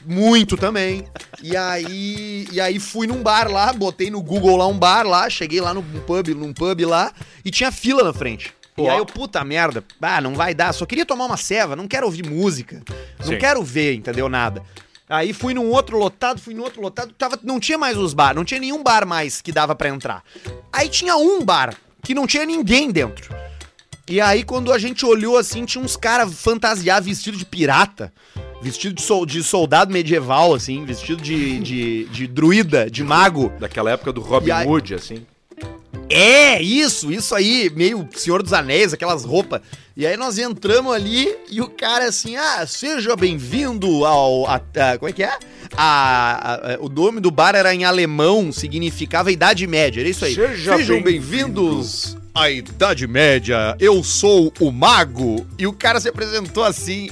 Muito 0.06 0.56
também. 0.56 1.04
E 1.44 1.58
aí, 1.58 2.48
e 2.50 2.62
aí 2.62 2.80
fui 2.80 3.08
num 3.08 3.22
bar 3.22 3.52
lá, 3.52 3.74
botei 3.74 4.10
no 4.10 4.22
Google 4.22 4.56
lá 4.56 4.66
um 4.66 4.78
bar 4.78 5.06
lá, 5.06 5.30
cheguei 5.30 5.60
lá 5.60 5.74
num 5.74 5.84
pub, 5.84 6.30
num 6.30 6.54
pub 6.54 6.80
lá 6.86 7.12
e 7.44 7.52
tinha 7.52 7.72
fila 7.74 8.04
na 8.06 8.14
frente. 8.14 8.54
E 8.78 8.88
aí 8.88 8.98
eu, 8.98 9.06
puta 9.06 9.44
merda, 9.44 9.84
ah, 10.02 10.22
não 10.22 10.36
vai 10.36 10.54
dar, 10.54 10.72
só 10.74 10.86
queria 10.86 11.06
tomar 11.06 11.26
uma 11.26 11.38
ceva, 11.38 11.76
não 11.76 11.88
quero 11.88 12.06
ouvir 12.06 12.28
música, 12.28 12.84
não 13.20 13.26
Sim. 13.28 13.38
quero 13.38 13.64
ver, 13.64 13.96
entendeu 13.96 14.30
nada. 14.30 14.62
Aí 15.10 15.34
fui 15.34 15.54
num 15.54 15.68
outro 15.70 15.98
lotado, 15.98 16.40
fui 16.40 16.54
num 16.54 16.64
outro 16.64 16.82
lotado, 16.82 17.14
tava, 17.18 17.40
não 17.44 17.60
tinha 17.60 17.78
mais 17.78 17.98
os 17.98 18.14
bar, 18.14 18.36
não 18.36 18.44
tinha 18.46 18.60
nenhum 18.60 18.84
bar 18.84 19.06
mais 19.08 19.42
que 19.42 19.52
dava 19.52 19.74
pra 19.74 19.90
entrar. 19.90 20.22
Aí 20.72 20.90
tinha 20.90 21.16
um 21.16 21.44
bar 21.44 21.74
que 22.04 22.14
não 22.14 22.28
tinha 22.28 22.46
ninguém 22.46 22.92
dentro. 22.92 23.34
E 24.10 24.22
aí, 24.22 24.44
quando 24.44 24.72
a 24.72 24.78
gente 24.78 25.06
olhou 25.06 25.38
assim, 25.38 25.66
tinha 25.66 25.84
uns 25.84 25.98
caras 25.98 26.34
fantasiados 26.34 27.08
vestidos 27.10 27.40
de 27.40 27.46
pirata, 27.46 28.14
vestido 28.62 28.96
de, 28.96 29.02
sol- 29.02 29.26
de 29.26 29.44
soldado 29.44 29.92
medieval, 29.92 30.54
assim, 30.54 30.86
vestido 30.86 31.22
de, 31.22 31.60
de, 31.60 32.06
de 32.06 32.28
druida, 32.28 32.90
de 32.90 33.04
mago. 33.04 33.52
Daquela 33.60 33.92
época 33.92 34.14
do 34.14 34.22
Robin 34.22 34.52
aí- 34.52 34.68
Hood, 34.68 34.94
assim. 34.94 35.26
É, 36.10 36.62
isso, 36.62 37.12
isso 37.12 37.36
aí, 37.36 37.70
meio 37.76 38.08
Senhor 38.16 38.42
dos 38.42 38.54
Anéis, 38.54 38.94
aquelas 38.94 39.26
roupas. 39.26 39.62
E 39.96 40.06
aí 40.06 40.16
nós 40.16 40.38
entramos 40.38 40.94
ali 40.94 41.28
e 41.50 41.60
o 41.60 41.68
cara 41.68 42.06
assim, 42.08 42.36
ah, 42.38 42.66
seja 42.68 43.16
bem-vindo 43.16 44.06
ao. 44.06 44.46
A, 44.48 44.56
a- 44.56 44.98
como 44.98 45.10
é 45.10 45.14
que 45.14 45.24
é? 45.24 45.32
A- 45.76 46.76
a- 46.76 46.78
o 46.80 46.88
nome 46.88 47.20
do 47.20 47.30
bar 47.32 47.56
era 47.56 47.74
em 47.74 47.84
alemão, 47.84 48.52
significava 48.54 49.32
Idade 49.32 49.68
Média, 49.68 50.00
era 50.02 50.08
isso 50.10 50.24
aí. 50.24 50.34
Seja 50.36 50.78
Sejam 50.78 51.02
bem-vindo. 51.02 51.62
bem-vindos 51.64 52.18
à 52.34 52.50
Idade 52.50 53.06
Média, 53.08 53.76
eu 53.80 54.02
sou 54.04 54.54
o 54.60 54.72
Mago. 54.72 55.46
E 55.58 55.68
o 55.68 55.74
cara 55.74 56.00
se 56.00 56.08
apresentou 56.08 56.64
assim. 56.64 57.10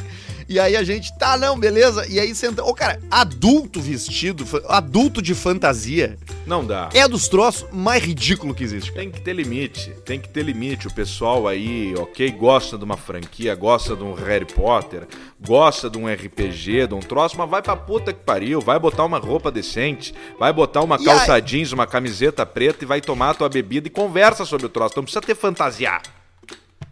E 0.48 0.60
aí 0.60 0.76
a 0.76 0.84
gente, 0.84 1.12
tá, 1.18 1.38
não, 1.38 1.58
beleza. 1.60 2.06
E 2.08 2.20
aí 2.20 2.34
senta. 2.36 2.64
Ô, 2.64 2.74
cara, 2.74 3.00
adulto 3.10 3.82
vestido, 3.82 4.46
adulto 4.70 5.22
de 5.22 5.34
fantasia, 5.34 6.18
Não 6.46 6.64
dá. 6.64 6.90
é 6.94 7.08
dos 7.08 7.28
troços 7.28 7.66
mais 7.72 8.04
ridículos 8.04 8.56
que 8.56 8.64
existe, 8.64 8.92
cara. 8.92 9.02
Tem 9.02 9.12
que 9.12 9.22
ter 9.22 9.34
limite, 9.34 9.90
tem 10.06 10.20
que 10.20 10.30
ter 10.30 10.44
limite. 10.44 10.88
O 10.88 10.94
pessoal 10.94 11.48
aí, 11.48 11.96
ok, 11.98 12.30
gosta 12.32 12.78
de 12.78 12.84
uma 12.84 12.96
franquia, 12.98 13.56
gosta 13.56 13.96
de 13.96 14.04
um 14.04 14.14
Harry 14.14 14.46
Potter, 14.46 15.08
gosta 15.42 15.90
de 15.90 15.98
um 15.98 16.08
RPG, 16.08 16.88
de 16.88 16.94
um 16.94 17.00
troço, 17.00 17.36
mas 17.38 17.50
vai 17.50 17.62
pra 17.64 17.76
puta 17.76 18.14
que 18.14 18.24
pariu, 18.24 18.62
vai 18.62 18.78
botar 18.80 19.04
uma 19.04 19.18
roupa 19.18 19.52
decente, 19.52 20.14
vai 20.40 20.54
botar 20.54 20.82
uma 20.82 20.98
E 20.98 21.04
calça 21.06 21.34
aí- 21.34 21.42
jeans, 21.42 21.72
uma 21.72 21.88
camiseta 21.88 22.46
preta 22.46 22.84
e 22.84 22.88
vai 22.88 23.02
tomar 23.02 23.32
a 23.32 23.34
tua 23.34 23.50
bebida 23.50 23.88
e 23.88 23.92
conversa 23.92 24.46
sobre 24.46 24.68
o 24.68 24.70
troço. 24.70 24.94
Não 24.96 25.04
precisa 25.04 25.22
ter 25.22 25.36
fantasiar. 25.36 26.02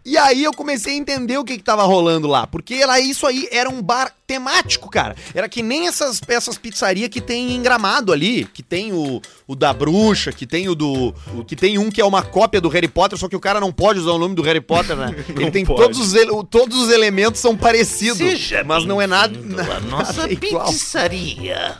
E 0.04 0.18
aí 0.18 0.44
eu 0.44 0.52
comecei 0.52 0.92
a 0.92 0.96
entender 0.96 1.38
o 1.38 1.44
que 1.44 1.56
que 1.56 1.62
tava 1.62 1.82
rolando 1.84 2.28
lá, 2.28 2.46
porque 2.46 2.84
lá 2.84 3.00
isso 3.00 3.26
aí 3.26 3.48
era 3.50 3.70
um 3.70 3.80
bar 3.80 4.12
temático, 4.26 4.90
cara. 4.90 5.16
Era 5.34 5.48
que 5.48 5.62
nem 5.62 5.88
essas 5.88 6.20
essas 6.28 6.58
pizzarias 6.58 7.08
que 7.08 7.22
tem 7.22 7.52
em 7.52 7.62
Gramado 7.62 8.12
ali, 8.12 8.44
que 8.44 8.62
tem 8.62 8.92
o, 8.92 9.22
o 9.46 9.54
da 9.54 9.72
bruxa, 9.72 10.30
que 10.30 10.46
tem 10.46 10.68
o 10.68 10.74
do 10.74 11.14
o, 11.34 11.44
que 11.44 11.56
tem 11.56 11.78
um 11.78 11.90
que 11.90 12.02
é 12.02 12.04
uma 12.04 12.22
cópia 12.22 12.60
do 12.60 12.68
Harry 12.68 12.88
Potter, 12.88 13.18
só 13.18 13.28
que 13.28 13.36
o 13.36 13.40
cara 13.40 13.58
não 13.60 13.72
pode 13.72 13.98
usar 13.98 14.12
o 14.12 14.18
nome 14.18 14.34
do 14.34 14.42
Harry 14.42 14.60
Potter, 14.60 14.94
né? 14.94 15.14
Ele 15.36 15.50
tem 15.50 15.64
pode. 15.64 15.80
todos 15.80 15.98
os 15.98 16.12
todos 16.50 16.76
os 16.82 16.90
elementos 16.90 17.40
são 17.40 17.56
parecidos, 17.56 18.18
Seja 18.18 18.62
mas 18.62 18.84
não 18.84 19.00
é 19.00 19.06
nada, 19.06 19.36
nada 19.40 19.80
nossa 19.80 20.30
igual. 20.30 20.66
pizzaria. 20.66 21.78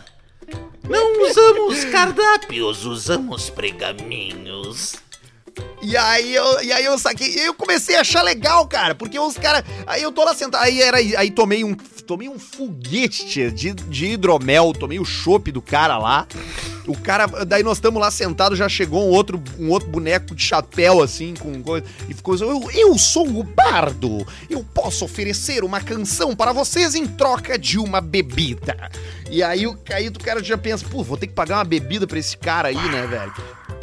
Não 0.89 1.23
usamos 1.31 1.85
cardápios, 1.85 2.85
usamos 2.85 3.49
pergaminhos. 3.51 4.97
E 5.83 5.97
aí 5.97 6.35
eu, 6.35 6.63
e 6.63 6.73
aí 6.73 6.85
eu 6.85 6.99
saquei, 6.99 7.29
e 7.29 7.41
eu 7.47 7.55
comecei 7.55 7.97
a 7.97 8.01
achar 8.01 8.23
legal, 8.23 8.67
cara, 8.67 8.95
porque 8.95 9.19
os 9.19 9.37
caras, 9.37 9.63
aí 9.87 10.03
eu 10.03 10.11
tô 10.11 10.25
lá 10.25 10.35
sentado, 10.35 10.63
aí 10.63 10.81
era, 10.81 10.97
aí 10.97 11.31
tomei 11.31 11.63
um, 11.63 11.75
tomei 12.07 12.29
um 12.29 12.39
foguete 12.39 13.51
de, 13.51 13.73
de 13.73 14.07
hidromel, 14.07 14.73
tomei 14.73 14.99
o 14.99 15.05
chopp 15.05 15.51
do 15.53 15.61
cara 15.61 15.99
lá. 15.99 16.27
O 16.87 16.99
cara, 16.99 17.27
daí 17.47 17.63
nós 17.63 17.79
estamos 17.79 18.01
lá 18.01 18.11
sentados, 18.11 18.59
já 18.59 18.69
chegou 18.69 19.07
um 19.07 19.11
outro, 19.11 19.43
um 19.59 19.71
outro 19.71 19.89
boneco 19.89 20.35
de 20.35 20.43
chapéu 20.43 21.03
assim 21.03 21.35
com 21.35 21.63
coisa 21.63 21.87
e 22.09 22.15
ficou 22.15 22.35
assim, 22.35 22.45
eu, 22.45 22.71
eu 22.73 22.99
sou 22.99 23.27
o 23.27 23.43
bardo. 23.43 24.27
Eu 24.51 24.63
posso 24.75 25.05
oferecer 25.05 25.65
uma 25.65 25.81
canção 25.81 26.37
para 26.37 26.53
vocês 26.53 26.95
em 26.95 27.07
troca 27.07 27.59
de 27.59 27.79
uma 27.79 28.03
bebida. 28.03 28.91
E 29.31 29.43
aí 29.43 29.67
o 29.67 29.79
aí 29.91 30.09
o 30.09 30.13
cara 30.13 30.43
já 30.43 30.59
pensa, 30.59 30.85
pô, 30.91 31.03
vou 31.03 31.17
ter 31.17 31.27
que 31.27 31.33
pagar 31.33 31.57
uma 31.57 31.65
bebida 31.65 32.07
pra 32.07 32.19
esse 32.19 32.37
cara 32.37 32.69
aí, 32.69 32.91
né, 32.91 33.07
velho? 33.07 33.33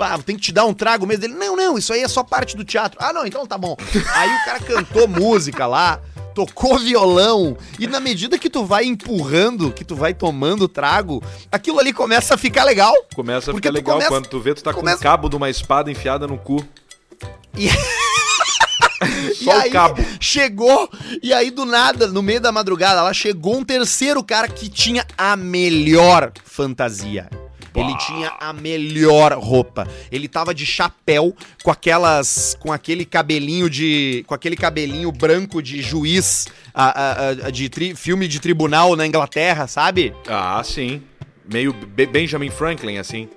Pá, 0.01 0.17
tem 0.17 0.35
que 0.35 0.41
te 0.41 0.51
dar 0.51 0.65
um 0.65 0.73
trago 0.73 1.05
mesmo 1.05 1.21
dele. 1.21 1.35
Não, 1.35 1.55
não, 1.55 1.77
isso 1.77 1.93
aí 1.93 2.01
é 2.01 2.07
só 2.07 2.23
parte 2.23 2.57
do 2.57 2.65
teatro. 2.65 2.97
Ah, 2.99 3.13
não, 3.13 3.23
então 3.23 3.45
tá 3.45 3.55
bom. 3.55 3.77
Aí 4.15 4.29
o 4.35 4.45
cara 4.45 4.59
cantou 4.59 5.07
música 5.07 5.67
lá, 5.67 5.99
tocou 6.33 6.79
violão, 6.79 7.55
e 7.77 7.85
na 7.85 7.99
medida 7.99 8.39
que 8.39 8.49
tu 8.49 8.65
vai 8.65 8.83
empurrando, 8.85 9.71
que 9.71 9.85
tu 9.85 9.95
vai 9.95 10.11
tomando 10.11 10.67
trago, 10.67 11.21
aquilo 11.51 11.79
ali 11.79 11.93
começa 11.93 12.33
a 12.33 12.37
ficar 12.37 12.63
legal. 12.63 12.95
Começa 13.13 13.51
a 13.51 13.53
Porque 13.53 13.67
ficar 13.67 13.73
tu 13.73 13.75
legal 13.75 13.93
começa- 13.97 14.09
quando 14.09 14.25
tu 14.27 14.39
vê, 14.39 14.55
tu 14.55 14.63
tá 14.63 14.73
começa- 14.73 14.97
com 14.97 15.01
o 15.01 15.03
cabo 15.03 15.29
de 15.29 15.35
uma 15.35 15.51
espada 15.51 15.91
enfiada 15.91 16.25
no 16.25 16.39
cu. 16.39 16.65
E... 17.55 17.69
Só 19.35 19.53
e 19.53 19.55
o 19.55 19.61
aí, 19.61 19.69
cabo. 19.69 20.03
chegou, 20.19 20.89
e 21.21 21.31
aí 21.31 21.51
do 21.51 21.63
nada, 21.63 22.07
no 22.07 22.23
meio 22.23 22.41
da 22.41 22.51
madrugada, 22.51 23.03
lá 23.03 23.13
chegou 23.13 23.55
um 23.57 23.63
terceiro 23.63 24.23
cara 24.23 24.47
que 24.47 24.67
tinha 24.67 25.05
a 25.15 25.35
melhor 25.35 26.31
fantasia. 26.43 27.29
Ele 27.73 27.97
tinha 27.99 28.33
a 28.39 28.51
melhor 28.53 29.33
roupa. 29.33 29.87
Ele 30.11 30.27
tava 30.27 30.53
de 30.53 30.65
chapéu 30.65 31.35
com 31.63 31.71
aquelas, 31.71 32.57
com 32.59 32.71
aquele 32.71 33.05
cabelinho 33.05 33.69
de, 33.69 34.23
com 34.27 34.33
aquele 34.33 34.55
cabelinho 34.55 35.11
branco 35.11 35.61
de 35.61 35.81
juiz, 35.81 36.47
a, 36.73 36.85
a- 37.01 37.29
a- 37.47 37.49
de 37.51 37.69
tri- 37.69 37.95
filme 37.95 38.27
de 38.27 38.39
tribunal 38.39 38.95
na 38.95 39.07
Inglaterra, 39.07 39.67
sabe? 39.67 40.13
Ah, 40.27 40.61
sim. 40.63 41.01
Meio 41.51 41.73
Be- 41.73 42.05
Benjamin 42.05 42.49
Franklin, 42.49 42.97
assim. 42.97 43.27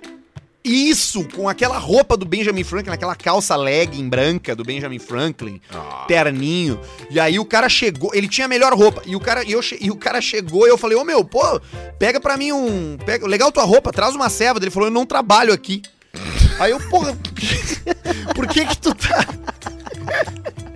Isso, 0.65 1.29
com 1.29 1.47
aquela 1.47 1.77
roupa 1.77 2.17
do 2.17 2.25
Benjamin 2.25 2.65
Franklin, 2.65 2.95
aquela 2.95 3.15
calça 3.15 3.55
legging 3.55 4.09
branca 4.09 4.57
do 4.57 4.65
Benjamin 4.65 4.99
Franklin, 4.99 5.61
Ah. 5.71 6.07
terninho. 6.09 6.81
E 7.11 7.21
aí 7.21 7.39
o 7.39 7.45
cara 7.45 7.69
chegou, 7.69 8.15
ele 8.15 8.27
tinha 8.27 8.47
a 8.47 8.49
melhor 8.49 8.73
roupa. 8.73 9.03
E 9.05 9.15
o 9.15 9.21
cara, 9.21 9.45
e 9.45 9.53
eu, 9.53 9.61
e 9.79 9.91
o 9.91 9.97
cara 9.97 10.23
chegou 10.23 10.67
e 10.67 10.71
eu 10.71 10.79
falei: 10.79 10.97
"Ô 10.97 11.05
meu, 11.05 11.23
pô, 11.23 11.61
pega 11.99 12.19
pra 12.19 12.39
mim 12.39 12.51
um, 12.53 12.97
pega, 13.05 13.27
legal 13.27 13.53
tua 13.53 13.65
roupa, 13.65 13.93
traz 13.93 14.15
uma 14.15 14.31
ceva". 14.31 14.59
Ele 14.59 14.71
falou: 14.71 14.89
"Eu 14.89 14.93
não 14.93 15.05
trabalho 15.05 15.53
aqui". 15.53 15.83
Aí 16.59 16.71
eu, 16.71 16.81
porra, 16.89 17.15
por 18.35 18.47
que 18.47 18.65
que 18.65 18.79
tu 18.79 18.95
tá 18.95 19.27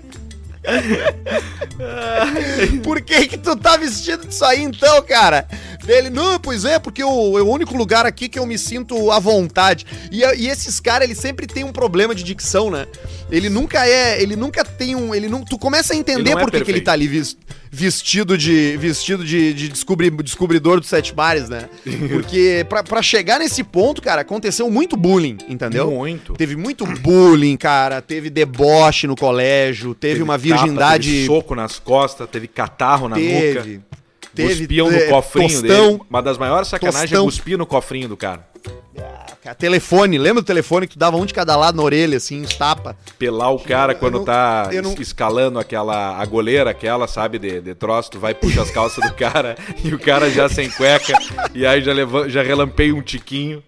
Por 2.83 3.01
que 3.01 3.27
que 3.27 3.39
tu 3.39 3.57
tá 3.57 3.77
vestido 3.77 4.27
disso 4.27 4.45
aí 4.45 4.63
então, 4.63 5.03
cara? 5.03 5.47
Dele, 5.85 6.11
não, 6.11 6.39
pois 6.39 6.65
é, 6.65 6.79
porque 6.79 7.03
o, 7.03 7.39
é 7.39 7.43
o 7.43 7.49
único 7.49 7.77
lugar 7.77 8.05
aqui 8.05 8.29
que 8.29 8.39
eu 8.39 8.45
me 8.45 8.59
sinto 8.59 9.11
à 9.11 9.19
vontade. 9.19 9.87
E, 10.11 10.23
e 10.23 10.49
esses 10.49 10.81
caras, 10.81 11.05
eles 11.05 11.19
sempre 11.19 11.47
tem 11.47 11.65
um 11.65 11.73
problema 11.73 12.15
de 12.15 12.23
dicção, 12.23 12.71
né? 12.71 12.87
Ele 13.31 13.49
nunca 13.51 13.87
é, 13.87 14.23
ele 14.23 14.37
nunca 14.37 14.65
tem 14.65 14.97
um, 14.97 15.15
ele 15.15 15.29
não, 15.29 15.45
tu 15.45 15.59
começa 15.59 15.93
a 15.93 15.97
entender 15.97 16.31
é 16.31 16.37
por 16.37 16.51
que, 16.51 16.61
que 16.65 16.71
ele 16.71 16.81
tá 16.81 16.93
ali 16.93 17.07
vis- 17.07 17.37
vestido 17.71 18.39
de 18.39 18.77
vestido 18.79 19.25
de, 19.25 19.53
de 19.53 19.69
descobri- 19.69 20.11
descobridor 20.11 20.81
dos 20.81 20.89
sete 20.89 21.15
mares, 21.15 21.49
né? 21.49 21.69
Porque 22.11 22.65
pra, 22.69 22.83
pra 22.83 23.03
chegar 23.03 23.39
nesse 23.39 23.63
ponto, 23.63 24.01
cara, 24.01 24.23
aconteceu 24.23 24.71
muito 24.71 24.97
bullying, 24.97 25.37
entendeu? 25.49 25.91
Muito. 25.91 26.33
Teve 26.35 26.57
muito 26.57 26.87
bullying, 26.87 27.57
cara. 27.57 28.01
Teve 28.01 28.31
deboche 28.31 29.07
no 29.07 29.15
colégio. 29.15 29.95
Teve, 29.95 30.23
uma 30.23 30.39
tapa, 30.39 30.43
virgindade. 30.45 31.11
teve 31.11 31.27
soco 31.27 31.55
nas 31.55 31.79
costas, 31.79 32.29
teve 32.31 32.49
catarro 32.49 33.09
na 33.09 33.17
nuca. 33.17 33.29
teve. 33.63 33.81
Teve. 34.35 34.57
Cuspiam 34.67 34.89
é, 34.93 35.05
no 35.05 35.11
cofrinho 35.11 35.49
tostão, 35.63 35.87
dele. 35.93 36.01
Uma 36.09 36.23
das 36.23 36.39
maiores 36.39 36.69
sacanagens 36.69 37.11
é 37.11 37.17
Tostão. 37.17 37.25
cuspir 37.25 37.59
no 37.59 37.67
cofrinho 37.67 38.09
do 38.09 38.17
cara. 38.17 38.47
Cara, 39.49 39.55
Telefone. 39.55 40.19
Lembra 40.19 40.43
do 40.43 40.47
telefone 40.47 40.87
que 40.87 40.95
tu 40.95 40.99
dava 40.99 41.17
um 41.17 41.25
de 41.27 41.35
cada 41.35 41.57
lado 41.57 41.77
na 41.77 41.83
orelha, 41.83 42.17
assim, 42.17 42.41
uns 42.43 42.55
tapa? 42.57 42.97
Pelar 43.19 43.53
o 43.53 43.59
cara 43.59 43.93
Eu 43.93 43.99
quando 43.99 44.19
não- 44.19 44.25
tá 44.25 44.69
eu 44.73 44.83
não- 44.83 44.93
es- 44.95 45.01
escalando 45.01 45.59
aquela. 45.59 46.17
a 46.19 46.25
goleira, 46.27 46.71
aquela, 46.71 47.07
sabe, 47.09 47.39
de, 47.39 47.61
de 47.61 47.75
troço, 47.75 48.11
tu 48.13 48.19
vai 48.19 48.33
e 48.33 48.35
puxa 48.35 48.63
as 48.63 48.71
calças 48.71 49.05
do 49.09 49.15
cara 49.15 49.57
e 49.85 49.93
o 49.95 49.99
cara 49.99 50.31
já 50.31 50.49
sem 50.49 50.69
cueca, 50.71 51.13
e 51.55 51.67
aí 51.67 51.83
já, 51.83 51.93
leva, 51.93 52.29
já 52.29 52.43
relampeia 52.43 52.95
um 52.95 53.03
tiquinho. 53.03 53.63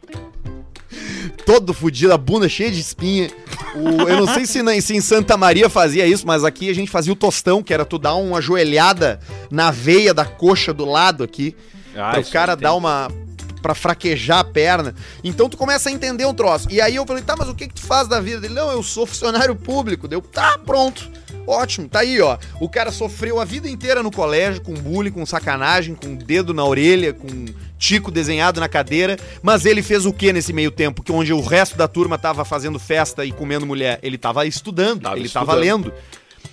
Todo 1.46 1.72
fudido, 1.72 2.12
a 2.12 2.18
bunda 2.18 2.48
cheia 2.48 2.70
de 2.70 2.80
espinha. 2.80 3.30
O- 3.74 4.08
eu 4.08 4.16
não 4.24 4.26
sei 4.34 4.44
se, 4.46 4.62
na- 4.62 4.78
se 4.80 4.94
em 4.94 5.00
Santa 5.00 5.36
Maria 5.36 5.68
fazia 5.68 6.06
isso, 6.06 6.26
mas 6.26 6.44
aqui 6.44 6.68
a 6.68 6.74
gente 6.74 6.90
fazia 6.90 7.12
o 7.12 7.16
tostão, 7.16 7.62
que 7.62 7.72
era 7.72 7.84
tu 7.84 7.98
dar 7.98 8.14
uma 8.14 8.40
joelhada 8.40 9.20
na 9.50 9.70
veia 9.70 10.12
da 10.12 10.24
coxa 10.24 10.72
do 10.72 10.84
lado 10.84 11.22
aqui. 11.24 11.54
Ah, 11.96 12.10
para 12.12 12.20
o 12.20 12.24
cara 12.30 12.54
dar 12.54 12.74
uma. 12.74 13.08
Pra 13.60 13.74
fraquejar 13.74 14.38
a 14.40 14.44
perna. 14.44 14.94
Então 15.22 15.48
tu 15.48 15.56
começa 15.56 15.88
a 15.88 15.92
entender 15.92 16.24
um 16.26 16.34
troço. 16.34 16.68
E 16.70 16.80
aí 16.80 16.96
eu 16.96 17.06
falei, 17.06 17.22
tá, 17.22 17.34
mas 17.36 17.48
o 17.48 17.54
que 17.54 17.68
que 17.68 17.74
tu 17.74 17.82
faz 17.82 18.08
da 18.08 18.20
vida 18.20 18.40
dele? 18.40 18.54
Não, 18.54 18.70
eu 18.70 18.82
sou 18.82 19.06
funcionário 19.06 19.54
público. 19.54 20.08
Deu, 20.08 20.20
tá, 20.20 20.58
pronto. 20.58 21.10
Ótimo, 21.46 21.88
tá 21.88 22.00
aí, 22.00 22.20
ó. 22.20 22.38
O 22.60 22.68
cara 22.68 22.92
sofreu 22.92 23.40
a 23.40 23.44
vida 23.44 23.68
inteira 23.68 24.02
no 24.02 24.10
colégio, 24.10 24.60
com 24.62 24.74
bullying, 24.74 25.10
com 25.10 25.24
sacanagem, 25.26 25.94
com 25.94 26.14
dedo 26.14 26.54
na 26.54 26.64
orelha, 26.64 27.12
com 27.12 27.26
tico 27.78 28.10
desenhado 28.10 28.60
na 28.60 28.68
cadeira. 28.68 29.18
Mas 29.42 29.64
ele 29.64 29.82
fez 29.82 30.06
o 30.06 30.12
que 30.12 30.32
nesse 30.32 30.52
meio 30.52 30.70
tempo? 30.70 31.02
Que 31.02 31.10
onde 31.10 31.32
o 31.32 31.40
resto 31.40 31.76
da 31.76 31.88
turma 31.88 32.18
tava 32.18 32.44
fazendo 32.44 32.78
festa 32.78 33.24
e 33.24 33.32
comendo 33.32 33.66
mulher? 33.66 33.98
Ele 34.02 34.18
tava 34.18 34.46
estudando, 34.46 35.02
Tava 35.02 35.18
ele 35.18 35.28
tava 35.28 35.52
estudando. 35.52 35.86
lendo. 35.86 35.94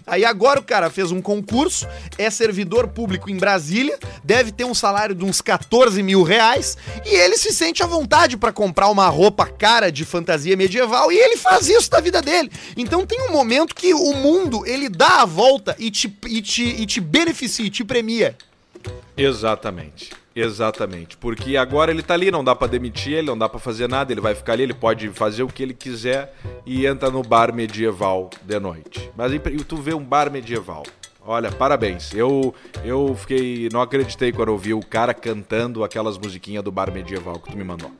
Aí 0.08 0.24
agora 0.24 0.58
o 0.58 0.64
cara 0.64 0.89
fez 0.89 1.12
um 1.12 1.22
concurso, 1.22 1.86
é 2.18 2.30
servidor 2.30 2.88
público 2.88 3.30
em 3.30 3.36
Brasília, 3.36 3.99
deve 4.24 4.53
ter 4.53 4.64
um 4.64 4.74
salário 4.74 5.14
de 5.14 5.26
uns 5.26 5.41
14 5.41 6.01
mil 6.01 6.24
reais, 6.24 6.78
e 7.05 7.14
ele 7.14 7.38
se 7.38 7.51
sente 7.51 7.84
à 7.84 7.86
vontade 7.86 8.38
pra 8.38 8.53
comprar 8.53 8.89
uma 8.89 9.10
roupa 9.10 9.45
cara 9.45 9.91
de 9.91 10.05
fantasia 10.05 10.55
medieval, 10.55 11.12
e 11.12 11.18
ele 11.18 11.36
faz 11.36 11.68
isso 11.68 11.91
da 11.91 11.99
vida 11.99 12.22
dele. 12.22 12.49
Então 12.78 13.05
tem 13.05 13.22
um 13.22 13.34
momento 13.34 13.76
que 13.76 13.93
o 13.93 14.14
mundo, 14.14 14.66
ele 14.66 14.88
dá 14.88 15.24
a 15.24 15.26
volta 15.26 15.76
e 15.78 15.91
te, 15.91 16.18
e 16.26 16.41
te, 16.41 16.64
e 16.64 16.86
te 16.86 17.01
beneficia, 17.01 17.70
te 17.70 17.84
premia. 17.84 18.38
Exatamente. 19.18 20.12
Exatamente. 20.40 21.18
Porque 21.18 21.58
agora 21.58 21.92
ele 21.92 22.04
tá 22.04 22.14
ali, 22.14 22.30
não 22.30 22.44
dá 22.44 22.56
pra 22.56 22.68
demitir 22.68 23.14
ele, 23.14 23.28
não 23.28 23.38
dá 23.38 23.50
pra 23.50 23.60
fazer 23.60 23.88
nada, 23.90 24.12
ele 24.12 24.22
vai 24.22 24.36
ficar 24.36 24.54
ali, 24.54 24.64
ele 24.64 24.74
pode 24.74 25.10
fazer 25.10 25.44
o 25.44 25.48
que 25.48 25.64
ele 25.64 25.74
quiser 25.74 26.34
e 26.66 26.86
entra 26.86 27.10
no 27.10 27.24
bar 27.24 27.54
medieval 27.54 28.30
de 28.44 28.60
noite. 28.60 29.12
Mas 29.18 29.34
e 29.34 29.40
tu 29.40 29.78
vê 29.78 29.94
um 29.94 30.04
bar 30.04 30.32
medieval. 30.32 30.84
Olha, 31.26 31.52
parabéns. 31.52 32.14
Eu 32.14 32.54
eu 32.86 33.16
fiquei, 33.16 33.68
não 33.74 33.82
acreditei 33.82 34.32
quando 34.32 34.50
eu 34.50 34.58
vi 34.58 34.74
o 34.74 34.80
cara 34.80 35.14
cantando 35.14 35.84
aquelas 35.84 36.18
musiquinhas 36.18 36.64
do 36.64 36.72
bar 36.72 36.92
medieval 36.92 37.40
que 37.40 37.52
tu 37.52 37.58
me 37.58 37.64
mandou. 37.64 37.92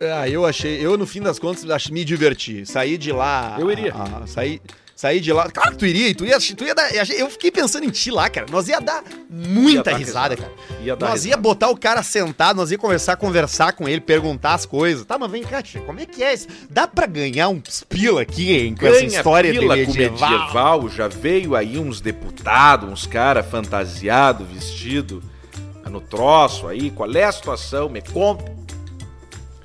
Ah, 0.00 0.28
eu 0.28 0.46
achei, 0.46 0.84
eu 0.84 0.96
no 0.96 1.06
fim 1.06 1.20
das 1.20 1.40
contas 1.40 1.88
me 1.90 2.04
diverti. 2.04 2.64
Saí 2.64 2.96
de 2.96 3.10
lá. 3.10 3.56
Eu 3.58 3.70
iria. 3.70 3.92
ah, 3.94 4.26
saí, 4.26 4.62
saí 4.98 5.20
de 5.20 5.32
lá. 5.32 5.48
Claro 5.48 5.70
que 5.70 5.76
tu 5.76 5.86
iria, 5.86 6.12
tu 6.12 6.24
ia, 6.26 6.38
tu 6.40 6.64
ia 6.64 6.74
dar. 6.74 6.92
Eu 6.92 7.30
fiquei 7.30 7.52
pensando 7.52 7.84
em 7.84 7.90
ti 7.90 8.10
lá, 8.10 8.28
cara. 8.28 8.48
Nós 8.50 8.66
ia 8.66 8.80
dar 8.80 9.04
muita 9.30 9.90
Ia 9.90 9.94
dar 9.94 9.96
risada, 9.96 10.34
risada. 10.34 10.36
cara. 10.36 10.80
Ia 10.82 10.96
nós 10.96 11.12
risada. 11.12 11.28
ia 11.28 11.36
botar 11.36 11.68
o 11.68 11.76
cara 11.76 12.02
sentado, 12.02 12.56
nós 12.56 12.72
ia 12.72 12.78
conversar, 12.78 13.16
conversar 13.16 13.72
com 13.74 13.88
ele, 13.88 14.00
perguntar 14.00 14.54
as 14.54 14.66
coisas. 14.66 15.04
Tá, 15.04 15.16
mas 15.16 15.30
vem 15.30 15.44
cá, 15.44 15.62
tia, 15.62 15.80
como 15.82 16.00
é 16.00 16.04
que 16.06 16.20
é 16.24 16.34
isso? 16.34 16.48
Dá 16.68 16.88
pra 16.88 17.06
ganhar 17.06 17.48
uns 17.48 17.84
pila 17.88 18.22
aqui, 18.22 18.52
hein, 18.52 18.74
com 18.74 18.86
essa 18.88 19.04
história 19.04 19.52
de 19.52 19.60
pila 19.60 19.74
com 19.76 19.92
medieval? 19.92 20.30
medieval, 20.30 20.88
já 20.88 21.06
veio 21.06 21.54
aí 21.54 21.78
uns 21.78 22.00
deputados, 22.00 22.90
uns 22.90 23.06
cara 23.06 23.44
fantasiado, 23.44 24.44
vestido 24.44 25.22
no 25.88 26.00
troço 26.00 26.66
aí. 26.66 26.90
Qual 26.90 27.10
é 27.12 27.22
a 27.22 27.30
situação? 27.32 27.88
Me 27.88 28.02
conta. 28.02 28.58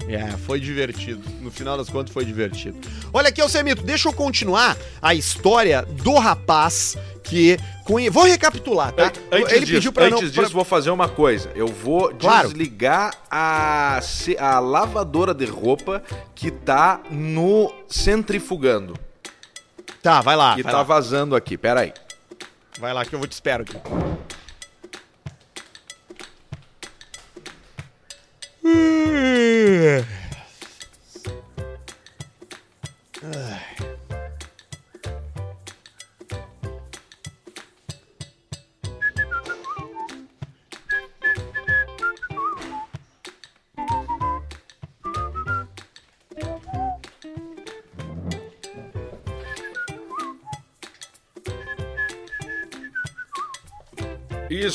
É, 0.08 0.32
foi 0.38 0.60
divertido. 0.60 1.22
No 1.41 1.49
final 1.49 1.78
das 1.78 1.89
contas, 1.89 2.14
foi 2.14 2.26
divertido. 2.26 2.78
Olha 3.14 3.30
aqui, 3.30 3.39
Alcemito, 3.41 3.82
deixa 3.84 4.10
eu 4.10 4.14
continuar 4.14 4.78
a 5.01 5.14
história 5.16 5.84
do 5.84 6.16
rapaz 6.16 6.97
que. 7.24 7.58
Conhe... 7.86 8.10
Vou 8.10 8.24
recapitular, 8.24 8.91
tá? 8.93 9.12
Antes 9.32 9.51
Ele 9.51 9.60
disso, 9.62 9.74
pediu 9.74 9.91
pra 9.93 10.10
não. 10.10 10.18
antes 10.18 10.32
pra- 10.32 10.43
disso, 10.43 10.54
vou 10.54 10.64
fazer 10.64 10.89
uma 10.89 11.10
coisa. 11.10 11.51
Eu 11.56 11.68
vou 11.68 12.14
Claro. 12.16 12.47
desligar 12.49 13.14
a, 13.30 13.99
a 14.39 14.60
lavadora 14.60 15.34
de 15.34 15.45
roupa 15.45 16.01
que 16.34 16.49
tá 16.51 17.01
no 17.10 17.74
centrifugando. 17.88 18.93
Tá, 20.01 20.22
vai 20.22 20.36
lá. 20.36 20.56
que 20.56 20.64
vai, 20.64 20.72
tá 20.72 20.78
lá. 20.80 20.84
vazando 20.84 21.36
aqui. 21.36 21.58
Pera 21.58 21.82
aí. 21.82 21.93
vai 22.80 22.93
lá 22.93 23.04
que 23.06 23.14
eu 23.14 23.20
vou 23.20 23.28
te 23.28 23.34
espero 23.34 23.64
aqui. 23.64 23.76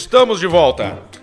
Estamos 0.08 0.40
de 0.40 0.46
volta. 0.46 1.17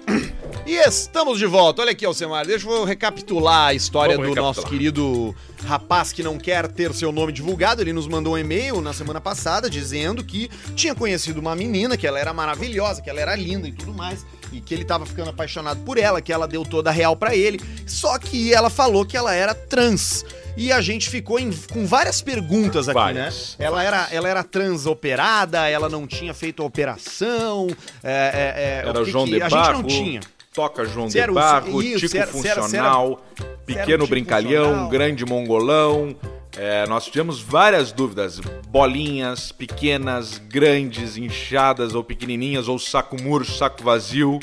E 0.65 0.77
estamos 0.77 1.37
de 1.37 1.45
volta. 1.45 1.83
Olha 1.83 1.91
aqui, 1.91 2.03
Alcemar. 2.05 2.45
Deixa 2.45 2.67
eu 2.67 2.83
recapitular 2.83 3.67
a 3.67 3.73
história 3.75 4.15
Vamos 4.15 4.29
do 4.29 4.33
recapitular. 4.33 4.55
nosso 4.55 4.67
querido 4.67 5.35
rapaz 5.63 6.11
que 6.11 6.23
não 6.23 6.39
quer 6.39 6.67
ter 6.67 6.91
seu 6.93 7.11
nome 7.11 7.31
divulgado. 7.31 7.81
Ele 7.83 7.93
nos 7.93 8.07
mandou 8.07 8.33
um 8.33 8.37
e-mail 8.37 8.81
na 8.81 8.91
semana 8.91 9.21
passada 9.21 9.69
dizendo 9.69 10.23
que 10.23 10.49
tinha 10.75 10.95
conhecido 10.95 11.39
uma 11.39 11.55
menina, 11.55 11.95
que 11.95 12.07
ela 12.07 12.19
era 12.19 12.33
maravilhosa, 12.33 12.99
que 12.99 13.09
ela 13.11 13.21
era 13.21 13.35
linda 13.35 13.67
e 13.67 13.71
tudo 13.71 13.93
mais, 13.93 14.25
e 14.51 14.59
que 14.59 14.73
ele 14.73 14.83
tava 14.83 15.05
ficando 15.05 15.29
apaixonado 15.29 15.81
por 15.81 15.99
ela, 15.99 16.19
que 16.19 16.33
ela 16.33 16.47
deu 16.47 16.63
toda 16.65 16.89
a 16.89 16.93
real 16.93 17.15
pra 17.15 17.35
ele. 17.35 17.61
Só 17.85 18.17
que 18.17 18.51
ela 18.51 18.71
falou 18.71 19.05
que 19.05 19.15
ela 19.15 19.35
era 19.35 19.53
trans. 19.53 20.25
E 20.57 20.71
a 20.71 20.81
gente 20.81 21.09
ficou 21.11 21.37
em- 21.37 21.51
com 21.71 21.85
várias 21.85 22.21
perguntas 22.23 22.87
aqui, 22.89 22.97
Várias, 22.97 23.55
né? 23.59 23.65
Ela 23.67 23.83
era, 23.83 24.07
ela 24.09 24.29
era 24.29 24.43
trans 24.43 24.85
operada, 24.87 25.67
ela 25.69 25.89
não 25.89 26.07
tinha 26.07 26.33
feito 26.33 26.63
a 26.63 26.65
operação. 26.65 27.67
é, 28.03 28.09
é, 28.11 28.63
é, 28.63 28.89
Era 28.89 29.01
o 29.01 29.05
que 29.05 29.11
João 29.11 29.25
que- 29.25 29.31
de 29.35 29.41
A 29.43 29.49
gente 29.49 29.71
não 29.73 29.83
tinha. 29.83 30.21
Toca 30.55 30.85
João 30.85 31.07
era 31.13 31.27
de 31.27 31.33
Barro, 31.33 31.83
isso, 31.83 31.99
Tico 32.07 32.17
era- 32.17 32.29
era- 32.31 32.47
era- 32.47 32.61
Funcional, 32.63 33.21
era 33.37 33.45
o 33.45 33.65
Pequeno 33.65 34.07
Brincalhão, 34.07 34.65
Funcional. 34.65 34.89
Grande 34.89 35.25
Mongolão. 35.25 36.15
É, 36.57 36.87
nós 36.87 37.05
tivemos 37.05 37.41
várias 37.41 37.91
dúvidas. 37.91 38.39
Bolinhas, 38.69 39.51
pequenas, 39.51 40.37
grandes, 40.37 41.17
inchadas 41.17 41.93
ou 41.93 42.03
pequenininhas, 42.03 42.69
ou 42.69 42.79
saco 42.79 43.21
murcho, 43.21 43.51
saco 43.57 43.83
vazio. 43.83 44.39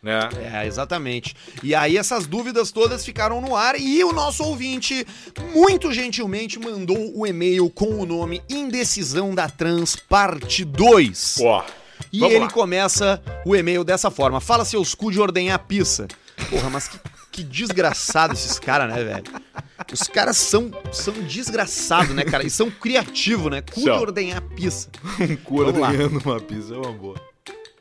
Né? 0.00 0.20
É, 0.54 0.64
exatamente. 0.64 1.34
E 1.60 1.74
aí 1.74 1.96
essas 1.96 2.24
dúvidas 2.24 2.70
todas 2.70 3.04
ficaram 3.04 3.40
no 3.40 3.56
ar 3.56 3.74
e 3.80 4.04
o 4.04 4.12
nosso 4.12 4.44
ouvinte 4.44 5.04
muito 5.52 5.92
gentilmente 5.92 6.56
mandou 6.56 7.12
o 7.18 7.26
e-mail 7.26 7.68
com 7.68 7.98
o 8.00 8.06
nome 8.06 8.40
Indecisão 8.48 9.34
da 9.34 9.48
Trans 9.48 9.96
Parte 9.96 10.64
2. 10.64 11.34
Pô, 11.38 11.64
E 12.12 12.20
vamos 12.20 12.34
ele 12.34 12.44
lá. 12.44 12.50
começa 12.50 13.22
o 13.44 13.54
e-mail 13.54 13.84
dessa 13.84 14.10
forma: 14.10 14.40
Fala 14.40 14.64
seus 14.64 14.94
cu 14.94 15.10
de 15.10 15.20
ordenhar 15.20 15.58
pizza. 15.60 16.08
Porra, 16.50 16.70
mas 16.70 16.88
que, 16.88 16.98
que 17.32 17.42
desgraçado 17.42 18.32
esses 18.34 18.58
caras, 18.58 18.92
né, 18.94 19.02
velho? 19.02 19.24
Os 19.92 20.02
caras 20.02 20.36
são, 20.36 20.70
são 20.92 21.14
desgraçados, 21.14 22.14
né, 22.14 22.24
cara? 22.24 22.44
E 22.46 22.50
são 22.50 22.70
criativos, 22.70 23.50
né? 23.50 23.60
Cu 23.62 23.80
de 23.80 23.90
ordenhar 23.90 24.40
pizza. 24.40 24.88
um 25.20 25.56
Vamos 25.56 25.78
lá. 25.80 25.92
ganhando 25.92 26.18
uma 26.24 26.40
pizza 26.40 26.74
é 26.74 26.78
uma 26.78 26.92
boa. 26.92 27.16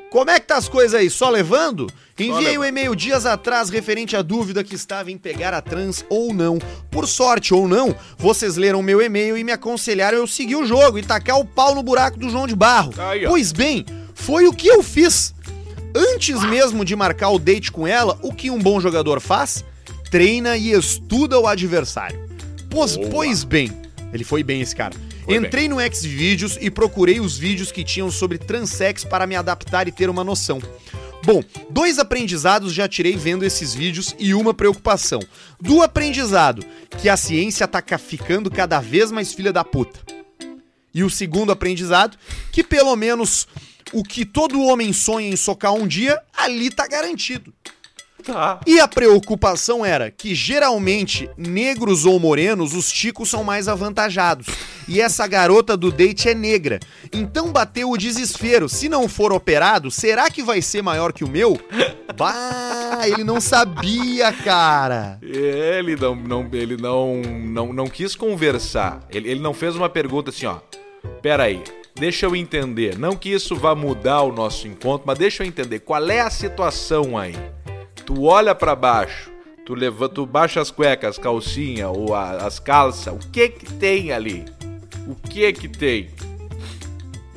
Como 0.09 0.31
é 0.31 0.39
que 0.39 0.47
tá 0.47 0.55
as 0.55 0.69
coisas 0.69 0.93
aí? 0.99 1.09
Só 1.09 1.29
levando? 1.29 1.87
Enviei 2.17 2.51
levando. 2.51 2.61
um 2.61 2.65
e-mail 2.65 2.95
dias 2.95 3.25
atrás 3.25 3.69
referente 3.69 4.15
à 4.15 4.21
dúvida 4.21 4.63
que 4.63 4.73
estava 4.73 5.11
em 5.11 5.17
pegar 5.17 5.53
a 5.53 5.61
trans 5.61 6.05
ou 6.09 6.33
não. 6.33 6.57
Por 6.89 7.05
sorte 7.07 7.53
ou 7.53 7.67
não, 7.67 7.93
vocês 8.17 8.55
leram 8.55 8.81
meu 8.81 9.01
e-mail 9.01 9.37
e 9.37 9.43
me 9.43 9.51
aconselharam 9.51 10.17
eu 10.17 10.25
seguir 10.25 10.55
o 10.55 10.65
jogo 10.65 10.97
e 10.97 11.03
tacar 11.03 11.37
o 11.37 11.45
pau 11.45 11.75
no 11.75 11.83
buraco 11.83 12.17
do 12.17 12.29
João 12.29 12.47
de 12.47 12.55
Barro. 12.55 12.93
Aí, 12.97 13.25
ó. 13.25 13.29
pois 13.29 13.51
bem, 13.51 13.85
foi 14.17 14.47
o 14.47 14.53
que 14.53 14.67
eu 14.67 14.81
fiz. 14.83 15.33
Antes 15.95 16.43
mesmo 16.43 16.83
de 16.83 16.95
marcar 16.95 17.29
o 17.29 17.39
date 17.39 17.71
com 17.71 17.87
ela, 17.87 18.19
o 18.21 18.33
que 18.33 18.49
um 18.51 18.59
bom 18.59 18.79
jogador 18.79 19.21
faz? 19.21 19.63
Treina 20.11 20.57
e 20.57 20.71
estuda 20.71 21.39
o 21.39 21.47
adversário. 21.47 22.19
Pois, 22.69 22.97
Boa. 22.97 23.09
pois 23.09 23.43
bem, 23.43 23.71
ele 24.11 24.23
foi 24.23 24.43
bem 24.43 24.61
esse 24.61 24.75
cara. 24.75 24.93
Foi 25.23 25.35
Entrei 25.35 25.67
no 25.69 25.77
Xvideos 25.93 26.57
e 26.59 26.69
procurei 26.69 27.19
os 27.19 27.37
vídeos 27.37 27.71
que 27.71 27.83
tinham 27.83 28.09
sobre 28.11 28.37
transex 28.37 29.03
para 29.03 29.27
me 29.27 29.35
adaptar 29.35 29.87
e 29.87 29.91
ter 29.91 30.09
uma 30.09 30.23
noção. 30.23 30.59
Bom, 31.23 31.43
dois 31.69 31.99
aprendizados 31.99 32.73
já 32.73 32.87
tirei 32.87 33.15
vendo 33.17 33.43
esses 33.43 33.73
vídeos 33.73 34.15
e 34.19 34.33
uma 34.33 34.53
preocupação. 34.53 35.19
Do 35.59 35.81
aprendizado, 35.81 36.63
que 37.01 37.09
a 37.09 37.17
ciência 37.17 37.67
tá 37.67 37.81
ca- 37.81 37.97
ficando 37.97 38.49
cada 38.49 38.79
vez 38.79 39.11
mais 39.11 39.33
filha 39.33 39.51
da 39.51 39.63
puta. 39.63 39.99
E 40.93 41.03
o 41.03 41.09
segundo 41.09 41.51
aprendizado, 41.51 42.17
que 42.51 42.63
pelo 42.63 42.95
menos 42.95 43.47
o 43.93 44.03
que 44.03 44.25
todo 44.25 44.61
homem 44.61 44.91
sonha 44.93 45.29
em 45.29 45.35
socar 45.35 45.73
um 45.73 45.87
dia, 45.87 46.19
ali 46.35 46.69
tá 46.69 46.87
garantido. 46.87 47.53
Tá. 48.23 48.59
E 48.67 48.79
a 48.79 48.87
preocupação 48.87 49.85
era 49.85 50.11
que 50.11 50.35
geralmente, 50.35 51.29
negros 51.37 52.05
ou 52.05 52.19
morenos, 52.19 52.73
os 52.73 52.91
ticos 52.91 53.29
são 53.29 53.43
mais 53.43 53.67
avantajados. 53.67 54.47
E 54.87 54.99
essa 54.99 55.25
garota 55.27 55.77
do 55.77 55.91
date 55.91 56.27
é 56.27 56.35
negra. 56.35 56.79
Então 57.13 57.51
bateu 57.51 57.89
o 57.89 57.97
desespero. 57.97 58.67
Se 58.67 58.89
não 58.89 59.07
for 59.07 59.31
operado, 59.31 59.89
será 59.89 60.29
que 60.29 60.43
vai 60.43 60.61
ser 60.61 60.81
maior 60.81 61.13
que 61.13 61.23
o 61.23 61.29
meu? 61.29 61.57
Bah! 62.17 62.77
Ah, 62.99 63.07
ele 63.07 63.23
não 63.23 63.39
sabia, 63.39 64.31
cara. 64.31 65.19
Ele 65.21 65.95
não, 65.95 66.15
não, 66.15 66.49
ele 66.51 66.77
não, 66.77 67.21
não, 67.21 67.73
não 67.73 67.87
quis 67.87 68.15
conversar. 68.15 69.05
Ele, 69.11 69.29
ele 69.29 69.39
não 69.39 69.53
fez 69.53 69.75
uma 69.75 69.87
pergunta 69.87 70.31
assim, 70.31 70.47
ó. 70.47 70.57
Pera 71.21 71.43
aí, 71.43 71.61
deixa 71.99 72.25
eu 72.25 72.35
entender. 72.35 72.97
Não 72.97 73.15
que 73.15 73.29
isso 73.29 73.55
vá 73.55 73.73
mudar 73.75 74.21
o 74.21 74.31
nosso 74.31 74.67
encontro, 74.67 75.05
mas 75.07 75.17
deixa 75.17 75.43
eu 75.43 75.47
entender. 75.47 75.79
Qual 75.79 76.09
é 76.09 76.19
a 76.21 76.29
situação 76.29 77.17
aí? 77.17 77.35
Tu 78.05 78.23
olha 78.23 78.55
pra 78.55 78.75
baixo, 78.75 79.29
tu 79.65 79.73
levanta, 79.75 80.15
tu 80.15 80.25
baixa 80.25 80.61
as 80.61 80.71
cuecas, 80.71 81.17
calcinha 81.17 81.89
ou 81.89 82.15
a- 82.15 82.37
as 82.45 82.59
calças. 82.59 83.13
O 83.13 83.29
que 83.31 83.49
que 83.49 83.65
tem 83.73 84.11
ali? 84.11 84.45
O 85.07 85.15
que 85.15 85.51
que 85.53 85.67
tem? 85.67 86.09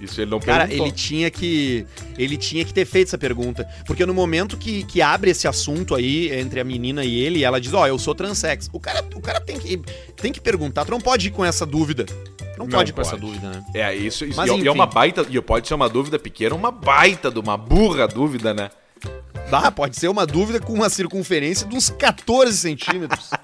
Isso 0.01 0.21
ele 0.21 0.31
não 0.31 0.41
Cara, 0.41 0.65
perguntou. 0.67 0.87
ele 0.87 0.95
tinha 0.95 1.31
que. 1.31 1.87
Ele 2.17 2.37
tinha 2.37 2.65
que 2.65 2.73
ter 2.73 2.87
feito 2.87 3.09
essa 3.09 3.19
pergunta. 3.19 3.69
Porque 3.87 4.07
no 4.07 4.15
momento 4.15 4.57
que, 4.57 4.83
que 4.85 5.03
abre 5.03 5.31
esse 5.31 5.47
assunto 5.47 5.95
aí 5.95 6.33
entre 6.33 6.59
a 6.59 6.65
menina 6.65 7.05
e 7.05 7.15
ele, 7.19 7.45
ela 7.45 7.61
diz, 7.61 7.75
ó, 7.75 7.87
eu 7.87 7.99
sou 7.99 8.15
transex. 8.15 8.71
O 8.73 8.81
cara, 8.81 9.05
o 9.15 9.21
cara 9.21 9.41
tem, 9.41 9.59
que, 9.59 9.77
tem 10.17 10.33
que 10.33 10.41
perguntar. 10.41 10.85
Tu 10.87 10.91
não 10.91 11.01
pode 11.01 11.29
ir 11.29 11.31
com 11.31 11.45
essa 11.45 11.67
dúvida. 11.67 12.07
Não, 12.57 12.67
Não 12.67 12.69
pode 12.69 12.91
ir 12.91 12.95
com 12.95 13.01
essa 13.03 13.11
pode. 13.11 13.23
dúvida, 13.27 13.51
né? 13.51 13.65
É, 13.75 13.95
isso, 13.95 14.25
isso 14.25 14.37
Mas, 14.37 14.49
e 14.49 14.53
é- 14.53 14.55
e 14.55 14.59
é 14.59 14.61
enfim. 14.61 14.69
uma 14.71 14.87
baita. 14.87 15.27
E 15.29 15.41
pode 15.41 15.69
ser 15.69 15.75
uma 15.75 15.89
dúvida 15.89 16.19
pequena, 16.19 16.55
uma 16.55 16.71
baita 16.71 17.31
de 17.31 17.39
uma 17.39 17.57
burra 17.57 18.07
dúvida, 18.09 18.53
né? 18.55 18.71
Dá, 19.51 19.71
pode 19.71 19.97
ser 19.99 20.09
uma 20.09 20.25
dúvida 20.27 20.61
com 20.61 20.73
uma 20.73 20.89
circunferência 20.89 21.67
de 21.67 21.75
uns 21.77 21.91
14 21.91 22.57
centímetros. 22.57 23.31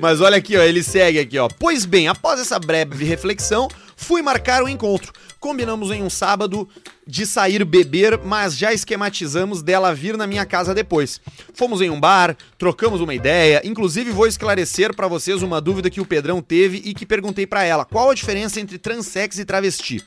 Mas 0.00 0.20
olha 0.20 0.36
aqui, 0.36 0.56
ó, 0.56 0.62
ele 0.62 0.82
segue 0.82 1.18
aqui, 1.18 1.38
ó. 1.38 1.48
Pois 1.58 1.84
bem, 1.84 2.08
após 2.08 2.38
essa 2.40 2.58
breve 2.58 3.04
reflexão, 3.04 3.68
fui 4.04 4.22
marcar 4.22 4.62
o 4.62 4.68
encontro. 4.68 5.12
Combinamos 5.40 5.90
em 5.90 6.02
um 6.02 6.10
sábado 6.10 6.68
de 7.06 7.26
sair 7.26 7.64
beber, 7.64 8.18
mas 8.22 8.56
já 8.56 8.72
esquematizamos 8.72 9.62
dela 9.62 9.94
vir 9.94 10.16
na 10.16 10.26
minha 10.26 10.46
casa 10.46 10.74
depois. 10.74 11.20
Fomos 11.54 11.80
em 11.80 11.90
um 11.90 11.98
bar, 11.98 12.36
trocamos 12.56 13.00
uma 13.00 13.14
ideia, 13.14 13.60
inclusive 13.64 14.10
vou 14.10 14.26
esclarecer 14.26 14.94
pra 14.94 15.08
vocês 15.08 15.42
uma 15.42 15.60
dúvida 15.60 15.90
que 15.90 16.00
o 16.00 16.06
Pedrão 16.06 16.40
teve 16.40 16.82
e 16.84 16.94
que 16.94 17.04
perguntei 17.04 17.46
pra 17.46 17.64
ela: 17.64 17.84
qual 17.84 18.10
a 18.10 18.14
diferença 18.14 18.60
entre 18.60 18.78
transex 18.78 19.38
e 19.38 19.44
travesti? 19.44 20.04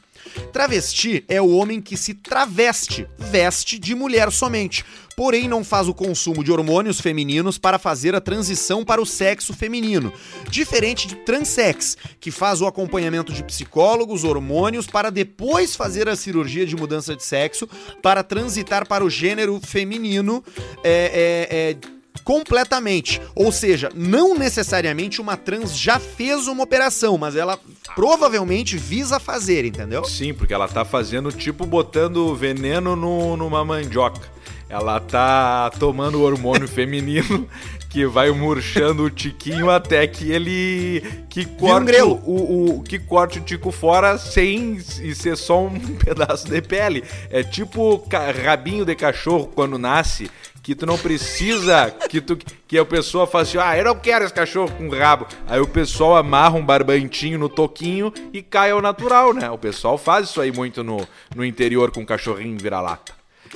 Travesti 0.52 1.24
é 1.28 1.42
o 1.42 1.50
homem 1.50 1.82
que 1.82 1.98
se 1.98 2.14
traveste, 2.14 3.08
veste 3.18 3.80
de 3.80 3.94
mulher 3.96 4.32
somente, 4.32 4.84
porém 5.16 5.48
não 5.48 5.64
faz 5.64 5.88
o 5.88 5.94
consumo 5.94 6.44
de 6.44 6.52
hormônios 6.52 7.02
femininos 7.02 7.58
para 7.58 7.80
fazer 7.80 8.14
a 8.14 8.22
transição 8.22 8.86
para 8.86 9.02
o 9.02 9.06
sexo 9.06 9.54
feminino. 9.54 10.14
Diferente 10.50 11.08
de 11.08 11.16
transex, 11.16 11.98
que 12.20 12.30
faz 12.30 12.62
o 12.62 12.68
acompanhamento 12.68 13.34
de 13.34 13.44
psicólogos, 13.44 14.24
hormônios, 14.24 14.86
para 14.86 15.10
depois 15.10 15.76
fazer 15.76 16.08
a 16.08 16.16
cirurgia 16.16 16.66
de 16.66 16.76
mudança 16.76 17.16
de 17.16 17.24
sexo 17.24 17.68
para 18.02 18.24
transitar 18.24 18.88
para 18.88 19.04
o 19.04 19.10
gênero 19.10 19.60
feminino. 19.60 20.44
É, 20.84 21.48
é, 21.52 21.58
é, 21.72 21.97
completamente. 22.24 23.22
Ou 23.36 23.52
seja, 23.52 23.90
não 23.96 24.36
necessariamente 24.36 25.22
uma 25.22 25.36
trans 25.38 25.78
já 25.78 26.00
fez 26.00 26.48
uma 26.48 26.64
operação, 26.64 27.18
mas 27.18 27.36
ela 27.36 27.60
provavelmente 27.96 28.78
visa 28.78 29.20
fazer, 29.20 29.66
entendeu? 29.66 30.04
Sim, 30.06 30.34
porque 30.34 30.54
ela 30.54 30.68
tá 30.68 30.86
fazendo 30.86 31.32
tipo 31.32 31.66
botando 31.66 32.36
veneno 32.36 32.96
no, 32.96 33.36
numa 33.36 33.64
mandioca. 33.66 34.36
Ela 34.70 35.00
tá 35.00 35.72
tomando 35.80 36.22
hormônio 36.22 36.68
feminino 36.70 37.48
que 37.90 38.06
vai 38.06 38.30
murchando 38.32 39.04
o 39.04 39.10
tiquinho 39.10 39.70
até 39.70 40.06
que 40.06 40.30
ele 40.30 41.02
que 41.30 41.46
corte 41.46 41.86
grelo. 41.88 42.22
o, 42.26 42.76
o- 42.80 42.84
que 42.84 43.00
corte 43.00 43.40
o 43.40 43.42
tico 43.42 43.72
fora 43.72 44.18
sem 44.18 44.76
e 45.02 45.16
ser 45.16 45.38
só 45.38 45.64
um 45.66 45.80
pedaço 45.96 46.50
de 46.50 46.62
pele. 46.62 47.02
É 47.30 47.44
tipo 47.44 48.04
rabinho 48.46 48.84
de 48.84 48.94
cachorro 48.94 49.48
quando 49.56 49.78
nasce 49.78 50.30
que 50.68 50.76
tu 50.76 50.86
não 50.86 50.98
precisa 50.98 51.92
que 52.10 52.20
tu 52.20 52.38
que 52.68 52.78
a 52.78 52.84
pessoa 52.84 53.26
fala 53.26 53.44
assim: 53.44 53.58
"Ah, 53.58 53.78
eu 53.78 53.86
não 53.86 53.96
quero 53.96 54.26
esse 54.26 54.34
cachorro 54.34 54.70
com 54.78 54.90
rabo". 54.90 55.26
Aí 55.48 55.62
o 55.62 55.68
pessoal 55.68 56.18
amarra 56.18 56.58
um 56.58 56.66
barbantinho 56.66 57.40
no 57.40 57.48
toquinho 57.48 58.12
e 58.34 58.42
cai 58.42 58.72
ao 58.72 58.82
natural, 58.82 59.34
né? 59.34 59.50
O 59.50 59.58
pessoal 59.58 59.98
faz 59.98 60.28
isso 60.30 60.42
aí 60.42 60.52
muito 60.52 60.84
no, 60.84 61.08
no 61.34 61.46
interior 61.46 61.90
com 61.90 62.06
cachorrinho 62.06 62.58
vira-lata. 62.60 63.14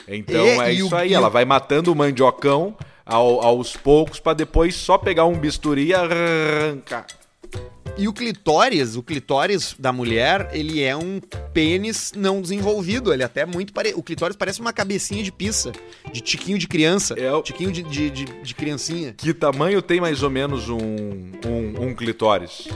Então 0.08 0.40
É, 0.42 0.56
é, 0.70 0.74
e 0.74 0.82
o- 0.84 0.86
isso 0.86 0.96
aí, 0.96 1.12
o- 1.12 1.16
ela 1.16 1.28
vai 1.30 1.44
matando 1.44 1.92
o 1.92 1.96
mandiocão 1.96 2.78
ao- 3.06 3.42
aos 3.46 3.76
poucos 3.76 4.22
pra 4.22 4.32
depois 4.34 4.74
só 4.74 4.98
pegar 4.98 5.26
um 5.26 5.36
bisturi 5.38 5.88
e 5.88 5.94
arrancar. 5.94 7.06
E 7.98 8.08
o 8.08 8.14
clitóris, 8.14 8.96
o 8.96 9.04
clitóris 9.04 9.76
da 9.78 9.92
mulher, 9.92 10.50
ele 10.54 10.82
é 10.82 10.96
um 10.96 11.20
pênis 11.54 12.14
não 12.16 12.42
desenvolvido. 12.42 13.14
Ele 13.14 13.22
é 13.22 13.26
até 13.26 13.46
muito. 13.46 13.74
O 13.96 14.02
clitóris 14.02 14.36
parece 14.36 14.62
uma 14.62 14.72
cabecinha 14.72 15.22
de 15.22 15.32
pizza, 15.32 15.72
de 16.12 16.22
tiquinho 16.22 16.58
de 16.58 16.68
criança, 16.68 17.14
É 17.20 17.32
o- 17.34 17.42
tiquinho 17.44 17.72
de, 17.72 17.84
de, 17.84 18.10
de, 18.10 18.26
de 18.26 18.56
criancinha. 18.56 19.14
Que 19.16 19.34
tamanho 19.34 19.82
tem 19.82 20.00
mais 20.00 20.24
ou 20.24 20.30
menos 20.30 20.70
um, 20.70 20.78
um, 20.80 21.88
um 21.90 21.94
clitóris? 21.96 22.70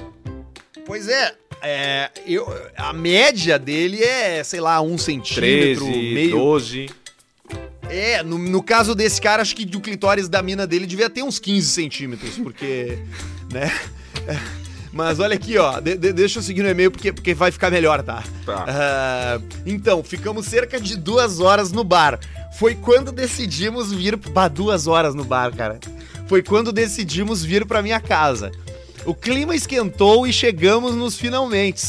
Pois 0.86 1.08
é, 1.08 1.34
é, 1.64 2.12
eu, 2.28 2.46
a 2.76 2.92
média 2.94 3.58
dele 3.58 4.04
é, 4.04 4.44
sei 4.44 4.60
lá, 4.60 4.82
um 4.82 4.98
centímetro, 4.98 5.86
13, 5.86 6.14
meio. 6.14 6.32
12. 6.38 6.90
É, 7.90 8.22
no, 8.22 8.38
no 8.38 8.62
caso 8.62 8.94
desse 8.94 9.22
cara, 9.22 9.42
acho 9.42 9.56
que 9.56 9.76
o 9.76 9.80
clitóris 9.80 10.28
da 10.28 10.44
mina 10.44 10.68
dele 10.68 10.86
devia 10.86 11.10
ter 11.10 11.24
uns 11.24 11.40
15 11.40 11.68
centímetros, 11.70 12.38
porque, 12.38 13.00
né? 13.52 13.72
Mas 14.94 15.20
olha 15.20 15.36
aqui, 15.36 15.58
ó, 15.58 15.80
de- 15.82 15.98
de- 15.98 16.14
deixa 16.14 16.40
eu 16.40 16.44
seguir 16.44 16.64
no 16.64 16.70
e-mail 16.70 16.90
porque, 16.90 17.12
porque 17.12 17.34
vai 17.34 17.52
ficar 17.52 17.70
melhor, 17.70 18.02
tá? 18.02 18.24
Tá. 18.46 18.66
Ah, 18.68 19.40
então, 19.66 20.02
ficamos 20.02 20.46
cerca 20.46 20.80
de 20.80 20.96
duas 20.96 21.40
horas 21.42 21.72
no 21.74 21.84
bar. 21.84 22.18
Foi 22.58 22.76
quando 22.76 23.12
decidimos 23.12 23.92
vir. 23.92 24.16
Bah, 24.16 24.48
duas 24.48 24.88
horas 24.88 25.14
no 25.14 25.26
bar, 25.26 25.54
cara. 25.54 25.80
Foi 26.28 26.42
quando 26.42 26.72
decidimos 26.72 27.44
vir 27.44 27.66
pra 27.66 27.82
minha 27.82 28.00
casa. 28.00 28.52
O 29.06 29.14
clima 29.14 29.54
esquentou 29.54 30.26
e 30.26 30.32
chegamos 30.32 30.96
nos 30.96 31.18
finalmente. 31.18 31.84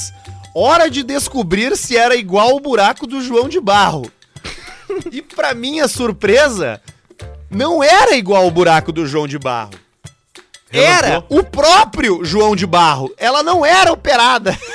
Hora 0.53 0.91
de 0.91 1.05
descobrir 1.05 1.77
se 1.77 1.97
era 1.97 2.17
igual 2.17 2.57
o 2.57 2.61
buraco 2.61 3.07
do 3.07 3.21
João 3.23 3.49
de 3.49 3.61
Barro. 3.61 4.11
E 5.13 5.23
pra 5.23 5.55
minha 5.55 5.87
surpresa, 5.87 6.81
não 7.51 7.83
era 7.85 8.17
igual 8.17 8.47
o 8.47 8.51
buraco 8.51 8.91
do 8.91 9.07
João 9.07 9.29
de 9.29 9.39
Barro. 9.39 9.71
Era 10.73 11.25
o 11.29 11.43
próprio 11.45 12.25
João 12.25 12.57
de 12.57 12.67
Barro. 12.67 13.13
Ela 13.17 13.43
não 13.43 13.65
era 13.65 13.93
operada. 13.93 14.57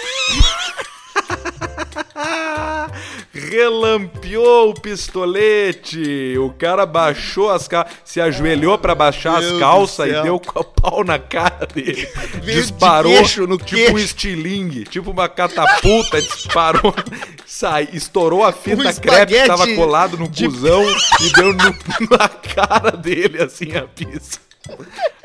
Relampeou 3.34 4.70
o 4.72 4.74
pistolete. 4.74 6.36
O 6.38 6.50
cara 6.52 6.86
baixou 6.86 7.50
as 7.50 7.68
calças, 7.68 7.94
se 8.04 8.22
ajoelhou 8.22 8.78
pra 8.78 8.94
baixar 8.96 9.40
Deus 9.40 9.54
as 9.54 9.60
calças 9.60 10.08
e 10.10 10.22
deu 10.22 10.40
com 10.40 10.60
a 10.60 10.64
pau 10.64 11.04
na 11.04 11.18
cara 11.20 11.66
dele. 11.74 12.08
Veio 12.42 12.58
de 12.58 12.62
disparou 12.62 13.12
queixo 13.12 13.48
no 13.48 13.58
tipo 13.58 13.76
queixo. 13.76 13.94
um 13.94 14.00
estilingue, 14.00 14.84
tipo 14.86 15.12
uma 15.12 15.28
catapulta, 15.30 16.22
disparou, 16.22 16.94
sai, 17.46 17.88
estourou 17.94 18.44
a 18.44 18.52
fita 18.52 18.82
Um 18.90 18.94
crepe 18.94 19.34
que 19.34 19.48
tava 19.48 19.68
colado 19.76 20.18
no 20.18 20.28
de- 20.28 20.46
cuzão 20.46 20.84
e 21.22 21.30
deu 21.34 21.54
no- 21.54 21.76
na 22.18 22.28
cara 22.30 22.92
dele 22.92 23.42
assim 23.42 23.76
a 23.76 23.84
pizza. 23.84 24.40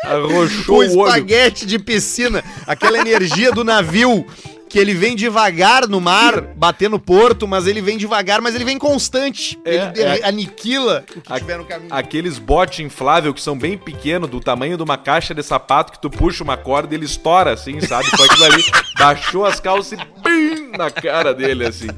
Arrochou 0.05 0.79
o 0.79 0.81
o 0.81 0.99
olho. 0.99 1.09
espaguete 1.09 1.67
de 1.67 1.79
piscina, 1.79 2.43
aquela 2.67 2.99
energia 2.99 3.51
do 3.53 3.65
navio 3.65 4.27
que 4.69 4.81
ele 4.81 4.95
vem 4.95 5.15
devagar 5.15 5.87
no 5.87 6.01
mar, 6.01 6.41
bater 6.43 6.91
no 6.91 6.99
porto, 6.99 7.47
mas 7.47 7.69
ele 7.69 7.81
vem 7.81 7.97
devagar, 7.97 8.41
mas 8.43 8.53
ele 8.55 8.65
vem 8.65 8.77
constante. 8.77 9.57
É, 9.65 9.93
ele 9.95 10.03
é. 10.03 10.27
aniquila 10.27 11.05
o 11.15 11.21
que 11.21 11.33
A- 11.33 11.39
tiver 11.39 11.57
no 11.59 11.65
caminho. 11.65 11.95
Aqueles 11.95 12.37
bote 12.39 12.83
inflável 12.83 13.33
que 13.33 13.41
são 13.41 13.57
bem 13.57 13.79
pequenos, 13.79 14.29
do 14.29 14.41
tamanho 14.41 14.77
de 14.77 14.83
uma 14.83 14.99
caixa 14.99 15.33
de 15.33 15.43
sapato, 15.43 15.93
que 15.93 16.01
tu 16.03 16.11
puxa 16.11 16.43
uma 16.43 16.57
corda 16.57 16.93
e 16.93 16.99
ele 16.99 17.05
estoura, 17.07 17.53
assim, 17.53 17.81
sabe? 17.81 18.09
Foi 18.17 18.27
aquilo 18.27 18.45
ali. 18.45 18.65
Baixou 18.99 19.47
as 19.47 19.61
calças 19.61 19.93
e 19.99 20.05
bim, 20.29 20.77
na 20.77 20.91
cara 20.91 21.33
dele, 21.33 21.67
assim. 21.67 21.89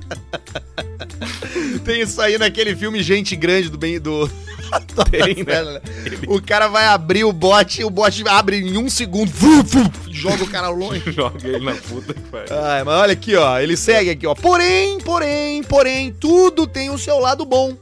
Tem 1.85 2.03
isso 2.03 2.21
aí 2.21 2.37
naquele 2.39 2.77
filme 2.77 3.03
Gente 3.03 3.35
Grande 3.35 3.71
do 3.71 3.79
bem 3.79 3.99
do 3.99 4.31
Tem, 5.11 5.45
né? 5.45 5.81
O 6.27 6.41
cara 6.41 6.69
vai 6.69 6.87
abrir 6.87 7.25
o 7.25 7.33
bote, 7.33 7.85
o 7.85 7.91
bote 7.91 8.23
abre 8.29 8.59
em 8.59 8.77
um 8.77 8.89
segundo, 8.91 9.31
vu, 9.31 9.63
vu, 9.63 9.91
joga 10.11 10.45
o 10.45 10.51
cara 10.51 10.69
longe. 10.69 11.03
Joga 11.13 11.49
ele 11.49 11.65
na 11.65 11.75
puta 11.75 12.15
que 12.15 12.21
faz. 12.23 12.51
Ai, 12.51 12.85
mas 12.85 12.95
olha 13.01 13.13
aqui, 13.13 13.35
ó. 13.37 13.59
Ele 13.59 13.77
segue 13.77 14.11
aqui, 14.11 14.27
ó. 14.27 14.35
Porém, 14.35 14.99
porém, 15.01 15.63
porém, 15.63 16.13
tudo 16.13 16.67
tem 16.67 16.91
o 16.91 16.99
seu 16.99 17.19
lado 17.19 17.45
bom. 17.45 17.77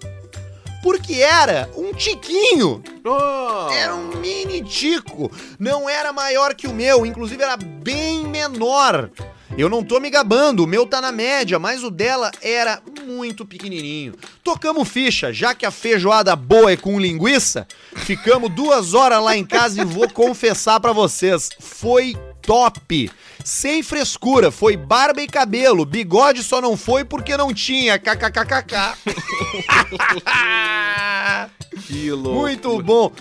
Porque 0.82 1.14
era 1.14 1.68
um 1.76 1.92
tiquinho. 1.92 2.82
Era 3.72 3.94
um 3.94 4.16
mini 4.20 4.62
tico. 4.62 5.30
Não 5.58 5.88
era 5.88 6.12
maior 6.12 6.54
que 6.54 6.68
o 6.68 6.72
meu, 6.72 7.04
inclusive 7.04 7.42
era 7.42 7.56
bem 7.56 8.24
menor. 8.24 9.10
Eu 9.56 9.68
não 9.68 9.82
tô 9.82 10.00
me 10.00 10.10
gabando, 10.10 10.64
o 10.64 10.66
meu 10.66 10.86
tá 10.86 11.00
na 11.00 11.12
média, 11.12 11.58
mas 11.58 11.84
o 11.84 11.90
dela 11.90 12.30
era 12.42 12.82
muito 13.06 13.46
pequenininho. 13.46 14.14
Tocamos 14.42 14.88
ficha, 14.88 15.32
já 15.32 15.54
que 15.54 15.64
a 15.64 15.70
feijoada 15.70 16.34
boa 16.34 16.72
é 16.72 16.76
com 16.76 16.98
linguiça, 16.98 17.66
ficamos 17.94 18.50
duas 18.50 18.92
horas 18.92 19.22
lá 19.22 19.36
em 19.36 19.44
casa 19.44 19.80
e 19.80 19.84
vou 19.84 20.08
confessar 20.10 20.80
pra 20.80 20.92
vocês, 20.92 21.48
foi 21.60 22.16
top. 22.42 23.10
Sem 23.44 23.82
frescura, 23.82 24.50
foi 24.50 24.76
barba 24.76 25.20
e 25.22 25.28
cabelo. 25.28 25.84
Bigode 25.84 26.42
só 26.42 26.60
não 26.60 26.76
foi 26.76 27.04
porque 27.04 27.36
não 27.36 27.52
tinha. 27.54 27.98
KKKKK. 27.98 28.96
Que 31.86 32.10
louco. 32.12 32.40
Muito 32.40 32.82
bom. 32.82 33.12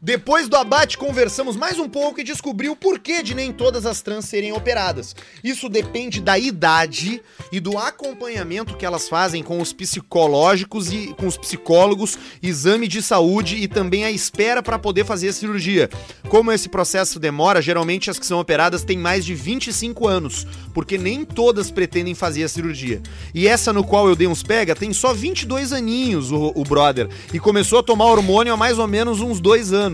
Depois 0.00 0.48
do 0.48 0.56
abate, 0.56 0.96
conversamos 0.96 1.56
mais 1.56 1.76
um 1.76 1.88
pouco 1.88 2.20
e 2.20 2.24
descobri 2.24 2.68
o 2.68 2.76
porquê 2.76 3.20
de 3.20 3.34
nem 3.34 3.52
todas 3.52 3.84
as 3.84 4.00
trans 4.00 4.26
serem 4.26 4.52
operadas. 4.52 5.14
Isso 5.42 5.68
depende 5.68 6.20
da 6.20 6.38
idade 6.38 7.20
e 7.50 7.58
do 7.58 7.76
acompanhamento 7.76 8.76
que 8.76 8.86
elas 8.86 9.08
fazem 9.08 9.42
com 9.42 9.60
os 9.60 9.72
psicológicos 9.72 10.92
e 10.92 11.12
com 11.18 11.26
os 11.26 11.36
psicólogos, 11.36 12.16
exame 12.40 12.86
de 12.86 13.02
saúde 13.02 13.56
e 13.56 13.66
também 13.66 14.04
a 14.04 14.10
espera 14.10 14.62
para 14.62 14.78
poder 14.78 15.04
fazer 15.04 15.30
a 15.30 15.32
cirurgia. 15.32 15.90
Como 16.28 16.52
esse 16.52 16.68
processo 16.68 17.18
demora, 17.18 17.60
geralmente 17.60 18.08
as 18.08 18.20
que 18.20 18.26
são 18.26 18.38
operadas 18.38 18.84
têm 18.84 18.98
mais 18.98 19.24
de 19.24 19.34
25 19.34 20.06
anos, 20.06 20.46
porque 20.72 20.96
nem 20.96 21.24
todas 21.24 21.72
pretendem 21.72 22.14
fazer 22.14 22.44
a 22.44 22.48
cirurgia. 22.48 23.02
E 23.34 23.48
essa 23.48 23.72
no 23.72 23.82
qual 23.82 24.08
eu 24.08 24.14
dei 24.14 24.28
uns 24.28 24.44
pega 24.44 24.76
tem 24.76 24.92
só 24.92 25.12
22 25.12 25.72
aninhos, 25.72 26.30
o, 26.30 26.52
o 26.54 26.62
brother, 26.62 27.08
e 27.34 27.40
começou 27.40 27.80
a 27.80 27.82
tomar 27.82 28.06
hormônio 28.06 28.52
há 28.52 28.56
mais 28.56 28.78
ou 28.78 28.86
menos 28.86 29.20
uns 29.20 29.40
dois 29.40 29.72
anos. 29.72 29.87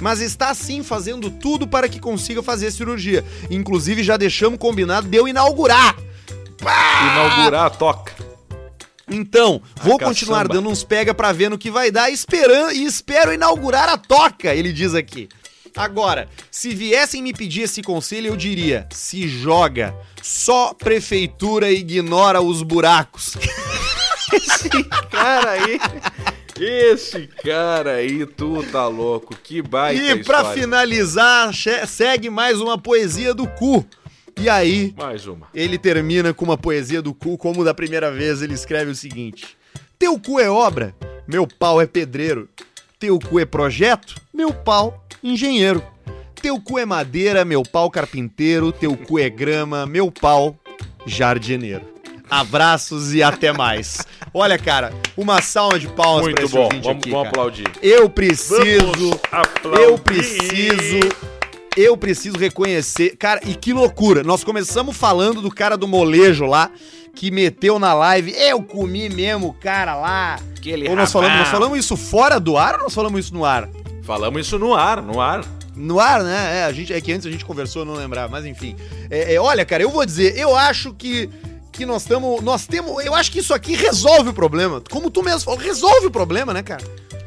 Mas 0.00 0.20
está 0.20 0.54
sim 0.54 0.82
fazendo 0.82 1.30
tudo 1.30 1.66
para 1.66 1.88
que 1.88 1.98
consiga 1.98 2.42
fazer 2.42 2.68
a 2.68 2.72
cirurgia. 2.72 3.24
Inclusive 3.50 4.02
já 4.02 4.16
deixamos 4.16 4.58
combinado 4.58 5.08
de 5.08 5.16
eu 5.16 5.28
inaugurar. 5.28 5.96
Inaugurar 6.60 7.66
a 7.66 7.70
toca. 7.70 8.12
Então, 9.10 9.60
vou 9.82 9.98
caçamba. 9.98 10.04
continuar 10.04 10.48
dando 10.48 10.68
uns 10.68 10.84
pega 10.84 11.12
pra 11.12 11.32
ver 11.32 11.50
no 11.50 11.58
que 11.58 11.70
vai 11.70 11.90
dar, 11.90 12.10
esperando 12.10 12.72
e 12.72 12.84
espero 12.84 13.32
inaugurar 13.32 13.88
a 13.88 13.98
toca, 13.98 14.54
ele 14.54 14.72
diz 14.72 14.94
aqui. 14.94 15.28
Agora, 15.76 16.28
se 16.50 16.74
viessem 16.74 17.22
me 17.22 17.32
pedir 17.32 17.62
esse 17.62 17.82
conselho, 17.82 18.28
eu 18.28 18.36
diria: 18.36 18.88
se 18.90 19.28
joga. 19.28 19.94
Só 20.22 20.74
prefeitura 20.74 21.70
ignora 21.70 22.40
os 22.40 22.62
buracos. 22.62 23.36
Cara 25.10 25.50
aí. 25.52 25.80
Esse 26.62 27.26
cara 27.42 27.92
aí, 27.94 28.26
tu 28.26 28.62
tá 28.70 28.86
louco. 28.86 29.34
Que 29.42 29.62
baita 29.62 30.00
E 30.02 30.22
pra 30.24 30.38
história. 30.40 30.60
finalizar, 30.62 31.52
segue 31.86 32.28
mais 32.28 32.60
uma 32.60 32.76
poesia 32.76 33.32
do 33.32 33.46
cu. 33.46 33.84
E 34.38 34.48
aí, 34.48 34.94
Mais 34.96 35.26
uma. 35.26 35.48
ele 35.54 35.76
termina 35.78 36.32
com 36.32 36.44
uma 36.44 36.56
poesia 36.56 37.02
do 37.02 37.12
cu, 37.12 37.36
como 37.36 37.64
da 37.64 37.74
primeira 37.74 38.10
vez 38.10 38.42
ele 38.42 38.54
escreve 38.54 38.90
o 38.90 38.94
seguinte: 38.94 39.56
Teu 39.98 40.18
cu 40.18 40.38
é 40.40 40.48
obra, 40.50 40.94
meu 41.26 41.46
pau 41.46 41.80
é 41.80 41.86
pedreiro. 41.86 42.48
Teu 42.98 43.18
cu 43.18 43.40
é 43.40 43.44
projeto, 43.44 44.14
meu 44.32 44.52
pau 44.52 45.04
engenheiro. 45.22 45.82
Teu 46.40 46.58
cu 46.60 46.78
é 46.78 46.86
madeira, 46.86 47.44
meu 47.44 47.62
pau 47.62 47.90
carpinteiro. 47.90 48.72
Teu 48.72 48.96
cu 48.96 49.18
é 49.18 49.28
grama, 49.28 49.84
meu 49.86 50.10
pau 50.10 50.58
jardineiro. 51.06 51.82
Abraços 52.30 53.12
e 53.12 53.22
até 53.22 53.52
mais. 53.52 53.98
Olha, 54.32 54.58
cara, 54.58 54.92
uma 55.16 55.42
salva 55.42 55.78
de 55.78 55.88
palmas 55.88 56.22
pra 56.22 56.32
Muito 56.32 56.42
esse 56.44 56.54
bom. 56.54 56.68
Vamos, 56.68 56.86
aqui, 56.86 57.10
vamos 57.10 57.28
aplaudir. 57.28 57.66
Eu 57.82 58.08
preciso. 58.08 59.20
Aplaudir. 59.32 59.82
Eu 59.82 59.98
preciso. 59.98 61.00
Eu 61.76 61.96
preciso 61.96 62.36
reconhecer. 62.36 63.16
Cara, 63.16 63.40
e 63.44 63.54
que 63.54 63.72
loucura. 63.72 64.22
Nós 64.22 64.44
começamos 64.44 64.96
falando 64.96 65.40
do 65.40 65.50
cara 65.50 65.76
do 65.76 65.88
molejo 65.88 66.44
lá, 66.46 66.70
que 67.14 67.30
meteu 67.30 67.78
na 67.78 67.94
live. 67.94 68.32
Eu 68.36 68.62
comi 68.62 69.08
mesmo 69.08 69.48
o 69.48 69.54
cara 69.54 69.96
lá. 69.96 70.38
Aquele 70.56 70.88
Ou 70.88 70.94
nós 70.94 71.10
falamos, 71.10 71.38
nós 71.38 71.48
falamos 71.48 71.78
isso 71.78 71.96
fora 71.96 72.38
do 72.38 72.56
ar 72.56 72.74
ou 72.74 72.82
nós 72.82 72.94
falamos 72.94 73.24
isso 73.24 73.34
no 73.34 73.44
ar? 73.44 73.68
Falamos 74.02 74.46
isso 74.46 74.58
no 74.58 74.74
ar, 74.74 75.02
no 75.02 75.20
ar. 75.20 75.44
No 75.74 75.98
ar, 75.98 76.22
né? 76.22 76.58
É, 76.58 76.64
a 76.64 76.72
gente, 76.72 76.92
é 76.92 77.00
que 77.00 77.12
antes 77.12 77.26
a 77.26 77.30
gente 77.30 77.44
conversou, 77.44 77.82
eu 77.82 77.86
não 77.86 77.94
lembrar, 77.94 78.28
mas 78.28 78.44
enfim. 78.44 78.76
É, 79.08 79.34
é, 79.34 79.40
olha, 79.40 79.64
cara, 79.64 79.82
eu 79.82 79.90
vou 79.90 80.04
dizer, 80.04 80.36
eu 80.36 80.54
acho 80.54 80.92
que, 80.92 81.30
que 81.72 81.86
nós 81.86 82.02
estamos. 82.02 82.40
Nós 82.42 82.66
temos. 82.66 83.04
Eu 83.04 83.14
acho 83.14 83.30
que 83.32 83.38
isso 83.40 83.54
aqui 83.54 83.74
resolve 83.74 84.30
o 84.30 84.34
problema. 84.34 84.82
Como 84.90 85.10
tu 85.10 85.22
mesmo 85.22 85.40
falou, 85.40 85.58
resolve 85.60 86.06
o 86.06 86.10
problema, 86.10 86.52
né, 86.52 86.62
cara? 86.62 86.84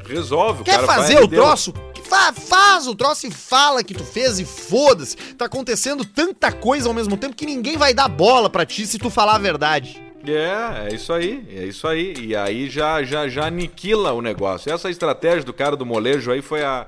Resolve. 0.07 0.61
o 0.61 0.63
Quer 0.65 0.75
cara 0.81 0.87
fazer 0.87 1.23
o 1.23 1.27
troço? 1.27 1.73
Fa- 2.03 2.33
faz 2.33 2.85
o 2.87 2.93
troço 2.93 3.25
e 3.25 3.31
fala 3.31 3.83
que 3.83 3.93
tu 3.93 4.03
fez 4.03 4.37
e 4.39 4.45
foda-se. 4.45 5.15
Tá 5.15 5.45
acontecendo 5.45 6.03
tanta 6.05 6.51
coisa 6.51 6.87
ao 6.87 6.93
mesmo 6.93 7.15
tempo 7.17 7.35
que 7.35 7.45
ninguém 7.45 7.77
vai 7.77 7.93
dar 7.93 8.07
bola 8.09 8.49
pra 8.49 8.65
ti 8.65 8.85
se 8.85 8.99
tu 8.99 9.09
falar 9.09 9.35
a 9.35 9.39
verdade. 9.39 10.01
É, 10.25 10.89
é 10.89 10.93
isso 10.95 11.11
aí, 11.11 11.45
é 11.53 11.65
isso 11.65 11.87
aí. 11.87 12.13
E 12.17 12.35
aí 12.35 12.69
já, 12.69 13.01
já, 13.03 13.27
já 13.27 13.45
aniquila 13.47 14.11
o 14.13 14.21
negócio. 14.21 14.71
Essa 14.71 14.89
estratégia 14.89 15.43
do 15.43 15.53
cara 15.53 15.75
do 15.75 15.85
molejo 15.85 16.31
aí 16.31 16.41
foi 16.41 16.63
a, 16.63 16.85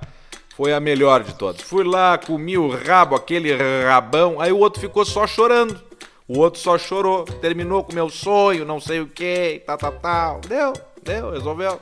foi 0.55 0.73
a 0.73 0.79
melhor 0.79 1.23
de 1.23 1.33
todas. 1.33 1.61
Fui 1.61 1.83
lá, 1.83 2.17
comi 2.17 2.57
o 2.57 2.69
rabo, 2.69 3.15
aquele 3.15 3.51
rabão, 3.83 4.39
aí 4.39 4.51
o 4.51 4.57
outro 4.59 4.79
ficou 4.79 5.03
só 5.05 5.25
chorando. 5.25 5.81
O 6.27 6.39
outro 6.39 6.59
só 6.59 6.77
chorou, 6.77 7.23
terminou 7.23 7.83
com 7.83 7.93
meu 7.93 8.09
sonho, 8.09 8.65
não 8.65 8.79
sei 8.79 8.99
o 8.99 9.07
que, 9.07 9.61
tal, 9.65 9.77
tal, 9.77 9.91
tal. 9.93 10.41
Deu, 10.41 10.73
deu, 11.03 11.31
resolveu. 11.31 11.79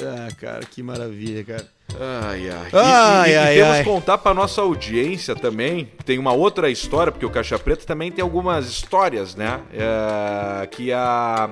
Ah, 0.00 0.28
cara, 0.40 0.60
que 0.60 0.82
maravilha, 0.82 1.44
cara. 1.44 1.66
Ai, 2.00 2.48
ai. 2.48 2.68
E- 2.72 2.76
Ai, 2.76 3.30
e, 3.30 3.32
e 3.32 3.36
ai, 3.36 3.54
temos 3.56 3.70
ai. 3.72 3.78
que 3.84 3.90
contar 3.90 4.18
pra 4.18 4.32
nossa 4.34 4.60
audiência 4.62 5.34
também. 5.34 5.90
Tem 6.04 6.18
uma 6.18 6.32
outra 6.32 6.70
história, 6.70 7.10
porque 7.10 7.26
o 7.26 7.30
Caixa 7.30 7.58
Preta 7.58 7.84
também 7.84 8.10
tem 8.12 8.22
algumas 8.22 8.66
histórias, 8.68 9.34
né? 9.34 9.60
É, 9.72 10.66
que 10.66 10.92
a. 10.92 11.50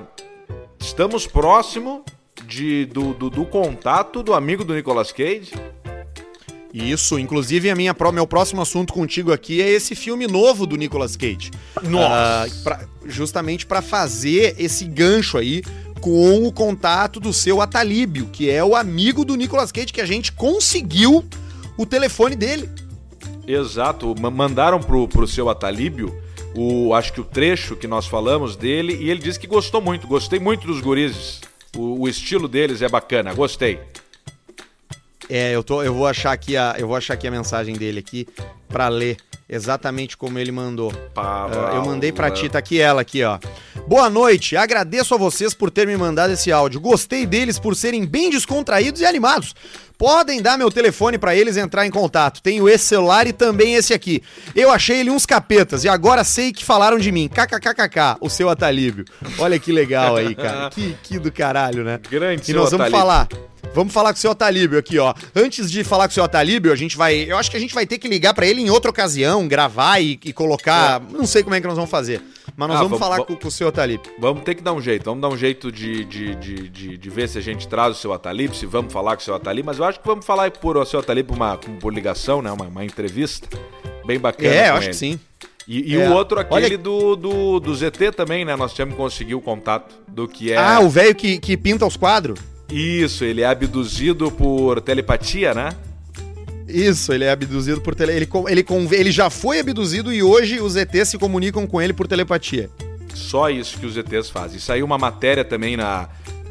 Estamos 0.79 1.27
próximo 1.27 2.03
de, 2.45 2.85
do, 2.85 3.13
do, 3.13 3.29
do 3.29 3.45
contato 3.45 4.21
do 4.23 4.33
amigo 4.33 4.63
do 4.63 4.73
Nicolas 4.73 5.11
Cage. 5.11 5.51
Isso, 6.83 7.17
inclusive 7.17 7.69
a 7.69 7.75
minha, 7.75 7.93
pró- 7.93 8.11
meu 8.11 8.27
próximo 8.27 8.61
assunto 8.61 8.93
contigo 8.93 9.31
aqui 9.33 9.61
é 9.61 9.69
esse 9.69 9.95
filme 9.95 10.27
novo 10.27 10.65
do 10.65 10.75
Nicolas 10.75 11.15
Cage. 11.15 11.51
Nossa. 11.83 12.07
Ah, 12.13 12.45
pra- 12.63 12.85
justamente 13.05 13.65
pra 13.65 13.81
fazer 13.81 14.55
esse 14.59 14.85
gancho 14.85 15.37
aí 15.37 15.63
com 16.01 16.45
o 16.45 16.51
contato 16.51 17.19
do 17.19 17.33
seu 17.33 17.59
Atalíbio, 17.61 18.27
que 18.31 18.49
é 18.49 18.63
o 18.63 18.75
amigo 18.75 19.25
do 19.25 19.35
Nicolas 19.35 19.71
Cage 19.71 19.87
que 19.93 20.01
a 20.01 20.05
gente 20.05 20.31
conseguiu 20.31 21.25
o 21.77 21.85
telefone 21.85 22.35
dele. 22.35 22.69
Exato, 23.47 24.13
ma- 24.19 24.29
mandaram 24.29 24.79
pro, 24.79 25.07
pro 25.07 25.27
seu 25.27 25.49
Atalíbio 25.49 26.13
o, 26.55 26.93
acho 26.93 27.13
que 27.13 27.21
o 27.21 27.23
trecho 27.23 27.75
que 27.75 27.87
nós 27.87 28.07
falamos 28.07 28.55
dele 28.55 28.95
e 28.99 29.09
ele 29.09 29.21
disse 29.21 29.39
que 29.39 29.47
gostou 29.47 29.79
muito, 29.81 30.07
gostei 30.07 30.39
muito 30.39 30.65
dos 30.67 30.81
gurizes. 30.81 31.39
O, 31.75 32.01
o 32.03 32.07
estilo 32.09 32.47
deles 32.47 32.81
é 32.81 32.89
bacana, 32.89 33.33
gostei. 33.33 33.79
É, 35.29 35.53
eu, 35.53 35.63
tô, 35.63 35.83
eu 35.83 35.93
vou 35.93 36.07
achar 36.07 36.31
aqui 36.31 36.55
a, 36.55 36.75
eu 36.77 36.87
vou 36.87 36.95
achar 36.95 37.13
aqui 37.13 37.27
a 37.27 37.31
mensagem 37.31 37.75
dele 37.75 37.99
aqui 37.99 38.27
pra 38.67 38.87
ler 38.87 39.17
exatamente 39.49 40.17
como 40.17 40.37
ele 40.39 40.51
mandou. 40.51 40.91
Ah, 41.15 41.71
eu 41.75 41.85
mandei 41.85 42.11
pra 42.11 42.29
ti, 42.31 42.49
tá 42.49 42.59
aqui 42.59 42.79
ela 42.79 43.01
aqui, 43.01 43.23
ó. 43.23 43.39
Boa 43.87 44.09
noite, 44.09 44.57
agradeço 44.57 45.15
a 45.15 45.17
vocês 45.17 45.53
por 45.53 45.71
terem 45.71 45.95
me 45.95 46.01
mandado 46.01 46.33
esse 46.33 46.51
áudio. 46.51 46.79
Gostei 46.81 47.25
deles 47.25 47.57
por 47.57 47.75
serem 47.75 48.05
bem 48.05 48.29
descontraídos 48.29 49.01
e 49.01 49.05
animados. 49.05 49.55
Podem 49.97 50.41
dar 50.41 50.57
meu 50.57 50.69
telefone 50.69 51.17
pra 51.17 51.35
eles 51.35 51.57
entrar 51.57 51.85
em 51.85 51.89
contato. 51.89 52.41
Tenho 52.41 52.69
esse 52.69 52.85
celular 52.85 53.25
e 53.25 53.33
também 53.33 53.73
esse 53.75 53.93
aqui. 53.93 54.21
Eu 54.55 54.69
achei 54.71 54.99
ele 54.99 55.09
uns 55.09 55.25
capetas 55.25 55.83
e 55.83 55.89
agora 55.89 56.23
sei 56.23 56.51
que 56.53 56.63
falaram 56.63 56.99
de 56.99 57.11
mim. 57.11 57.27
KKKKK, 57.27 58.17
o 58.21 58.29
seu 58.29 58.47
Atalíbio. 58.49 59.05
Olha 59.39 59.57
que 59.57 59.71
legal 59.71 60.15
aí, 60.17 60.35
cara. 60.35 60.69
Que, 60.69 60.95
que 61.01 61.17
do 61.19 61.31
caralho, 61.31 61.83
né? 61.83 61.99
Grande 62.09 62.51
E 62.51 62.53
nós 62.53 62.69
vamos 62.71 62.85
Atalíbio. 62.85 62.99
falar. 62.99 63.27
Vamos 63.73 63.91
falar 63.93 64.13
com 64.13 64.17
o 64.17 64.21
seu 64.21 64.31
Atalíbio 64.31 64.79
aqui, 64.79 64.97
ó. 64.97 65.13
Antes 65.35 65.69
de 65.69 65.83
falar 65.83 66.07
com 66.07 66.11
o 66.11 66.13
seu 66.13 66.23
Atalíbio, 66.23 66.71
a 66.71 66.75
gente 66.75 66.95
vai. 66.95 67.15
Eu 67.29 67.37
acho 67.37 67.51
que 67.51 67.57
a 67.57 67.59
gente 67.59 67.73
vai 67.75 67.85
ter 67.85 67.97
que 67.97 68.07
ligar 68.07 68.33
pra 68.33 68.45
ele 68.45 68.61
em 68.61 68.69
outra 68.69 68.89
ocasião, 68.89 69.47
gravar 69.47 69.99
e, 69.99 70.17
e 70.23 70.31
colocar. 70.31 71.01
Não 71.11 71.25
sei 71.27 71.43
como 71.43 71.53
é 71.55 71.59
que 71.61 71.67
nós 71.67 71.75
vamos 71.75 71.91
fazer. 71.91 72.21
Mas 72.55 72.69
nós 72.69 72.77
Ah, 72.77 72.83
vamos 72.83 72.97
vamos- 72.97 73.15
falar 73.15 73.25
com, 73.25 73.35
com 73.35 73.47
o 73.47 73.51
seu 73.51 73.67
Atalíbio. 73.67 74.09
Vamos 74.19 74.43
ter 74.43 74.55
que 74.55 74.63
dar 74.63 74.73
um 74.73 74.81
jeito, 74.81 75.03
vamos 75.03 75.21
dar 75.21 75.27
um 75.27 75.37
jeito 75.37 75.71
de, 75.71 76.05
de, 76.05 76.33
de, 76.35 76.69
de, 76.69 76.97
de 76.97 77.09
ver 77.09 77.27
se 77.27 77.37
a 77.37 77.41
gente 77.41 77.67
traz 77.67 77.95
o 77.97 77.99
seu 77.99 78.13
Atalib, 78.13 78.53
se 78.55 78.65
vamos 78.65 78.91
falar 78.91 79.15
com 79.15 79.21
o 79.21 79.25
seu 79.25 79.35
Atalib, 79.35 79.65
mas 79.65 79.77
eu 79.77 79.83
acho 79.87 79.99
que 79.99 80.07
vamos 80.07 80.25
falar 80.25 80.51
por 80.51 80.77
o 80.77 80.85
seu 80.85 80.99
Atalib 80.99 81.27
por, 81.27 81.35
uma, 81.35 81.57
por 81.57 81.93
ligação, 81.93 82.41
né? 82.41 82.51
Uma, 82.51 82.65
uma 82.65 82.85
entrevista 82.85 83.47
bem 84.05 84.19
bacana. 84.19 84.53
É, 84.53 84.69
eu 84.69 84.73
acho 84.75 84.83
ele. 84.83 84.89
que 84.91 84.95
sim. 84.95 85.19
E, 85.67 85.93
e 85.93 85.99
É. 85.99 86.07
o 86.09 86.13
outro, 86.13 86.39
aquele 86.39 86.65
Olha- 86.65 86.77
do, 86.77 87.15
do, 87.15 87.59
do 87.59 87.75
ZT 87.75 88.11
também, 88.15 88.45
né? 88.45 88.55
Nós 88.55 88.73
tínhamos 88.73 88.95
que 88.95 89.01
conseguir 89.01 89.35
o 89.35 89.41
contato 89.41 89.95
do 90.07 90.27
que 90.27 90.51
é. 90.53 90.57
Ah, 90.57 90.79
o 90.79 90.89
velho 90.89 91.13
que, 91.13 91.39
que 91.39 91.57
pinta 91.57 91.85
os 91.85 91.97
quadros? 91.97 92.39
Isso, 92.71 93.23
ele 93.25 93.41
é 93.41 93.45
abduzido 93.47 94.31
por 94.31 94.79
telepatia, 94.81 95.53
né? 95.53 95.69
Isso, 96.67 97.13
ele 97.13 97.23
é 97.23 97.31
abduzido 97.31 97.79
por 97.81 97.95
tele. 97.95 98.11
Ele, 98.13 98.29
ele, 98.49 98.65
ele 98.91 99.11
já 99.11 99.29
foi 99.29 99.59
abduzido 99.59 100.11
e 100.13 100.21
hoje 100.21 100.59
os 100.59 100.75
ETs 100.75 101.09
se 101.09 101.17
comunicam 101.17 101.65
com 101.65 101.81
ele 101.81 101.93
por 101.93 102.07
telepatia. 102.07 102.69
Só 103.13 103.49
isso 103.49 103.77
que 103.79 103.85
os 103.85 103.95
ETs 103.97 104.29
fazem. 104.29 104.59
Saiu 104.59 104.85
uma 104.85 104.97
matéria 104.97 105.43
também 105.45 105.75
na, 105.77 106.07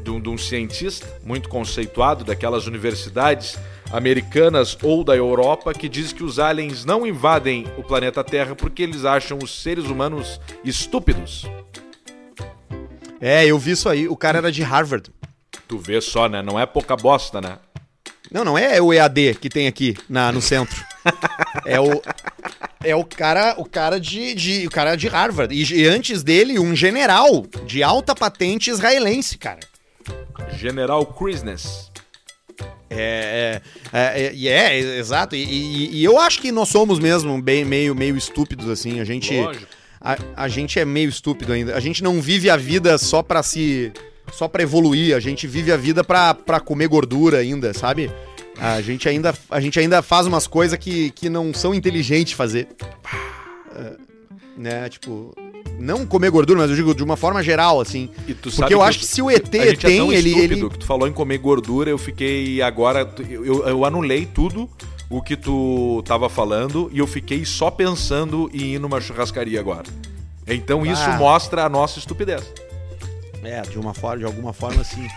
de, 0.06 0.10
um, 0.12 0.20
de 0.20 0.28
um 0.28 0.38
cientista 0.38 1.04
muito 1.24 1.48
conceituado 1.48 2.22
daquelas 2.24 2.66
universidades 2.68 3.58
americanas 3.92 4.78
ou 4.80 5.02
da 5.02 5.16
Europa 5.16 5.74
que 5.74 5.88
diz 5.88 6.12
que 6.12 6.22
os 6.22 6.38
aliens 6.38 6.84
não 6.84 7.04
invadem 7.04 7.66
o 7.76 7.82
planeta 7.82 8.22
Terra 8.22 8.54
porque 8.54 8.82
eles 8.84 9.04
acham 9.04 9.36
os 9.42 9.62
seres 9.62 9.86
humanos 9.86 10.40
estúpidos. 10.64 11.44
É, 13.20 13.44
eu 13.46 13.58
vi 13.58 13.72
isso 13.72 13.88
aí. 13.88 14.06
O 14.06 14.16
cara 14.16 14.38
era 14.38 14.52
de 14.52 14.62
Harvard. 14.62 15.10
Tu 15.66 15.76
vê 15.78 16.00
só, 16.00 16.28
né? 16.28 16.40
Não 16.40 16.58
é 16.60 16.64
pouca 16.66 16.94
bosta, 16.96 17.40
né? 17.40 17.58
Não, 18.30 18.44
não 18.44 18.56
é 18.58 18.80
o 18.80 18.92
EAD 18.92 19.34
que 19.40 19.48
tem 19.48 19.66
aqui 19.66 19.96
na, 20.08 20.30
no 20.30 20.40
centro. 20.40 20.84
É 21.64 21.80
o. 21.80 22.02
é 22.84 22.94
o 22.94 23.04
cara, 23.04 23.54
o 23.58 23.64
cara 23.64 23.98
de, 23.98 24.34
de- 24.34 24.66
o 24.66 24.70
cara 24.70 24.94
de 24.96 25.06
Harvard. 25.08 25.54
E, 25.54 25.62
e 25.82 25.86
antes 25.86 26.22
dele, 26.22 26.58
um 26.58 26.74
general 26.76 27.46
de 27.64 27.82
alta 27.82 28.14
patente 28.14 28.70
israelense, 28.70 29.38
cara. 29.38 29.60
General 30.56 31.04
Christmas. 31.06 31.90
É, 32.88 33.60
é, 33.92 34.26
é, 34.26 34.34
e 34.34 34.48
é, 34.48 34.78
exato. 34.98 35.34
E, 35.36 36.02
eu 36.02 36.18
acho 36.18 36.40
que 36.40 36.50
nós 36.52 36.68
somos 36.68 36.98
mesmo 36.98 37.40
bem, 37.40 37.64
meio, 37.64 37.94
meio 37.94 38.16
estúpidos, 38.16 38.68
assim. 38.68 39.00
A 39.00 39.04
gente. 39.04 39.34
A, 40.36 40.48
gente 40.48 40.78
é 40.78 40.84
meio 40.84 41.08
estúpido 41.08 41.52
ainda. 41.52 41.76
A 41.76 41.80
gente 41.80 42.02
não 42.02 42.20
vive 42.20 42.48
a 42.48 42.56
vida 42.56 42.96
só 42.96 43.22
pra 43.22 43.42
se. 43.42 43.92
só 44.32 44.46
pra 44.46 44.62
evoluir. 44.62 45.16
A 45.16 45.20
gente 45.20 45.46
vive 45.46 45.72
a 45.72 45.76
vida 45.76 46.04
pra, 46.04 46.32
pra 46.32 46.60
comer 46.60 46.86
gordura 46.88 47.38
ainda, 47.38 47.74
sabe? 47.74 48.10
A 48.58 48.80
gente 48.80 49.08
ainda, 49.08 49.34
a 49.50 49.60
gente 49.60 49.78
ainda 49.78 50.00
faz 50.00 50.26
umas 50.26 50.46
coisas 50.46 50.78
que, 50.78 51.10
que 51.10 51.28
não 51.28 51.52
são 51.52 51.74
inteligentes 51.74 52.32
fazer. 52.32 52.68
É, 53.74 53.96
né? 54.56 54.88
Tipo. 54.88 55.34
Não 55.78 56.06
comer 56.06 56.30
gordura, 56.30 56.60
mas 56.60 56.70
eu 56.70 56.76
digo 56.76 56.94
de 56.94 57.02
uma 57.02 57.16
forma 57.16 57.42
geral, 57.42 57.80
assim. 57.80 58.08
Porque 58.56 58.72
eu 58.74 58.82
acho 58.82 58.98
que 59.00 59.04
se 59.06 59.20
o 59.20 59.30
ET 59.30 59.48
tem, 59.48 59.60
é 59.60 59.74
tão 59.76 60.12
ele- 60.12 60.30
estúpido 60.30 60.54
ele- 60.54 60.68
que 60.70 60.78
tu 60.78 60.86
falou 60.86 61.06
em 61.06 61.12
comer 61.12 61.38
gordura, 61.38 61.90
eu 61.90 61.98
fiquei 61.98 62.62
agora. 62.62 63.08
Eu, 63.28 63.44
eu, 63.44 63.68
eu 63.68 63.84
anulei 63.84 64.24
tudo 64.26 64.68
o 65.10 65.20
que 65.22 65.36
tu 65.36 66.02
tava 66.06 66.28
falando 66.28 66.90
e 66.92 66.98
eu 66.98 67.06
fiquei 67.06 67.44
só 67.44 67.70
pensando 67.70 68.50
em 68.54 68.74
ir 68.74 68.78
numa 68.78 69.00
churrascaria 69.00 69.60
agora. 69.60 69.84
Então 70.46 70.84
isso 70.86 71.02
Ah. 71.04 71.16
mostra 71.18 71.64
a 71.64 71.68
nossa 71.68 71.98
estupidez. 71.98 72.42
É, 73.42 73.60
de 73.62 73.78
uma 73.78 73.94
forma, 73.94 74.18
de 74.18 74.24
alguma 74.24 74.52
forma, 74.52 74.82
sim. 74.84 75.06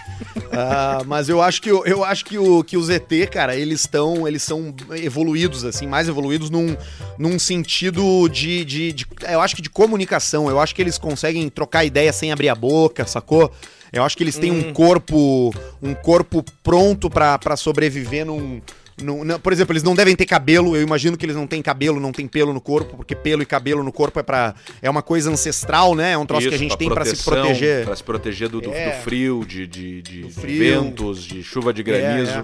Ah, 0.51 1.03
mas 1.05 1.29
eu 1.29 1.41
acho 1.43 1.61
que 1.61 1.69
eu 1.69 2.03
acho 2.03 2.25
que 2.25 2.35
o 2.37 2.63
que 2.63 2.75
os 2.75 2.89
ET, 2.89 3.07
cara, 3.31 3.55
eles 3.55 3.81
estão 3.81 4.27
eles 4.27 4.41
são 4.41 4.73
evoluídos 4.95 5.63
assim, 5.63 5.85
mais 5.85 6.07
evoluídos 6.09 6.49
num, 6.49 6.75
num 7.19 7.37
sentido 7.37 8.27
de, 8.27 8.65
de, 8.65 8.91
de- 8.91 9.05
eu 9.29 9.39
acho 9.41 9.55
que 9.55 9.61
de 9.61 9.69
comunicação. 9.69 10.49
Eu 10.49 10.59
acho 10.59 10.73
que 10.73 10.81
eles 10.81 10.97
conseguem 10.97 11.47
trocar 11.49 11.85
ideia 11.85 12.11
sem 12.11 12.31
abrir 12.31 12.49
a 12.49 12.55
boca, 12.55 13.05
sacou? 13.05 13.51
Eu 13.93 14.03
acho 14.03 14.17
que 14.17 14.23
eles 14.23 14.37
têm 14.39 14.51
um 14.51 14.73
corpo 14.73 15.53
um 15.81 15.93
corpo 15.93 16.43
pronto 16.63 17.09
pra 17.11 17.55
sobreviver 17.55 18.25
num 18.25 18.59
num- 19.03 19.23
não, 19.23 19.39
por 19.39 19.51
exemplo, 19.53 19.73
eles 19.73 19.83
não 19.83 19.95
devem 19.95 20.15
ter 20.15 20.25
cabelo. 20.25 20.75
Eu 20.75 20.81
imagino 20.81 21.17
que 21.17 21.25
eles 21.25 21.35
não 21.35 21.47
têm 21.47 21.61
cabelo, 21.61 21.99
não 21.99 22.11
têm 22.11 22.27
pelo 22.27 22.53
no 22.53 22.61
corpo, 22.61 22.97
porque 22.97 23.15
pelo 23.15 23.41
e 23.41 23.45
cabelo 23.45 23.83
no 23.83 23.91
corpo 23.91 24.19
é 24.19 24.23
para 24.23 24.55
é 24.81 24.89
uma 24.89 25.01
coisa 25.01 25.29
ancestral, 25.31 25.95
né? 25.95 26.11
É 26.13 26.17
um 26.17 26.25
troço 26.25 26.47
que 26.47 26.53
a 26.53 26.57
Isso, 26.57 26.63
gente 26.63 26.77
tem 26.77 26.89
pra 26.89 27.05
se 27.05 27.23
proteger. 27.23 27.85
Pra 27.85 27.95
se 27.95 28.03
proteger 28.03 28.49
do, 28.49 28.61
do- 28.61 28.71
É. 28.73 28.91
do 28.97 29.03
frio, 29.03 29.43
de, 29.47 29.65
de, 29.67 30.01
de 30.01 30.21
Do 30.23 30.29
frio. 30.29 30.81
ventos, 30.83 31.23
de 31.23 31.41
chuva 31.43 31.73
de 31.73 31.83
granizo. 31.83 32.31
É, 32.31 32.41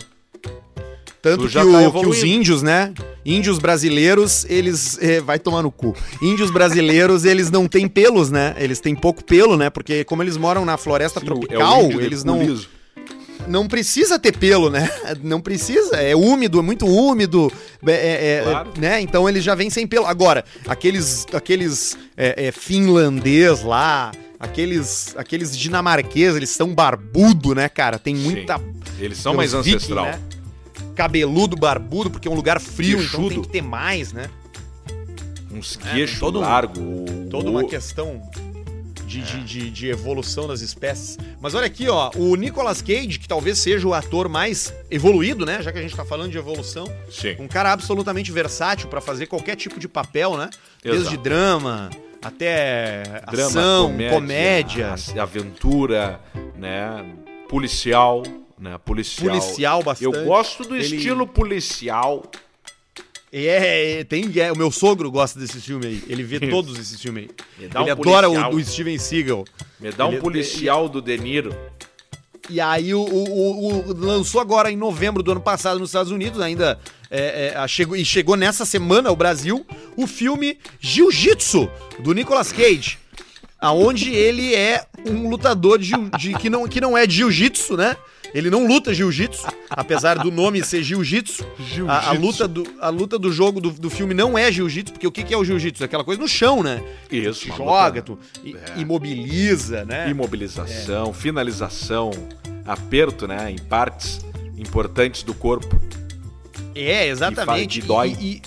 Tanto 1.22 1.42
Tu 1.44 1.48
que, 1.48 1.54
já 1.54 1.62
tá 1.62 1.68
o- 1.90 1.92
que 2.02 2.06
os 2.08 2.24
índios, 2.24 2.62
né? 2.62 2.94
Índios 3.26 3.58
brasileiros, 3.58 4.46
eles. 4.48 5.00
é, 5.02 5.20
vai 5.20 5.40
tomar 5.40 5.64
no 5.64 5.72
cu. 5.72 5.96
Índios 6.22 6.52
brasileiros, 6.52 7.26
eles 7.26 7.50
não 7.50 7.68
têm 7.68 7.88
pelos, 7.88 8.30
né? 8.30 8.54
Eles 8.60 8.80
têm 8.80 8.94
pouco 8.96 9.24
pelo, 9.24 9.58
né? 9.58 9.72
Porque 9.72 10.04
como 10.04 10.22
eles 10.22 10.38
moram 10.38 10.64
na 10.64 10.78
floresta 10.78 11.20
Sim, 11.20 11.26
tropical, 11.26 11.86
índio 11.86 12.00
de 12.00 12.06
eles 12.06 12.24
não. 12.24 12.44
liso. 12.44 12.70
Não 13.48 13.68
precisa 13.68 14.18
ter 14.18 14.36
pelo, 14.38 14.70
né? 14.70 14.90
Não 15.22 15.40
precisa. 15.40 15.98
É 15.98 16.16
úmido, 16.16 16.60
é 16.60 16.62
muito 16.62 16.86
úmido. 16.88 17.52
é- 17.86 17.92
é- 17.92 18.38
é- 18.38 18.42
Claro. 18.44 18.72
né? 18.78 19.02
Então 19.02 19.28
eles 19.30 19.44
já 19.44 19.54
vêm 19.56 19.70
sem 19.70 19.86
pelo. 19.86 20.06
Agora, 20.06 20.44
aqueles, 20.68 21.26
aqueles 21.34 21.98
é, 22.18 22.48
é, 22.48 22.52
finlandês 22.52 23.62
lá, 23.62 24.12
aqueles, 24.40 25.14
aqueles 25.18 25.56
dinamarqueses, 25.58 26.36
eles 26.38 26.50
são 26.50 26.74
barbudo, 26.74 27.54
né, 27.54 27.70
cara? 27.70 28.00
Tem 28.00 28.16
muita 28.16 28.60
Eles 29.00 29.18
são 29.18 29.34
mais 29.36 29.52
viking, 29.54 29.76
ancestral. 29.76 30.06
né? 30.06 30.20
Cabeludo, 30.96 31.56
barbudo, 31.58 32.10
porque 32.10 32.28
é 32.28 32.32
um 32.32 32.36
lugar 32.36 32.60
frio, 32.60 33.02
então 33.02 33.28
tem 33.30 33.42
que 33.42 33.50
ter 33.50 33.62
mais, 33.62 34.12
né? 34.14 34.30
Uns 35.52 35.78
É, 35.86 35.92
queixos 35.94 36.20
todo 36.20 36.40
um- 36.40 36.42
largos. 36.42 36.78
Toda 37.30 37.50
uma 37.50 37.64
questão 37.66 38.22
de, 39.22 39.44
de, 39.44 39.44
de, 39.44 39.70
de 39.72 39.88
evolução 39.90 40.48
das 40.48 40.62
espécies. 40.62 41.18
Mas 41.42 41.54
olha 41.54 41.66
aqui, 41.68 41.88
ó, 41.90 42.12
o 42.16 42.36
Nicolas 42.36 42.82
Cage, 42.82 43.20
que 43.20 43.28
talvez 43.28 43.58
seja 43.60 43.88
o 43.88 43.94
ator 43.94 44.28
mais 44.30 44.74
evoluído, 44.90 45.46
né? 45.46 45.62
Já 45.62 45.72
que 45.72 45.78
a 45.78 45.82
gente 45.82 45.96
tá 45.96 46.06
falando 46.06 46.32
de 46.32 46.38
evolução. 46.38 46.86
Sim. 47.10 47.36
Um 47.40 47.48
cara 47.48 47.72
absolutamente 47.72 48.32
versátil 48.32 48.88
pra 48.88 49.02
fazer 49.02 49.28
qualquer 49.28 49.56
tipo 49.56 49.80
de 49.80 49.88
papel, 49.88 50.38
né? 50.38 50.50
Desde 50.84 51.02
Exato. 51.08 51.18
drama 51.18 51.90
até 52.22 53.04
Drama, 53.32 53.48
ação, 53.50 53.92
comédia, 53.92 54.12
comédia, 54.16 54.96
aventura, 55.22 56.20
né? 56.58 57.06
Policial, 57.48 58.24
né? 58.60 58.78
Policial. 58.84 59.30
policial 59.30 59.84
bastante. 59.84 60.16
Eu 60.18 60.26
gosto 60.26 60.64
do 60.64 60.76
Ele- 60.76 60.84
estilo 60.96 61.28
policial. 61.28 62.24
É, 63.38 64.00
é, 64.00 64.04
tem, 64.06 64.32
é, 64.40 64.52
o 64.52 64.58
meu 64.58 64.72
sogro 64.72 65.12
gosta 65.12 65.38
desse 65.40 65.60
filme 65.60 65.86
aí. 65.88 66.04
Ele 66.08 66.24
vê 66.24 66.40
todos 66.40 66.80
esses 66.80 67.02
filmes 67.02 67.26
aí. 67.26 67.36
Ele 67.60 67.68
um 67.82 67.92
adora 67.92 68.28
policial. 68.30 68.54
o, 68.54 68.64
Steven 68.64 68.98
Seagal. 68.98 69.46
Me 69.80 69.92
dá 69.92 70.08
um 70.08 70.14
Ele- 70.14 70.22
policial 70.22 70.88
do 70.88 71.02
De 71.02 71.18
Niro. 71.18 71.54
E 72.50 72.62
aí 72.62 72.94
o, 72.94 73.02
o- 73.02 73.90
o- 73.90 73.94
lançou 73.98 74.40
agora 74.40 74.72
em 74.72 74.78
novembro 74.78 75.22
do 75.24 75.32
ano 75.32 75.42
passado 75.42 75.80
nos 75.80 75.90
Estados 75.90 76.12
Unidos, 76.12 76.40
ainda 76.40 76.80
é, 77.12 77.54
é, 77.56 77.68
chegou, 77.68 77.98
e 77.98 78.06
chegou 78.06 78.36
nessa 78.38 78.64
semana 78.66 79.10
ao 79.10 79.16
Brasil, 79.16 79.66
o 79.98 80.06
filme 80.08 80.58
Jiu-Jitsu, 80.80 81.70
do 82.00 82.14
Nicolas 82.14 82.52
Cage. 82.54 83.00
Aonde 83.60 84.14
ele 84.14 84.54
é 84.54 84.86
um 85.10 85.28
lutador 85.28 85.80
de, 85.80 85.92
de- 86.20 86.36
que, 86.36 86.50
não, 86.50 86.68
que 86.68 86.80
não 86.80 86.96
é 86.98 87.08
de 87.08 87.16
jiu-jitsu, 87.16 87.76
né? 87.76 87.98
Ele 88.34 88.50
não 88.50 88.68
luta 88.68 88.94
jiu-jitsu, 88.94 89.46
apesar 89.70 90.18
do 90.20 90.30
nome 90.32 90.64
ser 90.64 90.84
jiu-jitsu. 90.84 91.46
A, 91.88 92.10
a 92.10 92.12
luta 92.12 92.48
do, 92.48 92.66
a 92.82 92.90
luta 92.90 93.18
do 93.18 93.32
jogo 93.32 93.62
do, 93.62 93.72
do 93.72 93.90
filme 93.90 94.14
não 94.14 94.38
é 94.38 94.52
jiu-jitsu, 94.52 94.94
porque 94.94 95.08
o 95.08 95.12
que, 95.12 95.24
que 95.24 95.34
é 95.34 95.38
o 95.38 95.44
jiu-jitsu? 95.46 95.84
É 95.84 95.86
aquela 95.86 96.04
coisa 96.04 96.22
no 96.22 96.28
chão, 96.28 96.62
né? 96.62 96.84
Isso, 97.10 97.48
Tu 97.50 97.56
joga, 97.56 98.02
tu 98.02 98.20
É. 98.46 98.80
imobiliza, 98.80 99.86
né? 99.86 100.10
Imobilização, 100.10 101.14
finalização, 101.14 102.12
aperto, 102.66 103.28
né? 103.28 103.52
Em 103.52 103.58
partes 103.58 104.20
importantes 104.58 105.24
do 105.24 105.34
corpo. 105.34 105.80
É, 106.74 107.08
exatamente. 107.08 107.80
E 107.80 107.84
e 107.84 107.86
dói. 107.86 108.18
E- 108.20 108.42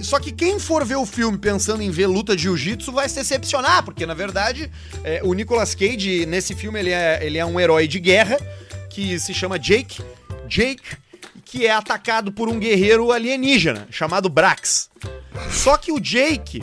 e- 0.00 0.04
só 0.04 0.18
que 0.18 0.32
quem 0.32 0.58
for 0.58 0.84
ver 0.84 0.96
o 0.96 1.06
filme 1.06 1.38
pensando 1.38 1.82
em 1.82 1.90
ver 1.90 2.06
luta 2.08 2.34
de 2.34 2.42
jiu-jitsu 2.42 2.90
vai 2.90 3.08
se 3.08 3.14
decepcionar, 3.14 3.84
porque 3.84 4.04
na 4.04 4.12
verdade 4.14 4.70
é, 5.04 5.20
o 5.22 5.32
Nicolas 5.34 5.74
Cage, 5.74 6.26
nesse 6.26 6.54
filme, 6.54 6.80
ele 6.80 6.90
é, 6.90 7.20
ele 7.24 7.38
é 7.38 7.46
um 7.46 7.58
herói 7.60 7.86
de 7.86 8.00
guerra 8.00 8.36
que 8.94 9.18
se 9.18 9.34
chama 9.34 9.58
Jake. 9.58 10.02
Jake, 10.46 10.82
que 11.44 11.66
é 11.66 11.70
atacado 11.72 12.30
por 12.32 12.48
um 12.48 12.58
guerreiro 12.58 13.10
alienígena 13.12 13.88
chamado 13.90 14.28
Brax. 14.28 14.88
Só 15.50 15.76
que 15.76 15.90
o 15.92 15.98
Jake. 16.00 16.62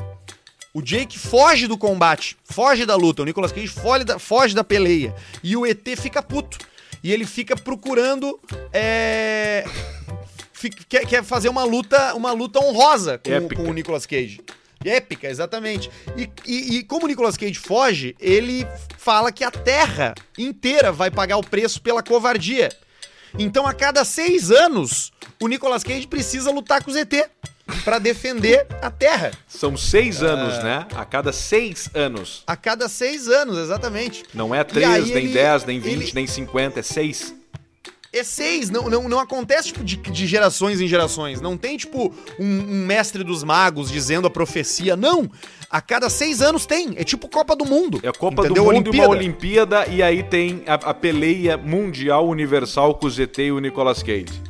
O 0.74 0.82
Jake 0.82 1.20
foge 1.20 1.68
do 1.68 1.78
combate, 1.78 2.38
foge 2.46 2.86
da 2.86 2.96
luta. 2.96 3.22
O 3.22 3.26
Nicolas 3.26 3.52
Cage 3.52 3.68
foge 3.68 4.06
da, 4.06 4.18
foge 4.18 4.56
da 4.56 4.64
peleia. 4.64 5.14
E 5.44 5.58
o 5.58 5.66
ET 5.66 5.86
fica 5.98 6.24
puto. 6.24 6.58
E 7.04 7.12
ele 7.12 7.26
fica 7.26 7.58
procurando. 7.58 8.40
É, 8.72 9.66
fica- 10.54 10.84
quer, 10.88 11.06
quer 11.06 11.24
fazer 11.26 11.50
uma 11.50 11.66
luta, 11.66 12.14
uma 12.14 12.32
luta 12.32 12.60
honrosa 12.64 13.18
com, 13.18 13.50
com 13.56 13.70
o 13.70 13.74
Nicolas 13.74 14.06
Cage. 14.06 14.40
Épica, 14.84 15.28
exatamente. 15.28 15.90
E, 16.18 16.30
e- 16.46 16.78
e 16.78 16.84
como 16.84 17.06
o 17.06 17.08
Nicolas 17.08 17.38
Cage 17.38 17.56
foge, 17.56 18.16
ele 18.20 18.66
fala 18.98 19.32
que 19.32 19.44
a 19.44 19.52
Terra 19.52 20.14
inteira 20.38 20.92
vai 20.92 21.10
pagar 21.12 21.38
o 21.38 21.44
preço 21.46 21.82
pela 21.82 22.02
covardia. 22.04 22.70
Então, 23.40 23.66
a 23.66 23.74
cada 23.74 24.04
seis 24.04 24.52
anos, 24.52 25.12
o 25.40 25.48
Nicolas 25.48 25.84
Cage 25.84 26.06
precisa 26.08 26.52
lutar 26.52 26.84
com 26.84 26.92
o 26.92 26.94
ZT 26.94 27.26
pra 27.86 27.98
defender 28.00 28.68
a 28.82 28.92
Terra. 28.92 29.32
São 29.48 29.78
seis 29.78 30.22
anos, 30.22 30.62
né? 30.64 30.86
A 30.94 31.06
cada 31.06 31.32
seis 31.32 31.90
anos. 31.94 32.44
A 32.46 32.58
cada 32.58 32.90
seis 32.90 33.30
anos, 33.30 33.58
exatamente. 33.58 34.24
Não 34.34 34.54
é 34.54 34.64
três, 34.66 35.08
nem 35.08 35.24
ele- 35.26 35.34
dez, 35.34 35.64
nem 35.64 35.80
vinte, 35.80 36.04
ele- 36.04 36.12
nem 36.14 36.28
cinquenta, 36.28 36.82
é 36.82 36.84
seis. 36.84 37.34
É 38.14 38.26
seis, 38.26 38.70
não, 38.70 38.90
não, 38.90 39.08
não 39.08 39.20
acontece 39.20 39.70
tipo, 39.70 39.86
de, 39.86 39.96
de 39.96 40.28
gerações 40.28 40.82
em 40.82 40.88
gerações. 40.88 41.40
Não 41.40 41.58
tem, 41.58 41.78
tipo, 41.78 42.14
um, 42.38 42.46
um 42.46 42.86
mestre 42.86 43.24
dos 43.24 43.42
magos 43.42 43.90
dizendo 43.90 44.28
a 44.28 44.30
profecia. 44.30 44.98
Não! 44.98 45.32
A 45.70 45.80
cada 45.80 46.10
seis 46.10 46.42
anos 46.42 46.66
tem. 46.66 46.94
É 46.98 47.06
tipo 47.06 47.30
Copa 47.30 47.56
do 47.56 47.64
Mundo. 47.64 48.02
É 48.04 48.12
Copa 48.12 48.42
entendeu? 48.44 48.66
do 48.66 48.74
Mundo 48.74 48.94
e 48.94 49.00
uma 49.00 49.08
Olimpíada, 49.08 49.88
e 49.88 50.04
aí 50.04 50.24
tem 50.24 50.62
a, 50.68 50.74
a 50.74 50.94
peleia 50.94 51.56
mundial 51.56 52.28
universal 52.28 52.96
com 52.96 53.08
o 53.08 53.10
ZT 53.10 53.44
e 53.44 53.52
o 53.54 53.60
Nicolas 53.60 54.04
Cage. 54.04 54.42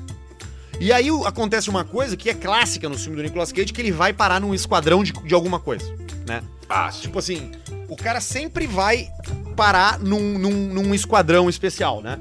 E 0.80 0.92
aí 0.92 1.10
acontece 1.26 1.70
uma 1.70 1.86
coisa 1.86 2.18
que 2.18 2.28
é 2.28 2.34
clássica 2.34 2.90
no 2.90 2.98
filme 2.98 3.16
do 3.16 3.22
Nicolas 3.22 3.52
Cage, 3.52 3.72
que 3.72 3.80
ele 3.80 3.92
vai 3.92 4.12
parar 4.12 4.42
num 4.42 4.56
esquadrão 4.56 5.04
de, 5.04 5.14
de 5.14 5.36
alguma 5.36 5.60
coisa, 5.60 5.86
né? 6.28 6.42
Ah, 6.68 6.90
Tipo 6.90 7.20
assim, 7.20 7.52
o 7.88 7.96
cara 7.96 8.20
sempre 8.20 8.66
vai 8.66 9.08
parar 9.56 10.00
num, 10.00 10.40
num, 10.40 10.74
num 10.74 10.96
esquadrão 10.96 11.48
especial, 11.48 12.02
né? 12.02 12.20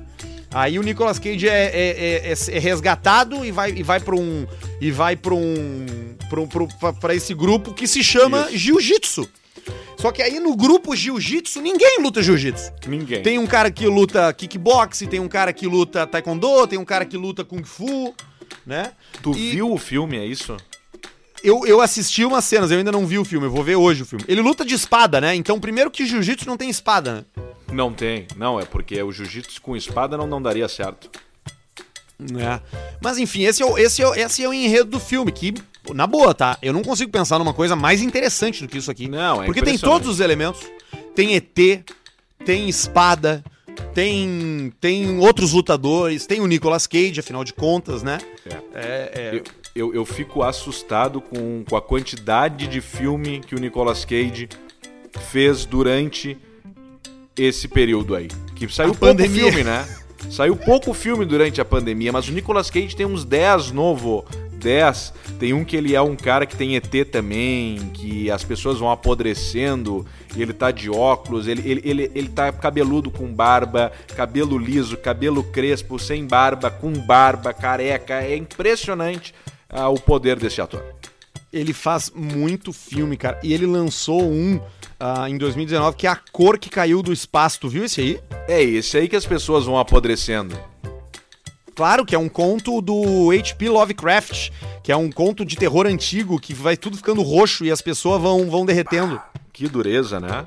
Aí 0.53 0.79
o 0.79 0.83
Nicolas 0.83 1.19
Cage 1.19 1.49
é, 1.49 1.53
é- 1.53 2.27
é- 2.29 2.33
é- 2.33 2.57
é 2.57 2.59
resgatado 2.59 3.45
e 3.45 3.53
vai, 3.53 3.71
e 3.71 3.83
vai 3.83 4.01
pra 4.01 4.17
um. 4.17 4.47
E 4.81 4.91
vai 4.91 5.17
pra 5.17 5.35
um. 5.35 5.87
Pra, 7.01 7.15
esse 7.15 7.35
grupo 7.35 7.73
que 7.73 7.87
se 7.87 8.03
chama. 8.03 8.49
Jiu-Jitsu. 8.53 9.29
Só 9.97 10.11
que 10.11 10.23
aí 10.23 10.41
no 10.41 10.57
grupo 10.57 10.97
Jiu-Jitsu, 10.97 11.61
ninguém 11.61 11.99
luta 12.01 12.23
Jiu-Jitsu. 12.23 12.73
Ninguém. 12.89 13.23
Tem 13.23 13.39
um 13.39 13.47
cara 13.47 13.71
que 13.71 13.87
luta 13.87 14.33
kickbox, 14.33 15.01
tem 15.11 15.21
um 15.21 15.29
cara 15.29 15.53
que 15.53 15.67
luta 15.67 16.07
taekwondo, 16.07 16.67
tem 16.67 16.79
um 16.79 16.85
cara 16.85 17.05
que 17.05 17.17
luta 17.19 17.45
kung 17.45 17.63
fu, 17.63 18.15
né? 18.67 18.93
Tu 19.23 19.33
E- 19.37 19.51
viu 19.51 19.71
o 19.73 19.77
filme, 19.79 20.17
é 20.17 20.25
isso? 20.25 20.57
eu, 21.45 21.67
eu 21.67 21.81
assisti 21.81 22.25
umas 22.25 22.45
cenas, 22.45 22.71
eu 22.71 22.79
ainda 22.79 22.91
não 22.93 23.07
vi 23.07 23.19
o 23.19 23.25
filme, 23.25 23.47
eu 23.47 23.51
vou 23.51 23.63
ver 23.63 23.77
hoje 23.77 24.03
o 24.03 24.07
filme. 24.07 24.25
Ele 24.27 24.41
luta 24.41 24.65
de 24.65 24.75
espada, 24.75 25.21
né? 25.21 25.35
Então, 25.35 25.61
primeiro 25.61 25.91
que 25.91 26.07
jiu-jitsu 26.07 26.47
não 26.47 26.57
tem 26.57 26.71
espada, 26.71 27.15
né? 27.37 27.45
Não 27.73 27.93
tem. 27.93 28.27
Não, 28.37 28.59
é 28.59 28.65
porque 28.65 29.01
o 29.03 29.13
jiu-jitsu 29.13 29.61
com 29.63 29.77
espada 29.77 30.17
não, 30.17 30.27
não 30.27 30.41
daria 30.43 30.69
certo. 30.69 31.11
É. 32.21 32.61
Mas 33.03 33.17
enfim, 33.19 33.45
esse 33.45 33.63
é, 33.63 33.67
o, 33.67 33.79
esse, 33.79 34.03
é, 34.03 34.07
o- 34.09 34.15
esse 34.15 34.43
é 34.45 34.49
o 34.49 34.53
enredo 34.53 34.91
do 34.91 35.01
filme, 35.01 35.33
que, 35.33 35.55
na 35.95 36.07
boa, 36.07 36.35
tá? 36.35 36.59
Eu 36.61 36.73
não 36.73 36.83
consigo 36.83 37.11
pensar 37.11 37.39
numa 37.39 37.55
coisa 37.55 37.75
mais 37.75 38.03
interessante 38.03 38.63
do 38.63 38.69
que 38.69 38.77
isso 38.79 38.91
aqui. 38.91 39.09
Não, 39.09 39.43
é 39.43 39.47
Porque 39.47 39.63
tem 39.63 39.79
todos 39.79 40.07
os 40.09 40.21
elementos. 40.21 40.61
Tem 41.15 41.35
ET, 41.35 41.83
tem 42.45 42.69
espada, 42.69 43.43
tem, 43.95 44.73
tem 44.81 45.19
outros 45.19 45.53
lutadores, 45.53 46.27
tem 46.27 46.41
o 46.41 46.47
Nicolas 46.47 46.87
Cage, 46.87 47.21
afinal 47.21 47.43
de 47.43 47.53
contas, 47.55 48.03
né? 48.03 48.19
É. 48.45 48.55
É, 48.75 49.13
é. 49.15 49.31
Eu, 49.37 49.43
eu, 49.75 49.95
eu 49.95 50.05
fico 50.05 50.43
assustado 50.43 51.21
com, 51.23 51.65
com 51.69 51.77
a 51.77 51.81
quantidade 51.83 52.67
de 52.67 52.81
filme 52.83 53.41
que 53.41 53.55
o 53.55 53.59
Nicolas 53.59 54.05
Cage 54.05 54.49
fez 55.31 55.65
durante 55.65 56.37
esse 57.37 57.69
período 57.69 58.15
aí. 58.15 58.29
Que 58.55 58.69
saiu 58.69 58.93
A 58.93 58.95
pouco 58.95 59.17
pandemia. 59.17 59.45
filme, 59.45 59.65
né? 59.65 59.87
Saiu 60.31 60.57
pouco 60.57 60.93
filme 60.93 61.25
durante 61.25 61.61
a 61.61 61.65
pandemia, 61.65 62.13
mas 62.13 62.29
o 62.29 62.33
Nicolas 62.33 62.71
Cage 62.71 62.95
tem 62.95 63.07
uns 63.07 63.25
10 63.25 63.71
novo. 63.71 64.25
10. 64.61 65.15
Tem 65.39 65.55
um 65.55 65.65
que 65.65 65.75
ele 65.75 65.95
é 65.95 66.03
um 66.03 66.15
cara 66.15 66.45
que 66.45 66.55
tem 66.55 66.77
ET 66.77 66.91
também, 67.11 67.79
que 67.95 68.31
as 68.31 68.45
pessoas 68.45 68.79
vão 68.79 68.91
apodrecendo, 68.91 70.07
ele 70.37 70.53
tá 70.53 70.71
de 70.71 70.91
óculos, 70.91 71.49
ele, 71.49 71.63
ele, 71.69 71.81
ele, 71.83 72.13
ele 72.15 72.29
tá 72.29 72.53
cabeludo 72.53 73.11
com 73.11 73.33
barba, 73.33 73.91
cabelo 74.15 74.59
liso, 74.59 74.99
cabelo 74.99 75.43
crespo, 75.43 75.99
sem 75.99 76.27
barba, 76.27 76.71
com 76.71 76.93
barba, 76.93 77.55
careca. 77.55 78.23
É 78.23 78.37
impressionante 78.37 79.35
ah, 79.69 79.89
o 79.89 79.99
poder 79.99 80.39
desse 80.39 80.61
ator. 80.61 80.85
Ele 81.53 81.73
faz 81.73 82.13
muito 82.15 82.73
filme, 82.73 83.17
cara. 83.17 83.41
E 83.43 83.53
ele 83.53 83.67
lançou 83.67 84.23
um 84.23 84.61
ah, 85.01 85.29
em 85.29 85.39
2019 85.39 85.97
que 85.97 86.07
é 86.07 86.11
A 86.11 86.17
Cor 86.17 86.59
que 86.59 86.69
Caiu 86.69 87.03
do 87.03 87.13
Espaço. 87.13 87.61
Tu 87.61 87.69
viu 87.69 87.85
esse 87.85 88.01
aí? 88.01 88.21
É 88.47 88.63
esse 88.63 88.97
aí 88.99 89.09
que 89.09 89.17
as 89.17 89.27
pessoas 89.27 89.65
vão 89.65 89.79
apodrecendo. 89.79 90.57
Claro 91.75 92.05
que 92.05 92.15
é 92.15 92.19
um 92.19 92.29
conto 92.29 92.83
do 92.83 93.31
H.P. 93.33 93.71
Lovecraft, 93.71 94.51
que 94.83 94.93
é 94.93 94.97
um 94.97 95.11
conto 95.11 95.45
de 95.47 95.57
terror 95.57 95.87
antigo 95.87 96.39
que 96.39 96.53
vai 96.53 96.77
tudo 96.77 96.97
ficando 96.97 97.23
roxo 97.23 97.65
e 97.65 97.71
as 97.71 97.81
pessoas 97.81 98.21
vão, 98.21 98.51
vão 98.51 98.67
derretendo. 98.67 99.21
Que 99.51 99.67
dureza, 99.67 100.21
né? 100.21 100.47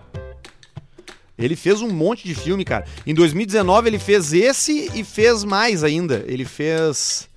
Ele 1.37 1.55
fez 1.55 1.81
um 1.81 1.89
monte 1.89 2.27
de 2.27 2.35
filme, 2.35 2.63
cara. 2.63 2.85
Em 3.05 3.13
2019 3.13 3.89
ele 3.89 3.99
fez 3.99 4.31
esse 4.31 4.91
e 4.93 5.03
fez 5.03 5.43
mais 5.43 5.83
ainda. 5.83 6.23
Ele 6.27 6.45
fez. 6.45 7.27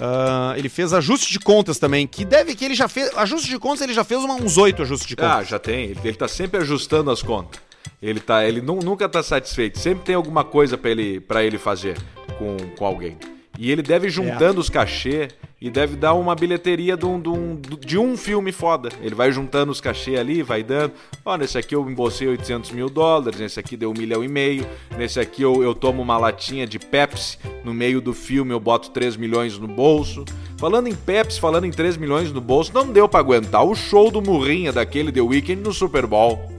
Ah, 0.00 0.54
ele 0.56 0.68
fez 0.68 0.92
ajuste 0.92 1.32
de 1.32 1.38
contas 1.38 1.78
também, 1.78 2.06
que 2.06 2.24
deve 2.24 2.54
que 2.54 2.64
ele 2.64 2.74
já 2.74 2.88
fez. 2.88 3.10
Ajuste 3.16 3.48
de 3.48 3.58
contas 3.58 3.80
ele 3.82 3.94
já 3.94 4.04
fez 4.04 4.20
uma- 4.22 4.34
uns 4.34 4.56
oito 4.58 4.82
ajustes 4.82 5.06
de 5.08 5.14
Ah, 5.18 5.34
contas. 5.36 5.48
já 5.48 5.58
tem. 5.58 5.84
Ele, 5.90 6.00
ele 6.04 6.16
tá 6.16 6.28
sempre 6.28 6.60
ajustando 6.60 7.10
as 7.10 7.22
contas. 7.22 7.60
Ele, 8.02 8.20
tá, 8.20 8.44
ele 8.44 8.60
nu- 8.60 8.80
nunca 8.82 9.08
tá 9.08 9.22
satisfeito. 9.22 9.78
Sempre 9.78 10.04
tem 10.04 10.14
alguma 10.14 10.44
coisa 10.44 10.76
pra 10.76 10.90
ele, 10.90 11.20
ele 11.42 11.58
fazer 11.58 11.96
com, 12.38 12.56
com 12.76 12.84
alguém. 12.84 13.16
E 13.58 13.70
ele 13.70 13.82
deve 13.82 14.08
ir 14.08 14.10
juntando 14.10 14.60
os 14.60 14.68
cachê 14.68 15.28
e 15.60 15.70
deve 15.70 15.96
dar 15.96 16.12
uma 16.12 16.34
bilheteria 16.34 16.96
de 16.96 17.06
um, 17.06 17.18
de, 17.18 17.28
um, 17.28 17.60
de 17.80 17.98
um 17.98 18.16
filme 18.16 18.52
foda. 18.52 18.90
Ele 19.00 19.14
vai 19.14 19.32
juntando 19.32 19.72
os 19.72 19.80
cachê 19.80 20.16
ali, 20.16 20.42
vai 20.42 20.62
dando. 20.62 20.92
Ó, 21.24 21.36
nesse 21.36 21.56
aqui 21.56 21.74
eu 21.74 21.88
embolsei 21.88 22.28
800 22.28 22.72
mil 22.72 22.90
dólares, 22.90 23.40
nesse 23.40 23.58
aqui 23.58 23.76
deu 23.76 23.90
um 23.90 23.94
milhão 23.94 24.22
e 24.22 24.28
meio, 24.28 24.66
nesse 24.98 25.18
aqui 25.18 25.42
eu, 25.42 25.62
eu 25.62 25.74
tomo 25.74 26.02
uma 26.02 26.18
latinha 26.18 26.66
de 26.66 26.78
Pepsi, 26.78 27.38
no 27.64 27.72
meio 27.72 28.00
do 28.00 28.12
filme 28.12 28.52
eu 28.52 28.60
boto 28.60 28.90
3 28.90 29.16
milhões 29.16 29.58
no 29.58 29.66
bolso. 29.66 30.24
Falando 30.58 30.88
em 30.88 30.94
Pepsi, 30.94 31.40
falando 31.40 31.64
em 31.64 31.70
3 31.70 31.96
milhões 31.96 32.30
no 32.32 32.40
bolso, 32.40 32.72
não 32.74 32.92
deu 32.92 33.08
pra 33.08 33.20
aguentar 33.20 33.64
o 33.64 33.74
show 33.74 34.10
do 34.10 34.20
Murrinha 34.20 34.72
daquele 34.72 35.10
The 35.10 35.22
Weeknd 35.22 35.62
no 35.62 35.72
Super 35.72 36.06
Bowl. 36.06 36.50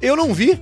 Eu 0.00 0.16
não 0.16 0.32
vi. 0.32 0.60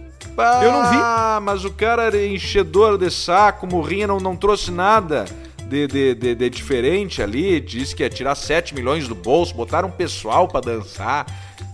Eu 0.62 0.72
não 0.72 0.90
vi. 0.90 0.96
Ah, 0.96 1.40
mas 1.42 1.62
o 1.62 1.70
cara 1.70 2.04
era 2.04 2.26
enchedor 2.26 2.96
de 2.96 3.10
saco, 3.10 3.66
Murrinha 3.66 4.06
não, 4.06 4.18
não 4.18 4.34
trouxe 4.34 4.70
nada 4.70 5.26
de, 5.72 5.86
de, 5.86 6.14
de, 6.14 6.34
de 6.34 6.50
diferente 6.50 7.22
ali. 7.22 7.58
Disse 7.60 7.96
que 7.96 8.02
ia 8.02 8.10
tirar 8.10 8.34
7 8.34 8.74
milhões 8.74 9.08
do 9.08 9.14
bolso, 9.14 9.54
botaram 9.54 9.88
um 9.88 9.92
pessoal 9.92 10.46
pra 10.46 10.60
dançar. 10.60 11.26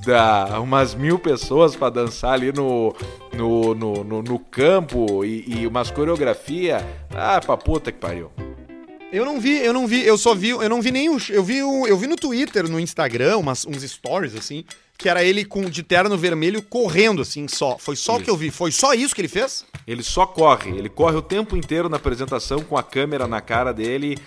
Da, 0.07 0.61
umas 0.61 0.95
mil 0.95 1.19
pessoas 1.19 1.75
pra 1.75 1.91
dançar 1.91 2.33
ali 2.33 2.53
no, 2.53 2.95
no, 3.33 3.75
no, 3.75 4.05
no, 4.05 4.23
no 4.23 4.39
campo 4.39 5.25
e, 5.25 5.45
e 5.47 5.67
umas 5.67 5.91
coreografia. 5.91 6.87
Ah, 7.11 7.41
pra 7.45 7.57
puta 7.57 7.91
que 7.91 7.99
pariu. 7.99 8.31
Eu 9.11 9.25
não 9.25 9.41
vi, 9.41 9.57
eu 9.57 9.73
não 9.73 9.87
vi, 9.87 10.05
eu 10.05 10.19
só 10.19 10.35
vi, 10.35 10.51
eu 10.51 10.69
não 10.69 10.83
vi 10.83 10.91
nem 10.91 11.09
o, 11.09 11.17
eu 11.31 11.43
vi 11.43 11.63
o, 11.63 11.87
eu 11.87 11.97
vi 11.97 12.07
no 12.07 12.15
Twitter, 12.15 12.69
no 12.69 12.79
Instagram, 12.79 13.39
umas, 13.39 13.65
uns 13.65 13.83
stories 13.83 14.37
assim, 14.37 14.65
que 14.99 15.09
era 15.09 15.23
ele 15.23 15.45
com 15.45 15.63
de 15.63 15.85
terno 15.85 16.19
vermelho 16.19 16.61
correndo 16.61 17.23
assim, 17.23 17.47
só. 17.47 17.79
Foi 17.79 17.95
só 17.95 18.17
o 18.17 18.21
que 18.21 18.29
eu 18.29 18.37
vi, 18.37 18.51
foi 18.51 18.73
só 18.73 18.93
isso 18.93 19.15
que 19.15 19.21
ele 19.21 19.29
fez? 19.29 19.65
Ele 19.87 20.03
só 20.03 20.27
corre, 20.27 20.77
ele 20.77 20.89
corre 20.89 21.17
o 21.17 21.23
tempo 21.23 21.57
inteiro 21.57 21.89
na 21.89 21.97
apresentação 21.97 22.59
com 22.61 22.77
a 22.77 22.83
câmera 22.83 23.29
na 23.29 23.41
cara 23.41 23.73
dele. 23.73 24.19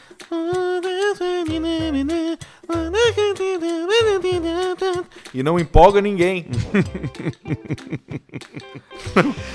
E 5.34 5.44
não 5.44 5.60
empolga 5.60 6.02
ninguém. 6.02 6.46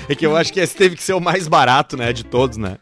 É 0.07 0.15
que 0.15 0.25
eu 0.25 0.35
acho 0.35 0.53
que 0.53 0.59
esse 0.59 0.75
teve 0.75 0.95
que 0.95 1.03
ser 1.03 1.13
o 1.13 1.19
mais 1.19 1.47
barato, 1.47 1.97
né, 1.97 2.13
de 2.13 2.23
todos, 2.23 2.57
né? 2.57 2.77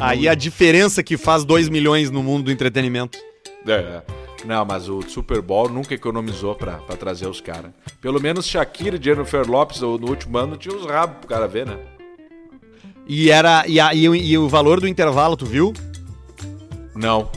Aí 0.00 0.26
a 0.26 0.34
diferença 0.34 1.02
que 1.02 1.16
faz 1.16 1.44
2 1.44 1.68
milhões 1.68 2.10
no 2.10 2.22
mundo 2.22 2.46
do 2.46 2.50
entretenimento. 2.50 3.18
É. 3.66 4.23
Não, 4.44 4.64
mas 4.64 4.88
o 4.88 5.00
Super 5.02 5.40
Bowl 5.40 5.68
nunca 5.70 5.94
economizou 5.94 6.54
pra, 6.54 6.74
pra 6.78 6.96
trazer 6.96 7.26
os 7.26 7.40
caras. 7.40 7.70
Pelo 8.00 8.20
menos 8.20 8.46
Shakira 8.46 8.96
e 8.96 9.02
Jennifer 9.02 9.48
Lopes 9.48 9.80
no 9.80 10.08
último 10.08 10.36
ano 10.36 10.56
tinha 10.56 10.74
os 10.74 10.84
rabos 10.84 11.16
pro 11.18 11.28
cara 11.28 11.48
ver, 11.48 11.66
né? 11.66 11.78
E 13.06 13.30
era 13.30 13.66
e, 13.66 13.80
a- 13.80 13.94
e 13.94 14.08
o- 14.08 14.14
e 14.14 14.36
o 14.38 14.48
valor 14.48 14.80
do 14.80 14.88
intervalo, 14.88 15.36
tu 15.36 15.46
viu? 15.46 15.72
Não. 16.94 17.30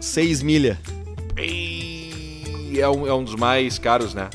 6 0.00 0.42
milha. 0.42 0.78
E 1.36 2.78
é 2.80 2.88
um, 2.88 3.06
é 3.06 3.12
um 3.14 3.24
dos 3.24 3.34
mais 3.34 3.78
caros, 3.78 4.14
né? 4.14 4.28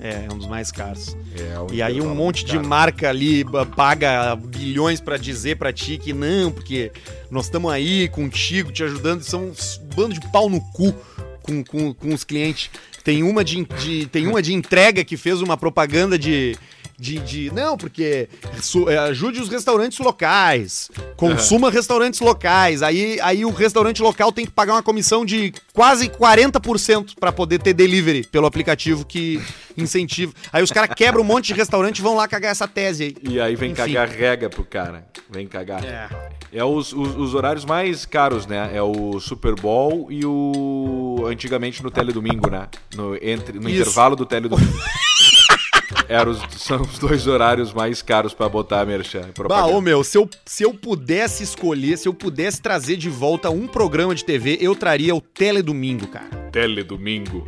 É, 0.00 0.26
é 0.28 0.28
um 0.32 0.38
dos 0.38 0.48
mais 0.48 0.72
caros. 0.72 1.16
É 1.36 1.58
um 1.60 1.72
E 1.72 1.80
aí 1.82 2.00
um 2.00 2.14
monte 2.14 2.44
de 2.44 2.58
marca 2.58 3.08
ali 3.08 3.44
paga 3.76 4.36
bilhões 4.36 5.00
pra 5.00 5.16
dizer 5.16 5.56
pra 5.56 5.72
ti 5.72 5.98
que 5.98 6.12
não, 6.12 6.50
porque 6.52 6.92
nós 7.30 7.44
estamos 7.46 7.72
aí 7.72 8.08
contigo, 8.08 8.70
te 8.72 8.82
ajudando, 8.84 9.22
são 9.22 9.46
uns 9.48 9.80
bando 9.94 10.14
de 10.14 10.20
pau 10.30 10.48
no 10.50 10.60
cu 10.72 10.94
com, 11.42 11.64
com, 11.64 11.94
com 11.94 12.14
os 12.14 12.24
clientes. 12.24 12.70
Tem 13.02 13.22
uma 13.22 13.42
de, 13.44 13.64
de- 13.82 14.06
tem 14.06 14.26
uma 14.26 14.40
de 14.42 14.52
entrega 14.52 15.04
que 15.04 15.16
fez 15.16 15.40
uma 15.42 15.56
propaganda 15.56 16.18
de. 16.18 16.56
De, 17.02 17.18
de- 17.18 17.50
não, 17.52 17.76
porque 17.76 18.28
su- 18.60 18.88
é, 18.88 18.96
ajude 18.96 19.40
os 19.40 19.48
restaurantes 19.48 19.98
locais, 19.98 20.88
consuma 21.16 21.68
restaurantes 21.68 22.20
locais. 22.20 22.80
Aí, 22.80 23.18
aí 23.20 23.44
o 23.44 23.50
restaurante 23.50 24.00
local 24.00 24.30
tem 24.30 24.44
que 24.46 24.52
pagar 24.52 24.74
uma 24.74 24.82
comissão 24.84 25.24
de 25.24 25.52
quase 25.72 26.08
40% 26.08 27.14
pra 27.18 27.32
poder 27.32 27.58
ter 27.60 27.72
delivery 27.72 28.24
pelo 28.30 28.46
aplicativo 28.46 29.04
que 29.04 29.42
incentiva. 29.76 30.32
Aí 30.52 30.62
os 30.62 30.70
caras 30.70 30.90
quebram 30.96 31.22
um 31.22 31.26
monte 31.26 31.46
de 31.46 31.54
restaurante 31.54 31.98
e 31.98 32.02
vão 32.02 32.14
lá 32.14 32.28
cagar 32.28 32.52
essa 32.52 32.68
tese 32.68 33.02
aí. 33.02 33.16
E 33.32 33.40
aí 33.40 33.56
vem 33.56 33.72
Enfim. 33.72 33.82
cagar 33.94 34.08
rega 34.08 34.48
pro 34.48 34.64
cara. 34.64 35.04
Vem 35.28 35.48
cagar. 35.48 35.84
É. 35.84 36.08
É 36.52 36.64
os, 36.64 36.92
os, 36.92 37.16
os 37.16 37.34
horários 37.34 37.64
mais 37.64 38.06
caros, 38.06 38.46
né? 38.46 38.70
É 38.74 38.82
o 38.82 39.18
Super 39.18 39.54
Bowl 39.56 40.06
e 40.08 40.24
o. 40.24 41.24
Antigamente 41.26 41.82
no 41.82 41.90
Teledomingo, 41.90 42.48
né? 42.48 42.68
No, 42.94 43.16
entre, 43.16 43.58
no 43.58 43.68
Isso. 43.68 43.80
intervalo 43.80 44.14
do 44.14 44.24
Teledomingo. 44.24 44.70
Eram 46.12 46.32
os, 46.32 46.40
são 46.62 46.80
os 46.82 46.98
dois 46.98 47.26
horários 47.26 47.72
mais 47.72 48.02
caros 48.02 48.34
pra 48.34 48.48
botar 48.48 48.80
a 48.80 48.86
merchan. 48.86 49.28
Bah, 49.48 49.66
ô 49.66 49.80
meu, 49.80 50.02
se 50.04 50.18
eu, 50.18 50.28
se 50.44 50.62
eu 50.62 50.74
pudesse 50.74 51.42
escolher, 51.42 51.96
se 51.96 52.08
eu 52.08 52.14
pudesse 52.14 52.60
trazer 52.60 52.96
de 52.96 53.08
volta 53.08 53.50
um 53.50 53.66
programa 53.66 54.14
de 54.14 54.24
TV, 54.24 54.58
eu 54.60 54.74
traria 54.74 55.14
o 55.14 55.20
Teledomingo, 55.20 56.06
cara. 56.06 56.26
Teledomingo. 56.52 57.46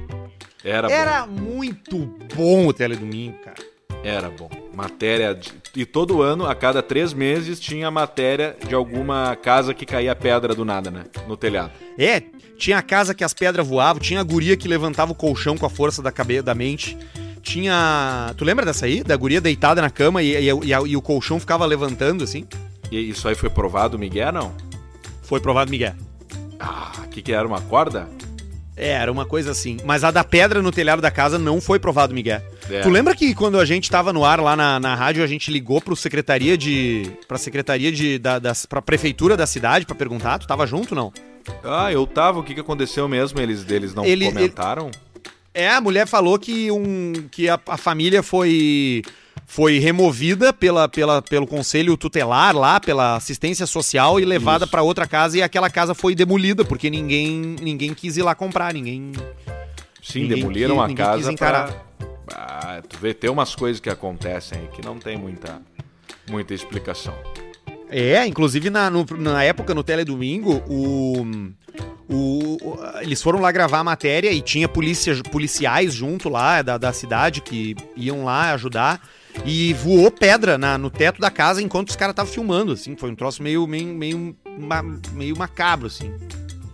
Era, 0.65 0.91
Era 0.91 1.27
muito 1.27 1.99
bom 2.35 2.67
o 2.69 2.73
Teledomingo, 2.73 3.37
cara. 3.45 3.57
bom. 3.91 3.99
Era 4.03 4.31
bom. 4.31 4.51
Matéria. 4.75 5.35
de- 5.35 5.53
E 5.77 5.85
todo 5.85 6.23
ano, 6.23 6.47
a 6.47 6.55
cada 6.55 6.83
três 6.83 7.13
meses, 7.13 7.59
tinha 7.61 7.91
matéria 7.91 8.57
de 8.67 8.75
alguma 8.75 9.37
casa 9.37 9.75
que 9.75 9.85
caía 9.87 10.15
pedra 10.17 10.55
do 10.55 10.65
nada, 10.65 10.91
né? 10.91 11.05
No 11.29 11.37
telhado. 11.37 11.73
É, 11.99 12.23
tinha 12.57 12.79
a 12.79 12.83
casa 12.83 13.15
que 13.15 13.25
as 13.25 13.35
pedras 13.35 13.67
voavam, 13.67 14.01
tinha 14.01 14.21
a 14.21 14.23
guria 14.25 14.57
que 14.57 14.69
levantava 14.69 15.13
o 15.13 15.15
colchão 15.15 15.57
com 15.57 15.67
a 15.67 15.71
força 15.71 16.01
da 16.03 16.11
cabeça 16.13 16.43
da 16.45 16.55
mente. 16.55 16.97
Tinha. 17.45 18.35
Tu 18.37 18.45
lembra 18.45 18.65
dessa 18.65 18.87
aí? 18.87 19.05
Da 19.05 19.15
guria 19.17 19.41
deitada 19.41 19.81
na 19.83 19.91
cama 19.91 20.23
e, 20.23 20.33
e- 20.35 20.49
e 20.51 20.71
e 20.89 20.97
o 20.97 21.03
colchão 21.03 21.39
ficava 21.39 21.65
levantando, 21.67 22.25
assim? 22.25 22.47
E 22.91 22.99
isso 23.11 23.29
aí 23.29 23.35
foi 23.35 23.51
provado, 23.51 23.99
Miguel, 23.99 24.33
não? 24.33 24.55
Foi 25.23 25.39
provado, 25.41 25.71
Miguel. 25.71 25.95
Ah, 26.59 26.93
o 27.05 27.09
que, 27.09 27.21
que 27.23 27.33
era? 27.33 27.47
Uma 27.47 27.61
corda? 27.61 28.09
É, 28.77 28.91
era 28.91 29.13
uma 29.13 29.25
coisa 29.25 29.53
assim. 29.53 29.77
Mas 29.85 30.03
a 30.03 30.11
da 30.11 30.25
pedra 30.25 30.61
no 30.61 30.73
telhado 30.73 31.01
da 31.01 31.11
casa 31.11 31.39
não 31.39 31.61
foi 31.61 31.79
provado, 31.79 32.13
Miguel. 32.15 32.43
É. 32.69 32.81
Tu 32.81 32.91
lembra 32.91 33.15
que 33.15 33.33
quando 33.35 33.61
a 33.61 33.65
gente 33.65 33.89
tava 33.91 34.13
no 34.13 34.25
ar 34.25 34.41
lá 34.41 34.57
na, 34.57 34.81
na 34.81 34.95
rádio, 34.97 35.23
a 35.23 35.27
gente 35.27 35.51
ligou 35.53 35.81
pro 35.81 35.95
secretaria 35.95 36.57
de. 36.59 37.09
pra 37.29 37.39
secretaria 37.39 37.93
de. 37.93 38.19
Da, 38.19 38.39
das, 38.39 38.67
pra 38.67 38.83
prefeitura 38.83 39.37
da 39.37 39.47
cidade 39.47 39.87
pra 39.87 39.95
perguntar? 39.95 40.39
Tu 40.39 40.47
tava 40.47 40.67
junto, 40.67 40.95
não? 40.95 41.13
Ah, 41.63 41.93
eu 41.93 42.07
tava. 42.07 42.41
O 42.41 42.43
que, 42.43 42.55
que 42.55 42.61
aconteceu 42.61 43.07
mesmo? 43.07 43.39
Eles 43.39 43.63
deles 43.65 43.95
não 43.95 44.05
Ele- 44.05 44.27
comentaram? 44.27 44.91
É, 45.55 45.71
a 45.71 45.81
mulher 45.81 46.07
falou 46.07 46.37
que, 46.39 46.71
um, 46.73 47.13
que 47.31 47.49
a, 47.49 47.59
a 47.69 47.77
família 47.77 48.23
foi 48.23 49.03
foi 49.47 49.79
removida 49.79 50.53
pela, 50.53 50.89
pela, 50.89 51.21
pelo 51.23 51.47
conselho 51.47 51.97
tutelar 51.97 52.57
lá, 52.57 52.81
pela 52.81 53.15
assistência 53.17 53.67
social 53.67 54.19
e 54.19 54.25
levada 54.25 54.67
pra 54.67 54.83
outra 54.83 55.07
casa 55.07 55.39
e 55.39 55.43
aquela 55.43 55.69
casa 55.71 55.95
foi 55.95 56.15
demolida 56.15 56.65
porque 56.65 56.89
ninguém 56.91 57.57
ninguém 57.61 57.93
quis 57.95 58.17
ir 58.17 58.23
lá 58.23 58.35
comprar, 58.35 58.73
ninguém 58.75 59.13
Sim, 60.03 60.23
Ninguém 60.23 60.37
demoliram 60.39 60.75
quis- 60.77 60.85
a 60.85 60.87
quis 60.89 60.97
casa 60.97 61.33
encarar. 61.33 61.67
pra... 62.27 62.37
Ah, 62.37 62.83
tu 62.89 62.97
vê, 62.99 63.15
tem 63.15 63.31
umas 63.31 63.55
coisas 63.55 63.81
que 63.81 63.89
acontecem 63.91 64.59
aí 64.59 64.69
que 64.69 64.85
não 64.85 64.99
tem 64.99 65.17
muita, 65.17 65.61
muita 66.29 66.53
explicação. 66.55 67.15
É, 67.89 68.27
inclusive 68.27 68.71
na, 68.71 68.91
no- 68.91 69.07
na 69.19 69.45
época, 69.45 69.75
no 69.75 69.83
Teledomingo, 69.85 70.63
o, 70.69 71.27
o, 72.09 72.59
eles 73.01 73.23
foram 73.23 73.41
lá 73.41 73.51
gravar 73.51 73.79
a 73.81 73.85
matéria 73.85 74.31
e 74.33 74.41
tinha 74.43 74.69
polícia, 74.69 75.15
policiais 75.31 75.95
junto 75.95 76.29
lá 76.29 76.61
da, 76.63 76.77
da 76.79 76.93
cidade 76.93 77.41
que 77.41 77.75
iam 77.97 78.25
lá 78.25 78.53
ajudar. 78.53 79.01
E 79.45 79.73
voou 79.75 80.11
pedra 80.13 80.57
na- 80.57 80.79
no 80.79 80.91
teto 80.91 81.21
da 81.21 81.29
casa 81.31 81.61
enquanto 81.61 81.89
os 81.89 81.97
caras 81.97 82.13
estavam 82.13 82.33
filmando, 82.33 82.73
assim. 82.73 82.95
Foi 82.97 83.11
um 83.11 83.17
troço 83.17 83.43
meio, 83.43 83.67
meio, 83.67 83.89
meio, 83.89 84.37
meio 85.13 85.37
macabro, 85.37 85.87
assim. 85.89 86.13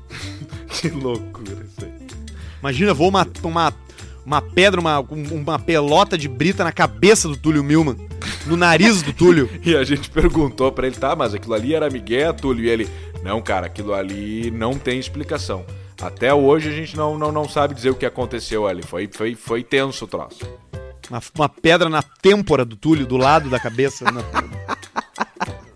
Que 0.69 0.89
loucura 0.89 1.65
isso 1.65 1.85
aí. 1.85 1.93
Imagina, 2.61 2.93
voou 2.95 3.09
uma, 3.09 3.27
uma, 3.43 3.73
uma 4.25 4.43
pedra, 4.43 4.81
uma, 4.81 5.01
um- 5.01 5.41
uma 5.43 5.59
pelota 5.59 6.17
de 6.19 6.29
brita 6.29 6.63
na 6.65 6.73
cabeça 6.73 7.29
do 7.29 7.37
Túlio 7.37 7.63
Milman. 7.65 7.97
No 8.47 8.57
nariz 8.57 9.03
do 9.03 9.13
Túlio. 9.13 9.49
E 9.65 9.75
a 9.77 9.85
gente 9.85 10.11
perguntou 10.11 10.71
pra 10.73 10.87
ele, 10.87 10.97
tá, 10.97 11.15
mas 11.17 11.35
aquilo 11.35 11.55
ali 11.55 11.75
era 11.75 11.89
Miguel, 11.91 12.33
Túlio? 12.35 12.65
E 12.65 12.69
ele, 12.69 12.89
não, 13.23 13.41
cara, 13.43 13.67
aquilo 13.67 13.93
ali 13.95 14.51
não 14.51 14.79
tem 14.79 14.99
explicação. 14.99 15.65
Até 16.01 16.33
hoje 16.33 16.69
a 16.69 16.73
gente 16.73 16.97
não, 16.97 17.19
não, 17.19 17.31
não 17.31 17.49
sabe 17.49 17.75
dizer 17.75 17.91
o 17.91 17.95
que 17.95 18.07
aconteceu 18.07 18.67
ali. 18.67 18.83
Foi, 18.83 19.09
foi, 19.13 19.35
foi 19.35 19.63
tenso 19.63 20.05
o 20.05 20.09
troço. 20.09 20.39
Uma, 21.11 21.21
uma 21.37 21.49
pedra 21.49 21.89
na 21.89 22.03
têmpora 22.03 22.65
do 22.65 22.77
Túlio, 22.77 23.07
do 23.07 23.17
lado 23.17 23.51
da 23.51 23.61
cabeça. 23.61 24.05
na- 24.11 24.23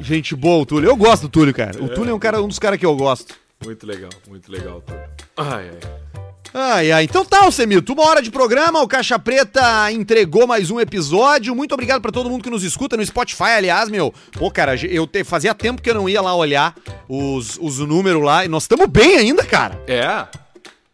Gente 0.00 0.34
boa, 0.34 0.62
o 0.62 0.66
Túlio. 0.66 0.88
Eu 0.88 0.96
gosto 0.96 1.22
do 1.22 1.28
Túlio, 1.28 1.54
cara. 1.54 1.82
O 1.82 1.88
Túlio 1.88 2.10
é 2.10 2.14
um, 2.14 2.18
cara, 2.18 2.42
um 2.42 2.48
dos 2.48 2.58
caras 2.58 2.78
que 2.78 2.86
eu 2.86 2.96
gosto. 2.96 3.34
Muito 3.64 3.86
legal, 3.86 4.10
muito 4.28 4.50
legal, 4.50 4.80
Túlio. 4.80 5.02
Ai, 5.36 5.70
ai. 5.70 6.21
Ai, 6.54 6.92
ai. 6.92 7.04
Então 7.04 7.24
tá, 7.24 7.50
Semito. 7.50 7.92
Uma 7.94 8.04
hora 8.06 8.20
de 8.22 8.30
programa. 8.30 8.82
O 8.82 8.88
Caixa 8.88 9.18
Preta 9.18 9.90
entregou 9.90 10.46
mais 10.46 10.70
um 10.70 10.78
episódio. 10.78 11.54
Muito 11.54 11.72
obrigado 11.72 12.02
pra 12.02 12.12
todo 12.12 12.28
mundo 12.28 12.42
que 12.44 12.50
nos 12.50 12.62
escuta 12.62 12.96
no 12.96 13.04
Spotify, 13.04 13.52
aliás, 13.56 13.88
meu. 13.88 14.12
Pô, 14.38 14.50
cara, 14.50 14.74
eu 14.86 15.06
te- 15.06 15.24
fazia 15.24 15.54
tempo 15.54 15.80
que 15.80 15.88
eu 15.88 15.94
não 15.94 16.08
ia 16.08 16.20
lá 16.20 16.34
olhar 16.34 16.74
os, 17.08 17.58
os 17.60 17.78
números 17.78 18.22
lá. 18.22 18.44
E 18.44 18.48
nós 18.48 18.64
estamos 18.64 18.86
bem 18.86 19.16
ainda, 19.16 19.44
cara. 19.44 19.80
É? 19.86 20.26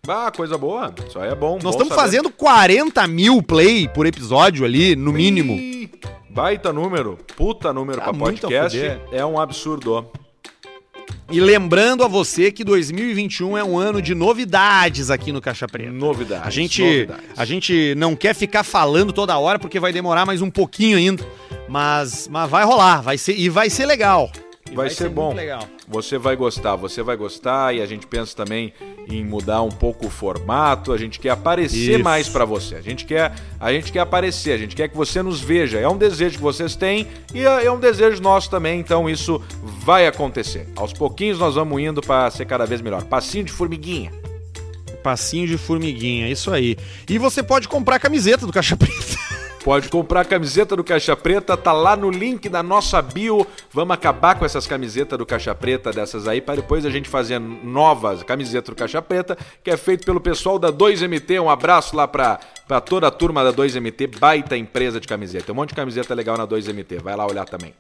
Ah, 0.06 0.30
coisa 0.34 0.56
boa. 0.56 0.94
Isso 1.06 1.18
aí 1.18 1.28
é 1.30 1.34
bom. 1.34 1.58
Nós 1.62 1.74
estamos 1.74 1.94
fazendo 1.94 2.30
40 2.30 3.06
mil 3.08 3.42
play 3.42 3.88
por 3.88 4.06
episódio 4.06 4.64
ali, 4.64 4.94
no 4.94 5.12
mínimo. 5.12 5.54
Ih, 5.54 5.90
Baita 6.30 6.72
número, 6.72 7.18
puta 7.36 7.72
número 7.72 7.98
Tá 7.98 8.04
pra 8.04 8.14
podcast. 8.14 8.78
É 9.10 9.26
um 9.26 9.40
absurdo. 9.40 10.08
E 11.30 11.40
lembrando 11.40 12.02
a 12.02 12.08
você 12.08 12.50
que 12.50 12.64
2021 12.64 13.58
é 13.58 13.62
um 13.62 13.78
ano 13.78 14.00
de 14.00 14.14
novidades 14.14 15.10
aqui 15.10 15.30
no 15.30 15.42
Caixa 15.42 15.68
Preta. 15.68 15.90
Novidades. 15.90 16.46
A 16.46 16.50
gente, 16.50 16.82
novidades. 16.82 17.24
a 17.36 17.44
gente 17.44 17.94
não 17.96 18.16
quer 18.16 18.34
ficar 18.34 18.64
falando 18.64 19.12
toda 19.12 19.38
hora 19.38 19.58
porque 19.58 19.78
vai 19.78 19.92
demorar 19.92 20.24
mais 20.24 20.40
um 20.40 20.50
pouquinho 20.50 20.96
ainda. 20.96 21.22
Mas, 21.68 22.28
mas 22.28 22.48
vai 22.48 22.64
rolar, 22.64 23.02
vai 23.02 23.18
ser 23.18 23.34
e 23.38 23.50
vai 23.50 23.68
ser 23.68 23.84
legal. 23.84 24.32
E 24.70 24.74
Vai 24.74 24.90
ser 24.90 25.08
bom. 25.08 25.26
muito 25.26 25.36
legal. 25.38 25.62
Você 25.88 26.18
vai 26.18 26.36
gostar, 26.36 26.76
você 26.76 27.02
vai 27.02 27.16
gostar 27.16 27.74
e 27.74 27.80
a 27.80 27.86
gente 27.86 28.06
pensa 28.06 28.36
também 28.36 28.72
em 29.08 29.24
mudar 29.24 29.62
um 29.62 29.70
pouco 29.70 30.06
o 30.06 30.10
formato. 30.10 30.92
A 30.92 30.98
gente 30.98 31.18
quer 31.18 31.30
aparecer 31.30 31.94
Isso. 31.94 32.04
mais 32.04 32.28
pra 32.28 32.44
você. 32.44 32.74
A 32.76 32.80
gente 32.82 33.04
quer, 33.06 33.32
a 33.58 33.72
gente 33.72 33.90
quer 33.90 34.00
aparecer, 34.00 34.52
a 34.52 34.58
gente 34.58 34.76
quer 34.76 34.88
que 34.88 34.96
você 34.96 35.22
nos 35.22 35.40
veja. 35.40 35.78
É 35.78 35.88
um 35.88 35.96
desejo 35.96 36.36
que 36.36 36.42
vocês 36.42 36.76
têm 36.76 37.06
e 37.34 37.44
é 37.44 37.64
é 37.64 37.72
um 37.72 37.80
desejo 37.80 38.22
nosso 38.22 38.50
também. 38.50 38.78
Então 38.78 39.08
isso 39.08 39.42
vai 39.62 40.06
acontecer. 40.06 40.68
Aos 40.76 40.92
pouquinhos 40.92 41.38
nós 41.38 41.54
vamos 41.54 41.80
indo 41.80 42.00
pra 42.00 42.30
ser 42.30 42.44
cada 42.44 42.66
vez 42.66 42.80
melhor. 42.82 43.02
Passinho 43.04 43.44
de 43.44 43.52
formiguinha. 43.52 44.12
Passinho 45.02 45.46
de 45.46 45.56
formiguinha, 45.56 46.28
isso 46.28 46.50
aí. 46.50 46.76
E 47.08 47.18
você 47.18 47.42
pode 47.42 47.68
comprar 47.68 47.96
a 47.96 47.98
camiseta 48.00 48.44
do 48.46 48.52
Caixa 48.52 48.76
Preta. 48.76 49.16
Pode 49.68 49.90
comprar 49.90 50.22
a 50.22 50.24
camiseta 50.24 50.74
do 50.74 50.82
Caixa 50.82 51.14
Preta, 51.14 51.54
tá 51.54 51.72
lá 51.72 51.94
no 51.94 52.08
link 52.08 52.48
da 52.48 52.62
nossa 52.62 53.02
bio. 53.02 53.46
Vamos 53.70 53.92
acabar 53.92 54.34
com 54.38 54.46
essas 54.46 54.66
camisetas 54.66 55.18
do 55.18 55.26
Caixa 55.26 55.54
Preta 55.54 55.92
dessas 55.92 56.26
aí, 56.26 56.40
para 56.40 56.54
depois 56.54 56.86
a 56.86 56.90
gente 56.90 57.06
fazer 57.06 57.38
novas 57.38 58.22
camisetas 58.22 58.74
do 58.74 58.78
Caixa 58.78 59.02
Preta, 59.02 59.36
que 59.62 59.70
é 59.70 59.76
feito 59.76 60.06
pelo 60.06 60.22
pessoal 60.22 60.58
da 60.58 60.72
2MT. 60.72 61.42
Um 61.42 61.50
abraço 61.50 61.94
lá 61.94 62.08
pra, 62.08 62.40
pra 62.66 62.80
toda 62.80 63.08
a 63.08 63.10
turma 63.10 63.44
da 63.44 63.52
2MT, 63.52 64.18
baita 64.18 64.56
empresa 64.56 64.98
de 64.98 65.06
camiseta. 65.06 65.44
Tem 65.44 65.52
um 65.52 65.56
monte 65.56 65.68
de 65.68 65.74
camiseta 65.74 66.14
legal 66.14 66.38
na 66.38 66.46
2MT, 66.46 67.02
vai 67.02 67.14
lá 67.14 67.26
olhar 67.26 67.44
também. 67.44 67.74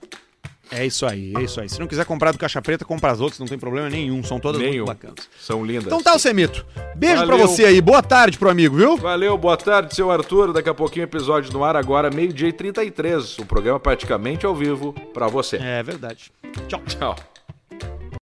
É 0.70 0.84
isso 0.84 1.06
aí, 1.06 1.32
é 1.36 1.42
isso 1.42 1.60
aí. 1.60 1.68
Se 1.68 1.80
não 1.80 1.86
quiser 1.86 2.04
comprar 2.04 2.32
do 2.32 2.38
Caixa 2.38 2.60
Preta, 2.60 2.84
compra 2.84 3.10
as 3.10 3.20
outras, 3.20 3.38
não 3.40 3.46
tem 3.46 3.58
problema 3.58 3.88
nenhum. 3.88 4.22
São 4.22 4.38
todas 4.38 4.60
Nenhum. 4.60 4.84
muito 4.84 4.86
bacanas. 4.86 5.28
São 5.40 5.64
lindas. 5.64 5.86
Então 5.86 6.02
tá, 6.02 6.14
o 6.14 6.18
Semito. 6.18 6.64
Beijo 6.94 7.24
pra 7.24 7.36
Valeu. 7.36 7.48
você 7.48 7.64
aí. 7.64 7.80
Boa 7.80 8.02
tarde 8.02 8.38
pro 8.38 8.50
amigo, 8.50 8.76
viu? 8.76 8.96
Valeu, 8.96 9.36
boa 9.38 9.56
tarde, 9.56 9.94
seu 9.94 10.10
Arthur. 10.10 10.52
Daqui 10.52 10.68
a 10.68 10.74
pouquinho 10.74 11.04
episódio 11.04 11.52
no 11.52 11.64
ar, 11.64 11.74
agora 11.76 12.10
meio-dia 12.10 12.48
e 12.48 12.52
33. 12.52 13.38
O 13.38 13.46
programa 13.46 13.80
praticamente 13.80 14.44
ao 14.44 14.54
vivo 14.54 14.92
pra 15.14 15.26
você. 15.26 15.56
É 15.56 15.82
verdade. 15.82 16.30
Tchau. 16.68 16.82
Tchau. 16.86 17.37